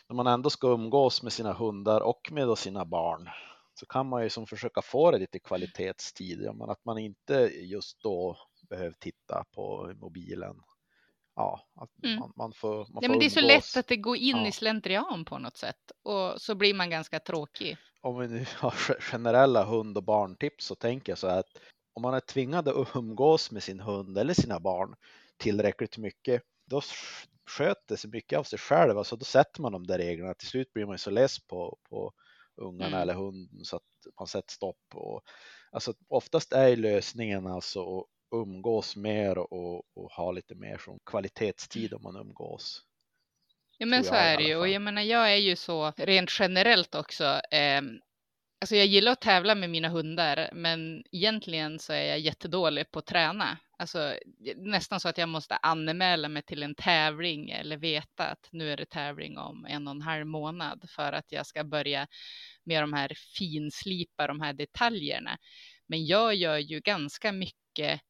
när 0.09 0.15
man 0.15 0.27
ändå 0.27 0.49
ska 0.49 0.67
umgås 0.67 1.23
med 1.23 1.33
sina 1.33 1.53
hundar 1.53 2.01
och 2.01 2.31
med 2.31 2.57
sina 2.57 2.85
barn 2.85 3.29
så 3.73 3.85
kan 3.85 4.07
man 4.07 4.23
ju 4.23 4.29
som 4.29 4.47
försöka 4.47 4.81
få 4.81 5.11
det 5.11 5.17
lite 5.17 5.39
kvalitetstid, 5.39 6.39
men 6.39 6.69
att 6.69 6.85
man 6.85 6.97
inte 6.97 7.33
just 7.61 8.01
då 8.01 8.37
behöver 8.69 8.95
titta 8.99 9.43
på 9.55 9.93
mobilen. 9.95 10.55
Ja, 11.35 11.67
Mm. 12.03 12.19
man, 12.19 12.33
man 12.35 12.53
får, 12.53 12.75
man 12.77 12.87
Ja, 12.93 13.01
får 13.01 13.09
men 13.09 13.19
det 13.19 13.25
är 13.25 13.29
så 13.29 13.41
lätt 13.41 13.77
att 13.77 13.87
det 13.87 13.97
går 13.97 14.17
in 14.17 14.37
Ja. 14.37 14.47
i 14.47 14.51
slentrian 14.51 15.25
på 15.25 15.37
något 15.37 15.57
sätt 15.57 15.91
och 16.03 16.41
så 16.41 16.55
blir 16.55 16.73
man 16.73 16.89
ganska 16.89 17.19
tråkig. 17.19 17.77
Om 18.01 18.19
vi 18.19 18.27
nu 18.27 18.45
har 18.57 18.73
ge- 18.89 18.99
generella 19.01 19.63
hund 19.63 19.97
och 19.97 20.03
barntips 20.03 20.65
så 20.65 20.75
tänker 20.75 21.11
jag 21.11 21.17
så 21.17 21.27
här 21.29 21.39
att 21.39 21.57
om 21.93 22.01
man 22.01 22.13
är 22.13 22.19
tvingad 22.19 22.67
att 22.67 22.95
umgås 22.95 23.51
med 23.51 23.63
sin 23.63 23.79
hund 23.79 24.17
eller 24.17 24.33
sina 24.33 24.59
barn 24.59 24.95
tillräckligt 25.37 25.97
mycket, 25.97 26.41
då 26.65 26.79
sk- 26.79 27.27
sköter 27.45 27.95
sig 27.95 28.09
mycket 28.09 28.39
av 28.39 28.43
sig 28.43 28.59
själv. 28.59 28.97
Alltså 28.97 29.15
då 29.15 29.25
sätter 29.25 29.61
man 29.61 29.71
de 29.71 29.87
där 29.87 29.97
reglerna. 29.97 30.33
Till 30.33 30.47
slut 30.47 30.73
blir 30.73 30.85
man 30.85 30.93
ju 30.93 30.97
så 30.97 31.09
less 31.11 31.39
på, 31.47 31.77
på 31.89 32.13
ungarna 32.55 32.87
Mm. 32.87 33.01
eller 33.01 33.13
hunden 33.13 33.65
så 33.65 33.75
att 33.75 33.83
man 34.19 34.27
sätter 34.27 34.51
stopp. 34.53 34.77
Och, 34.93 35.21
alltså 35.71 35.93
oftast 36.07 36.53
är 36.53 36.75
lösningen 36.75 37.47
alltså 37.47 38.05
umgås 38.31 38.95
mer 38.95 39.37
och, 39.37 39.97
och 39.97 40.11
ha 40.11 40.31
lite 40.31 40.55
mer 40.55 40.77
som 40.77 40.99
kvalitetstid 41.05 41.93
om 41.93 42.03
man 42.03 42.15
umgås. 42.15 42.81
Ja 43.77 43.85
men 43.85 44.03
så 44.03 44.13
är 44.13 44.37
det 44.37 44.43
ju 44.43 44.55
och 44.55 44.67
jag 44.67 44.81
menar 44.81 45.01
jag 45.01 45.33
är 45.33 45.37
ju 45.37 45.55
så 45.55 45.93
rent 45.97 46.39
generellt 46.39 46.95
också. 46.95 47.23
Eh, 47.51 47.81
alltså 48.61 48.75
jag 48.75 48.85
gillar 48.85 49.11
att 49.11 49.21
tävla 49.21 49.55
med 49.55 49.69
mina 49.69 49.89
hundar 49.89 50.49
men 50.53 51.03
egentligen 51.11 51.79
så 51.79 51.93
är 51.93 52.03
jag 52.03 52.19
jättedålig 52.19 52.91
på 52.91 52.99
att 52.99 53.05
träna. 53.05 53.57
Alltså 53.77 54.13
nästan 54.55 54.99
så 54.99 55.09
att 55.09 55.17
jag 55.17 55.29
måste 55.29 55.55
anmäla 55.55 56.29
mig 56.29 56.43
till 56.43 56.63
en 56.63 56.75
tävling 56.75 57.49
eller 57.49 57.77
veta 57.77 58.27
att 58.27 58.49
nu 58.51 58.71
är 58.71 58.77
det 58.77 58.85
tävling 58.85 59.37
om 59.37 59.65
en 59.65 59.87
och 59.87 59.95
en 59.95 60.01
halv 60.01 60.25
månad 60.25 60.89
för 60.89 61.13
att 61.13 61.31
jag 61.31 61.45
ska 61.45 61.63
börja 61.63 62.07
med 62.63 62.83
de 62.83 62.93
här 62.93 63.11
finslipa 63.37 64.27
de 64.27 64.41
här 64.41 64.53
detaljerna. 64.53 65.37
Men 65.87 66.05
jag 66.05 66.35
gör 66.35 66.57
ju 66.57 66.79
ganska 66.79 67.31
mycket 67.31 68.01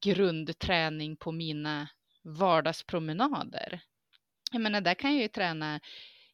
grundträning 0.00 1.16
på 1.16 1.32
mina 1.32 1.88
vardagspromenader. 2.24 3.80
Jag 4.52 4.60
menar, 4.60 4.80
där 4.80 4.94
kan 4.94 5.12
jag 5.12 5.22
ju 5.22 5.28
träna 5.28 5.80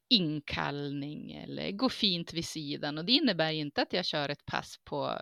inkallning 0.08 1.32
eller 1.32 1.70
gå 1.70 1.88
fint 1.88 2.32
vid 2.32 2.44
sidan. 2.44 2.98
Och 2.98 3.04
det 3.04 3.12
innebär 3.12 3.52
inte 3.52 3.82
att 3.82 3.92
jag 3.92 4.04
kör 4.04 4.28
ett 4.28 4.46
pass 4.46 4.80
på 4.84 5.18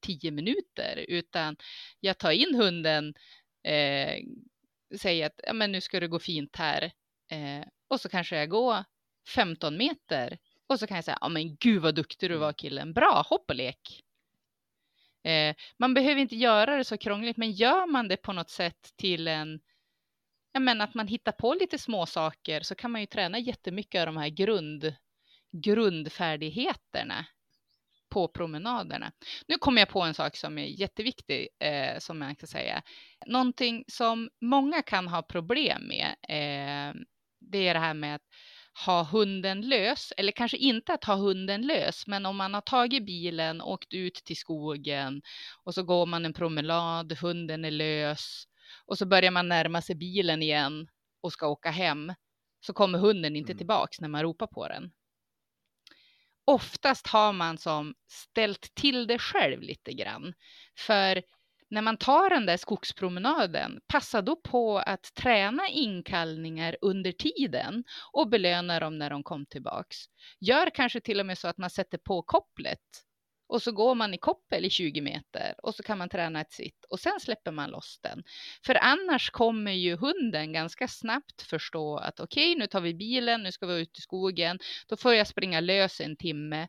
tio 0.00 0.30
minuter 0.30 1.04
utan 1.08 1.56
jag 2.00 2.18
tar 2.18 2.30
in 2.30 2.54
hunden, 2.54 3.14
eh, 3.64 4.24
säger 5.00 5.26
att 5.26 5.40
ja, 5.46 5.52
men 5.52 5.72
nu 5.72 5.80
ska 5.80 6.00
du 6.00 6.08
gå 6.08 6.18
fint 6.18 6.56
här. 6.56 6.82
Eh, 7.30 7.66
och 7.88 8.00
så 8.00 8.08
kanske 8.08 8.36
jag 8.36 8.48
går 8.48 8.84
15 9.34 9.76
meter. 9.76 10.38
Och 10.66 10.80
så 10.80 10.86
kan 10.86 10.94
jag 10.94 11.04
säga 11.04 11.18
ja 11.20 11.28
men 11.28 11.56
gud 11.56 11.82
vad 11.82 11.94
duktig 11.94 12.30
du 12.30 12.36
var 12.36 12.52
killen, 12.52 12.92
bra 12.92 13.26
hopp 13.28 13.50
och 13.50 13.56
lek. 13.56 14.02
Eh, 15.24 15.54
man 15.78 15.94
behöver 15.94 16.20
inte 16.20 16.36
göra 16.36 16.76
det 16.76 16.84
så 16.84 16.98
krångligt 16.98 17.36
men 17.36 17.52
gör 17.52 17.86
man 17.86 18.08
det 18.08 18.16
på 18.16 18.32
något 18.32 18.50
sätt 18.50 18.92
till 18.96 19.28
en 19.28 19.60
Ja, 20.52 20.60
men 20.60 20.80
att 20.80 20.94
man 20.94 21.08
hittar 21.08 21.32
på 21.32 21.54
lite 21.54 21.78
små 21.78 22.06
saker 22.06 22.60
så 22.60 22.74
kan 22.74 22.90
man 22.90 23.00
ju 23.00 23.06
träna 23.06 23.38
jättemycket 23.38 24.00
av 24.00 24.06
de 24.06 24.16
här 24.16 24.28
grund, 24.28 24.94
grundfärdigheterna 25.52 27.26
på 28.08 28.28
promenaderna. 28.28 29.12
Nu 29.48 29.58
kommer 29.58 29.80
jag 29.80 29.88
på 29.88 30.00
en 30.02 30.14
sak 30.14 30.36
som 30.36 30.58
är 30.58 30.64
jätteviktig 30.64 31.48
eh, 31.58 31.98
som 31.98 32.18
man 32.18 32.36
kan 32.36 32.46
säga. 32.46 32.82
Någonting 33.26 33.84
som 33.88 34.30
många 34.40 34.82
kan 34.82 35.08
ha 35.08 35.22
problem 35.22 35.82
med. 35.88 36.06
Eh, 36.28 36.94
det 37.40 37.68
är 37.68 37.74
det 37.74 37.80
här 37.80 37.94
med 37.94 38.14
att 38.14 38.26
ha 38.86 39.02
hunden 39.04 39.60
lös, 39.60 40.12
eller 40.16 40.32
kanske 40.32 40.56
inte 40.56 40.94
att 40.94 41.04
ha 41.04 41.14
hunden 41.14 41.62
lös, 41.62 42.06
men 42.06 42.26
om 42.26 42.36
man 42.36 42.54
har 42.54 42.60
tagit 42.60 43.06
bilen, 43.06 43.60
åkt 43.62 43.94
ut 43.94 44.14
till 44.14 44.36
skogen 44.36 45.22
och 45.64 45.74
så 45.74 45.82
går 45.82 46.06
man 46.06 46.24
en 46.24 46.32
promenad, 46.32 47.12
hunden 47.12 47.64
är 47.64 47.70
lös 47.70 48.44
och 48.86 48.98
så 48.98 49.06
börjar 49.06 49.30
man 49.30 49.48
närma 49.48 49.82
sig 49.82 49.94
bilen 49.96 50.42
igen 50.42 50.88
och 51.22 51.32
ska 51.32 51.46
åka 51.48 51.70
hem 51.70 52.14
så 52.60 52.72
kommer 52.72 52.98
hunden 52.98 53.36
inte 53.36 53.52
Mm. 53.52 53.58
tillbaks 53.58 54.00
när 54.00 54.08
man 54.08 54.22
ropar 54.22 54.46
på 54.46 54.68
den. 54.68 54.90
Oftast 56.44 57.06
har 57.06 57.32
man 57.32 57.58
som 57.58 57.94
ställt 58.08 58.74
till 58.74 59.06
det 59.06 59.18
själv 59.18 59.62
lite 59.62 59.92
grann. 59.92 60.34
För 60.78 61.22
när 61.70 61.82
man 61.82 61.96
tar 61.96 62.30
den 62.30 62.46
där 62.46 62.56
skogspromenaden, 62.56 63.80
passa 63.86 64.22
då 64.22 64.36
på 64.36 64.78
att 64.78 65.14
träna 65.14 65.68
inkallningar 65.68 66.76
under 66.80 67.12
tiden 67.12 67.84
och 68.12 68.28
belöna 68.28 68.80
dem 68.80 68.98
när 68.98 69.10
de 69.10 69.22
kom 69.22 69.46
tillbaks. 69.46 69.96
Gör 70.40 70.70
kanske 70.70 71.00
till 71.00 71.20
och 71.20 71.26
med 71.26 71.38
så 71.38 71.48
att 71.48 71.58
man 71.58 71.70
sätter 71.70 71.98
på 71.98 72.22
kopplet 72.22 72.80
och 73.48 73.62
så 73.62 73.72
går 73.72 73.94
man 73.94 74.14
i 74.14 74.18
koppel 74.18 74.64
i 74.64 74.70
20 74.70 75.00
meter 75.00 75.54
och 75.62 75.74
så 75.74 75.82
kan 75.82 75.98
man 75.98 76.08
träna 76.08 76.40
ett 76.40 76.52
sitt 76.52 76.84
och 76.90 77.00
sen 77.00 77.20
släpper 77.20 77.52
man 77.52 77.70
loss 77.70 77.98
den. 78.02 78.22
För 78.66 78.74
annars 78.74 79.30
kommer 79.30 79.72
ju 79.72 79.96
hunden 79.96 80.52
ganska 80.52 80.88
snabbt 80.88 81.42
förstå 81.42 81.96
att 81.96 82.20
okej, 82.20 82.54
nu 82.54 82.66
tar 82.66 82.80
vi 82.80 82.94
bilen, 82.94 83.42
nu 83.42 83.52
ska 83.52 83.66
vi 83.66 83.80
ut 83.80 83.98
i 83.98 84.00
skogen, 84.00 84.58
då 84.88 84.96
får 84.96 85.14
jag 85.14 85.26
springa 85.26 85.60
lös 85.60 86.00
en 86.00 86.16
timme. 86.16 86.68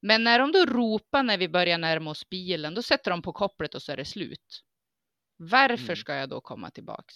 Men 0.00 0.24
när 0.24 0.38
de 0.38 0.52
då 0.52 0.64
ropar 0.66 1.22
när 1.22 1.38
vi 1.38 1.48
börjar 1.48 1.78
närma 1.78 2.10
oss 2.10 2.28
bilen, 2.28 2.74
då 2.74 2.82
sätter 2.82 3.10
de 3.10 3.22
på 3.22 3.32
kopplet 3.32 3.74
och 3.74 3.82
så 3.82 3.92
är 3.92 3.96
det 3.96 4.04
slut. 4.04 4.62
Varför 5.36 5.84
Mm. 5.84 5.96
ska 5.96 6.14
jag 6.14 6.28
då 6.28 6.40
komma 6.40 6.70
tillbaks? 6.70 7.14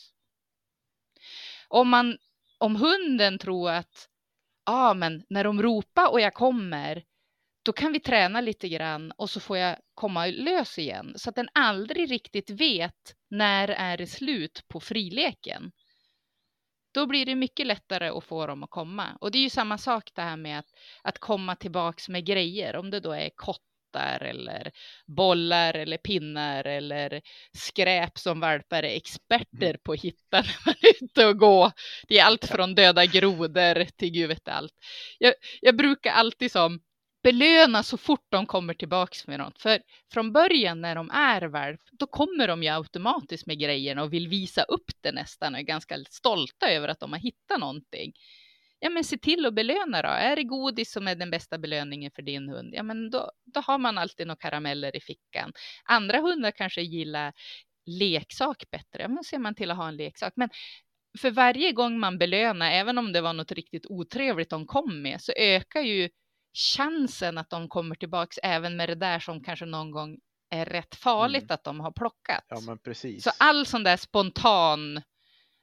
Om, 1.68 1.88
man, 1.88 2.18
om 2.58 2.76
hunden 2.76 3.38
tror 3.38 3.70
att 3.70 4.08
ja, 4.66 4.90
ah, 4.90 4.94
men 4.94 5.24
när 5.28 5.44
de 5.44 5.62
ropar 5.62 6.10
och 6.10 6.20
jag 6.20 6.34
kommer, 6.34 7.04
då 7.62 7.72
kan 7.72 7.92
vi 7.92 8.00
träna 8.00 8.40
lite 8.40 8.68
grann 8.68 9.12
och 9.12 9.30
så 9.30 9.40
får 9.40 9.58
jag 9.58 9.76
komma 9.94 10.26
lös 10.26 10.78
igen. 10.78 11.14
Så 11.16 11.30
att 11.30 11.36
den 11.36 11.48
aldrig 11.54 12.10
riktigt 12.10 12.50
vet 12.50 13.14
när 13.30 13.68
är 13.68 13.96
det 13.96 14.06
slut 14.06 14.64
på 14.68 14.80
frileken. 14.80 15.72
Då 16.92 17.06
blir 17.06 17.26
det 17.26 17.34
mycket 17.34 17.66
lättare 17.66 18.08
att 18.08 18.24
få 18.24 18.46
dem 18.46 18.62
att 18.62 18.70
komma. 18.70 19.06
Och 19.20 19.30
det 19.30 19.38
är 19.38 19.42
ju 19.42 19.50
samma 19.50 19.78
sak 19.78 20.10
det 20.14 20.22
här 20.22 20.36
med 20.36 20.58
att, 20.58 20.68
att 21.02 21.18
komma 21.18 21.56
tillbaks 21.56 22.08
med 22.08 22.24
grejer. 22.26 22.76
Om 22.76 22.90
det 22.90 23.00
då 23.00 23.12
är 23.12 23.30
kottar 23.36 24.22
eller 24.22 24.70
bollar 25.06 25.74
eller 25.74 25.96
pinnar 25.96 26.64
eller 26.64 27.20
skräp 27.52 28.18
som 28.18 28.40
valpar 28.40 28.82
är 28.82 28.96
experter 28.96 29.76
på 29.82 29.92
att 29.92 30.00
hitta 30.00 30.36
när 30.40 30.56
man 30.66 30.74
är 30.80 31.04
ute 31.04 31.26
och 31.26 31.38
gå. 31.38 31.72
Det 32.08 32.18
är 32.18 32.24
allt 32.24 32.46
från 32.46 32.74
döda 32.74 33.06
grodor 33.06 33.84
till 33.84 34.10
gud 34.10 34.28
vet 34.28 34.48
allt. 34.48 34.74
Jag, 35.18 35.34
jag 35.60 35.76
brukar 35.76 36.12
alltid 36.12 36.52
som 36.52 36.80
belöna 37.22 37.82
så 37.82 37.96
fort 37.96 38.26
de 38.28 38.46
kommer 38.46 38.74
tillbaks 38.74 39.26
med 39.26 39.38
något. 39.38 39.62
För 39.62 39.80
från 40.12 40.32
början 40.32 40.80
när 40.80 40.94
de 40.94 41.10
är 41.10 41.42
valp, 41.42 41.80
då 41.92 42.06
kommer 42.06 42.48
de 42.48 42.62
ju 42.62 42.68
automatiskt 42.68 43.46
med 43.46 43.58
grejerna 43.58 44.02
och 44.02 44.12
vill 44.12 44.28
visa 44.28 44.62
upp 44.62 44.90
det 45.00 45.12
nästan 45.12 45.54
och 45.54 45.60
är 45.60 45.64
ganska 45.64 45.96
stolta 46.10 46.70
över 46.70 46.88
att 46.88 47.00
de 47.00 47.12
har 47.12 47.20
hittat 47.20 47.60
någonting. 47.60 48.12
Ja, 48.78 48.90
men 48.90 49.04
se 49.04 49.18
till 49.18 49.46
att 49.46 49.54
belöna 49.54 50.02
då. 50.02 50.08
Är 50.08 50.36
det 50.36 50.44
godis 50.44 50.92
som 50.92 51.08
är 51.08 51.14
den 51.14 51.30
bästa 51.30 51.58
belöningen 51.58 52.10
för 52.10 52.22
din 52.22 52.48
hund? 52.48 52.74
Ja, 52.74 52.82
men 52.82 53.10
då, 53.10 53.30
då 53.44 53.60
har 53.60 53.78
man 53.78 53.98
alltid 53.98 54.26
några 54.26 54.36
karameller 54.36 54.96
i 54.96 55.00
fickan. 55.00 55.52
Andra 55.84 56.20
hundar 56.20 56.50
kanske 56.50 56.82
gillar 56.82 57.32
leksak 57.86 58.64
bättre. 58.70 59.02
Ja, 59.02 59.08
men 59.08 59.24
ser 59.24 59.38
man 59.38 59.54
till 59.54 59.70
att 59.70 59.76
ha 59.76 59.88
en 59.88 59.96
leksak. 59.96 60.32
Men 60.36 60.48
för 61.18 61.30
varje 61.30 61.72
gång 61.72 61.98
man 61.98 62.18
belönar, 62.18 62.70
även 62.70 62.98
om 62.98 63.12
det 63.12 63.20
var 63.20 63.32
något 63.32 63.52
riktigt 63.52 63.86
otrevligt 63.86 64.50
de 64.50 64.66
kom 64.66 65.02
med, 65.02 65.20
så 65.20 65.32
ökar 65.36 65.80
ju 65.80 66.08
chansen 66.52 67.38
att 67.38 67.50
de 67.50 67.68
kommer 67.68 67.94
tillbaks 67.94 68.38
även 68.42 68.76
med 68.76 68.88
det 68.88 68.94
där 68.94 69.18
som 69.18 69.44
kanske 69.44 69.66
någon 69.66 69.90
gång 69.90 70.18
är 70.50 70.64
rätt 70.64 70.94
farligt 70.94 71.42
Mm. 71.42 71.54
att 71.54 71.64
de 71.64 71.80
har 71.80 71.92
plockat. 71.92 72.44
Ja, 72.48 72.60
men 72.60 72.78
precis. 72.78 73.24
Så 73.24 73.30
all 73.38 73.66
sån 73.66 73.82
där 73.82 73.96
spontan 73.96 75.02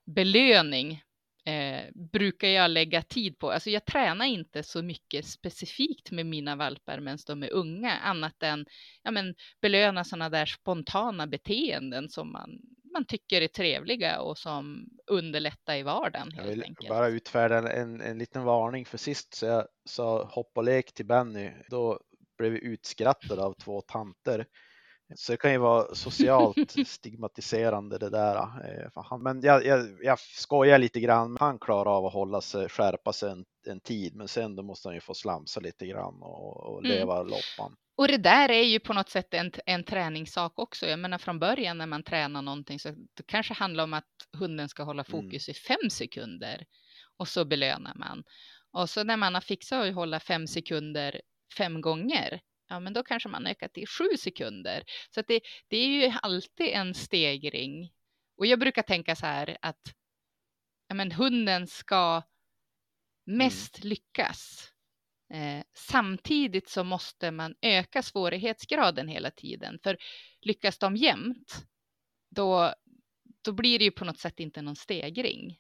belöning 0.05 1.01
eh, 1.45 1.81
brukar 2.11 2.47
jag 2.47 2.71
lägga 2.71 3.01
tid 3.01 3.39
på. 3.39 3.51
Alltså 3.51 3.69
jag 3.69 3.85
tränar 3.85 4.25
inte 4.25 4.63
så 4.63 4.81
mycket 4.81 5.25
specifikt 5.25 6.11
med 6.11 6.25
mina 6.25 6.55
valpar 6.55 6.99
medan 6.99 7.17
de 7.27 7.43
är 7.43 7.53
unga, 7.53 7.97
annat 7.97 8.43
än 8.43 8.65
ja, 9.03 9.11
men, 9.11 9.35
belöna 9.61 10.03
sådana 10.03 10.29
där 10.29 10.45
spontana 10.45 11.27
beteenden 11.27 12.09
som 12.09 12.31
man, 12.31 12.49
man 12.97 13.05
tycker 13.05 13.41
är 13.41 13.47
trevliga 13.47 14.21
och 14.21 14.37
som 14.37 14.89
underlättar 15.11 15.75
i 15.75 15.83
vardagen 15.83 16.31
Jag 16.35 16.43
vill 16.43 16.63
enkelt. 16.63 16.89
bara 16.89 17.07
utfärda 17.07 17.71
en, 17.71 18.01
en 18.01 18.17
liten 18.17 18.43
varning 18.43 18.85
för 18.85 18.97
sist 18.97 19.33
så 19.33 19.45
jag 19.45 19.67
sa 19.89 20.23
hopp 20.23 20.51
och 20.55 20.63
lek 20.63 20.93
till 20.93 21.05
Benny. 21.05 21.51
Då 21.69 21.99
blev 22.37 22.51
vi 22.51 22.59
utskrattade 22.65 23.43
av 23.43 23.53
två 23.53 23.81
tanter. 23.81 24.45
Så 25.15 25.31
det 25.31 25.37
kan 25.37 25.51
ju 25.51 25.57
vara 25.57 25.95
socialt 25.95 26.71
stigmatiserande 26.87 27.97
det 27.97 28.09
där. 28.09 28.35
eh, 28.37 29.17
Men 29.19 29.41
jag, 29.41 29.65
jag, 29.65 29.97
jag 30.03 30.19
skojar 30.19 30.77
lite 30.79 30.99
grann. 30.99 31.37
Han 31.39 31.59
klarar 31.59 31.97
av 31.97 32.05
att 32.05 32.13
hålla 32.13 32.41
sig, 32.41 32.69
skärpa 32.69 33.13
sig 33.13 33.31
en, 33.31 33.45
en 33.67 33.79
tid, 33.79 34.15
men 34.15 34.27
sen 34.27 34.55
då 34.55 34.63
måste 34.63 34.87
han 34.87 34.95
ju 34.95 35.01
få 35.01 35.13
slamsa 35.13 35.59
lite 35.59 35.87
grann 35.87 36.21
och, 36.21 36.57
och 36.63 36.85
Mm. 36.85 36.97
leva 36.97 37.23
loppan. 37.23 37.75
Och 37.97 38.07
det 38.07 38.17
där 38.17 38.51
är 38.51 38.63
ju 38.63 38.79
på 38.79 38.93
något 38.93 39.09
sätt 39.09 39.33
en, 39.33 39.51
en 39.65 39.83
träningssak 39.83 40.59
också. 40.59 40.87
Jag 40.87 40.99
menar 40.99 41.17
från 41.17 41.39
början 41.39 41.77
när 41.77 41.85
man 41.85 42.03
tränar 42.03 42.41
någonting 42.41 42.79
så 42.79 42.89
det 42.89 43.23
kanske 43.27 43.53
handlar 43.53 43.83
om 43.83 43.93
att 43.93 44.05
hunden 44.37 44.69
ska 44.69 44.83
hålla 44.83 45.03
Mm. 45.07 45.11
fokus 45.11 45.49
i 45.49 45.53
fem 45.53 45.89
sekunder 45.91 46.65
och 47.17 47.27
så 47.27 47.45
belönar 47.45 47.95
man. 47.95 48.23
Och 48.71 48.89
så 48.89 49.03
när 49.03 49.17
man 49.17 49.33
har 49.33 49.41
fixat 49.41 49.85
att 49.85 49.95
hålla 49.95 50.19
fem 50.19 50.47
sekunder 50.47 51.21
fem 51.57 51.81
gånger, 51.81 52.41
ja 52.69 52.79
men 52.79 52.93
då 52.93 53.03
kanske 53.03 53.29
man 53.29 53.47
ökar 53.47 53.67
till 53.67 53.87
sju 53.87 54.17
sekunder. 54.17 54.83
Så 55.09 55.21
det, 55.21 55.41
det 55.67 55.77
är 55.77 55.87
ju 55.87 56.13
alltid 56.21 56.67
en 56.67 56.93
stegring. 56.93 57.91
Och 58.37 58.45
jag 58.45 58.59
brukar 58.59 58.81
tänka 58.81 59.15
så 59.15 59.25
här 59.25 59.57
att 59.61 59.81
ja, 60.87 60.95
men 60.95 61.11
hunden 61.11 61.67
ska 61.67 62.21
mest 63.25 63.77
mm. 63.77 63.89
lyckas. 63.89 64.71
Eh, 65.33 65.63
samtidigt 65.73 66.69
så 66.69 66.83
måste 66.83 67.31
man 67.31 67.55
öka 67.61 68.01
svårighetsgraden 68.01 69.07
hela 69.07 69.31
tiden. 69.31 69.79
För 69.83 69.97
lyckas 70.41 70.77
de 70.77 70.95
jämt, 70.95 71.65
då, 72.29 72.73
då 73.41 73.51
blir 73.51 73.79
det 73.79 73.85
ju 73.85 73.91
på 73.91 74.05
något 74.05 74.19
sätt 74.19 74.39
inte 74.39 74.61
någon 74.61 74.75
stegring. 74.75 75.59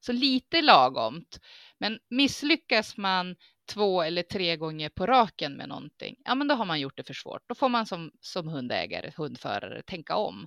Så 0.00 0.12
lite 0.12 0.62
lagomt. 0.62 1.40
Men 1.78 1.98
misslyckas 2.10 2.96
man 2.96 3.36
två 3.66 4.02
eller 4.02 4.22
tre 4.22 4.56
gånger 4.56 4.88
på 4.88 5.06
raken 5.06 5.52
med 5.52 5.68
någonting, 5.68 6.16
ja 6.24 6.34
men 6.34 6.48
då 6.48 6.54
har 6.54 6.64
man 6.64 6.80
gjort 6.80 6.96
det 6.96 7.04
för 7.04 7.14
svårt. 7.14 7.42
Då 7.46 7.54
får 7.54 7.68
man 7.68 7.86
som, 7.86 8.12
som 8.20 8.48
hundägare, 8.48 9.12
hundförare 9.16 9.82
tänka 9.82 10.16
om. 10.16 10.46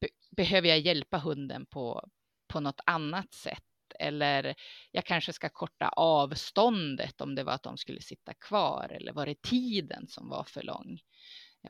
Be 0.00 0.08
behöver 0.36 0.68
jag 0.68 0.78
hjälpa 0.78 1.18
hunden 1.18 1.66
på, 1.66 2.08
på 2.48 2.60
något 2.60 2.80
annat 2.86 3.32
sätt? 3.32 3.64
Eller 3.98 4.54
jag 4.90 5.04
kanske 5.06 5.32
ska 5.32 5.48
korta 5.48 5.88
avståndet 5.88 7.20
om 7.20 7.34
det 7.34 7.44
var 7.44 7.52
att 7.52 7.62
de 7.62 7.76
skulle 7.76 8.00
sitta 8.00 8.34
kvar 8.34 8.88
eller 8.92 9.12
var 9.12 9.26
det 9.26 9.42
tiden 9.42 10.08
som 10.08 10.28
var 10.28 10.44
för 10.44 10.62
lång? 10.62 11.00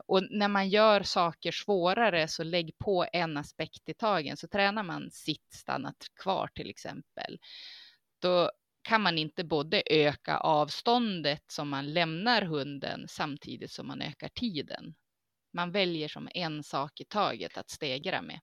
Och 0.07 0.23
när 0.31 0.47
man 0.47 0.69
gör 0.69 1.03
saker 1.03 1.51
svårare 1.51 2.27
så 2.27 2.43
lägg 2.43 2.77
på 2.77 3.05
en 3.13 3.37
aspekt 3.37 3.89
i 3.89 3.93
tagen 3.93 4.37
så 4.37 4.47
tränar 4.47 4.83
man 4.83 5.11
sitt 5.11 5.53
stannat 5.53 6.07
kvar 6.23 6.49
till 6.55 6.69
exempel. 6.69 7.39
Då 8.21 8.51
kan 8.81 9.01
man 9.01 9.17
inte 9.17 9.43
både 9.43 9.83
öka 9.85 10.37
avståndet 10.37 11.43
som 11.47 11.69
man 11.69 11.93
lämnar 11.93 12.41
hunden 12.41 13.05
samtidigt 13.07 13.71
som 13.71 13.87
man 13.87 14.01
ökar 14.01 14.29
tiden. 14.29 14.95
Man 15.53 15.71
väljer 15.71 16.07
som 16.07 16.29
en 16.33 16.63
sak 16.63 17.01
i 17.01 17.05
taget 17.05 17.57
att 17.57 17.69
stegra 17.69 18.21
med. 18.21 18.39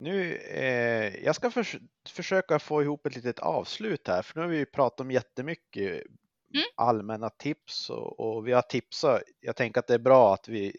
Nu, 0.00 0.36
eh, 0.36 1.24
jag 1.24 1.36
ska 1.36 1.50
förs 1.50 1.76
försöka 2.08 2.58
få 2.58 2.82
ihop 2.82 3.06
ett 3.06 3.16
litet 3.16 3.38
avslut 3.38 4.08
här, 4.08 4.22
för 4.22 4.34
nu 4.34 4.40
har 4.40 4.48
vi 4.48 4.66
pratat 4.66 5.00
om 5.00 5.10
jättemycket 5.10 6.02
mm. 6.54 6.64
allmänna 6.76 7.30
tips 7.30 7.90
och, 7.90 8.20
och, 8.20 8.46
vi 8.46 8.52
har 8.52 8.62
tipsat. 8.62 9.22
Jag 9.40 9.56
tänker 9.56 9.80
att 9.80 9.86
det 9.86 9.94
är 9.94 9.98
bra 9.98 10.34
att 10.34 10.48
vi 10.48 10.76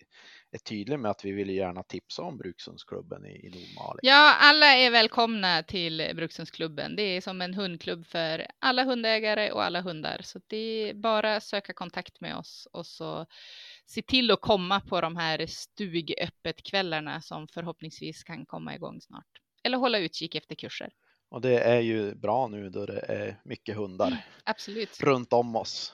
är 0.52 0.58
tydliga 0.58 0.98
med 0.98 1.12
att 1.12 1.26
vi 1.26 1.32
vill 1.32 1.50
gärna 1.50 1.84
tipsa 1.84 2.22
om 2.22 2.38
Brukshundsklubben 2.38 3.26
i, 3.26 3.30
i 3.30 3.50
Nordmaling. 3.50 4.00
Ja, 4.02 4.36
alla 4.40 4.66
är 4.66 4.92
välkomna 4.92 5.64
till 5.64 6.12
Brukshundsklubben. 6.16 6.96
Det 6.96 7.04
är 7.04 7.22
som 7.22 7.42
en 7.42 7.54
hundklubb 7.54 8.06
för 8.06 8.48
alla 8.60 8.84
hundägare 8.84 9.52
och 9.52 9.64
alla 9.64 9.82
hundar, 9.82 10.22
så 10.24 10.40
det 10.48 10.90
är 10.90 10.94
bara 10.94 11.36
att 11.36 11.44
söka 11.44 11.74
kontakt 11.74 12.22
med 12.22 12.36
oss 12.38 12.68
och 12.72 12.86
så 12.86 13.26
se 13.86 14.02
till 14.02 14.32
att 14.32 14.42
komma 14.42 14.80
på 14.82 15.02
de 15.02 15.16
här 15.16 15.46
stugöppet-kvällarna 15.46 17.22
som 17.22 17.48
förhoppningsvis 17.48 18.24
kan 18.24 18.46
komma 18.46 18.76
igång 18.76 19.02
snart. 19.02 19.28
Eller 19.64 19.78
hålla 19.78 19.98
utkik 19.98 20.36
efter 20.36 20.56
kurser. 20.56 20.90
Och 21.30 21.42
det 21.42 21.60
är 21.60 21.80
ju 21.80 22.16
bra 22.16 22.48
nu 22.48 22.70
då 22.70 22.86
det 22.86 23.00
är 23.00 23.42
mycket 23.46 23.76
hundar 23.76 24.08
mm, 24.08 24.20
Absolut. 24.44 25.02
runt 25.02 25.34
om 25.34 25.56
oss. 25.56 25.94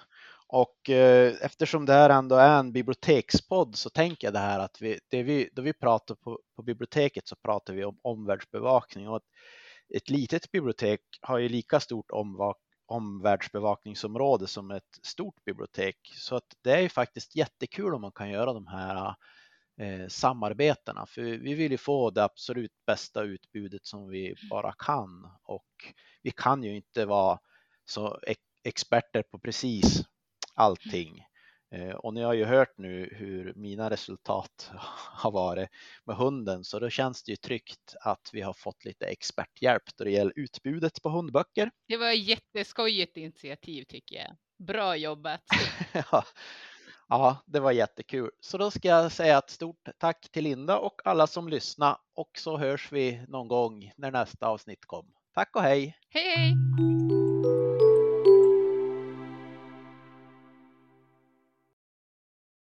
Och 0.49 0.89
eh, 0.89 1.35
eftersom 1.41 1.85
det 1.85 1.93
här 1.93 2.09
ändå 2.09 2.35
är 2.35 2.59
en 2.59 2.71
bibliotekspodd 2.71 3.75
så 3.75 3.89
tänker 3.89 4.27
jag 4.27 4.33
det 4.33 4.39
här 4.39 4.59
att 4.59 4.81
vi, 4.81 4.99
det 5.09 5.23
vi, 5.23 5.49
då 5.53 5.61
vi 5.61 5.73
pratar 5.73 6.15
på, 6.15 6.39
på 6.55 6.63
biblioteket 6.63 7.27
så 7.27 7.35
pratar 7.35 7.73
vi 7.73 7.85
om 7.85 7.99
omvärldsbevakning 8.01 9.09
och 9.09 9.17
ett, 9.17 9.23
ett 9.95 10.09
litet 10.09 10.51
bibliotek 10.51 11.01
har 11.21 11.37
ju 11.37 11.49
lika 11.49 11.79
stort 11.79 12.11
omvak, 12.11 12.57
omvärldsbevakningsområde 12.85 14.47
som 14.47 14.71
ett 14.71 14.99
stort 15.03 15.43
bibliotek. 15.45 15.97
Så 16.15 16.35
att 16.35 16.47
det 16.63 16.71
är 16.71 16.81
ju 16.81 16.89
faktiskt 16.89 17.35
jättekul 17.35 17.93
om 17.93 18.01
man 18.01 18.11
kan 18.11 18.29
göra 18.29 18.53
de 18.53 18.67
här 18.67 19.15
eh, 19.81 20.07
samarbetena. 20.07 21.05
För 21.05 21.21
vi 21.21 21.53
vill 21.53 21.71
ju 21.71 21.77
få 21.77 22.09
det 22.09 22.23
absolut 22.23 22.73
bästa 22.85 23.23
utbudet 23.23 23.85
som 23.85 24.09
vi 24.09 24.35
bara 24.49 24.73
kan. 24.73 25.31
Och 25.43 25.93
vi 26.23 26.31
kan 26.31 26.63
ju 26.63 26.75
inte 26.75 27.05
vara 27.05 27.39
så 27.85 28.19
e-, 28.27 28.35
experter 28.63 29.23
på 29.23 29.39
precis 29.39 30.03
allting. 30.57 31.23
Eh, 31.71 31.95
och 31.95 32.13
ni 32.13 32.21
har 32.21 32.33
ju 32.33 32.45
hört 32.45 32.77
nu 32.77 33.09
hur 33.11 33.53
mina 33.55 33.89
resultat 33.89 34.71
har 35.11 35.31
varit 35.31 35.69
med 36.05 36.15
hunden 36.15 36.63
så 36.63 36.79
då 36.79 36.89
känns 36.89 37.23
det 37.23 37.31
ju 37.31 37.35
tryggt 37.35 37.95
att 38.01 38.29
vi 38.33 38.41
har 38.41 38.53
fått 38.53 38.85
lite 38.85 39.05
experthjälp 39.05 39.83
då 39.97 40.03
det 40.03 40.11
gäller 40.11 40.33
utbudet 40.35 41.01
på 41.01 41.09
hundböcker. 41.09 41.71
Det 41.87 41.97
var 41.97 42.11
ett 42.11 42.27
jätteskojigt 42.27 43.17
initiativ 43.17 43.83
tycker 43.83 44.15
jag. 44.15 44.35
Bra 44.67 44.95
jobbat! 44.95 45.41
ja. 45.93 46.23
ja, 47.07 47.37
det 47.45 47.59
var 47.59 47.71
jättekul. 47.71 48.31
Så 48.39 48.57
då 48.57 48.71
ska 48.71 48.87
jag 48.87 49.11
säga 49.11 49.37
ett 49.37 49.49
stort 49.49 49.89
tack 49.97 50.31
till 50.31 50.43
Linda 50.43 50.77
och 50.77 51.01
alla 51.05 51.27
som 51.27 51.49
lyssnar 51.49 51.97
och 52.15 52.31
så 52.37 52.57
hörs 52.57 52.91
vi 52.91 53.25
någon 53.27 53.47
gång 53.47 53.91
när 53.97 54.11
nästa 54.11 54.47
avsnitt 54.47 54.85
kommer. 54.85 55.13
Tack 55.33 55.55
och 55.55 55.61
hej! 55.61 55.97
Hej 56.09 56.35
hej! 56.35 56.53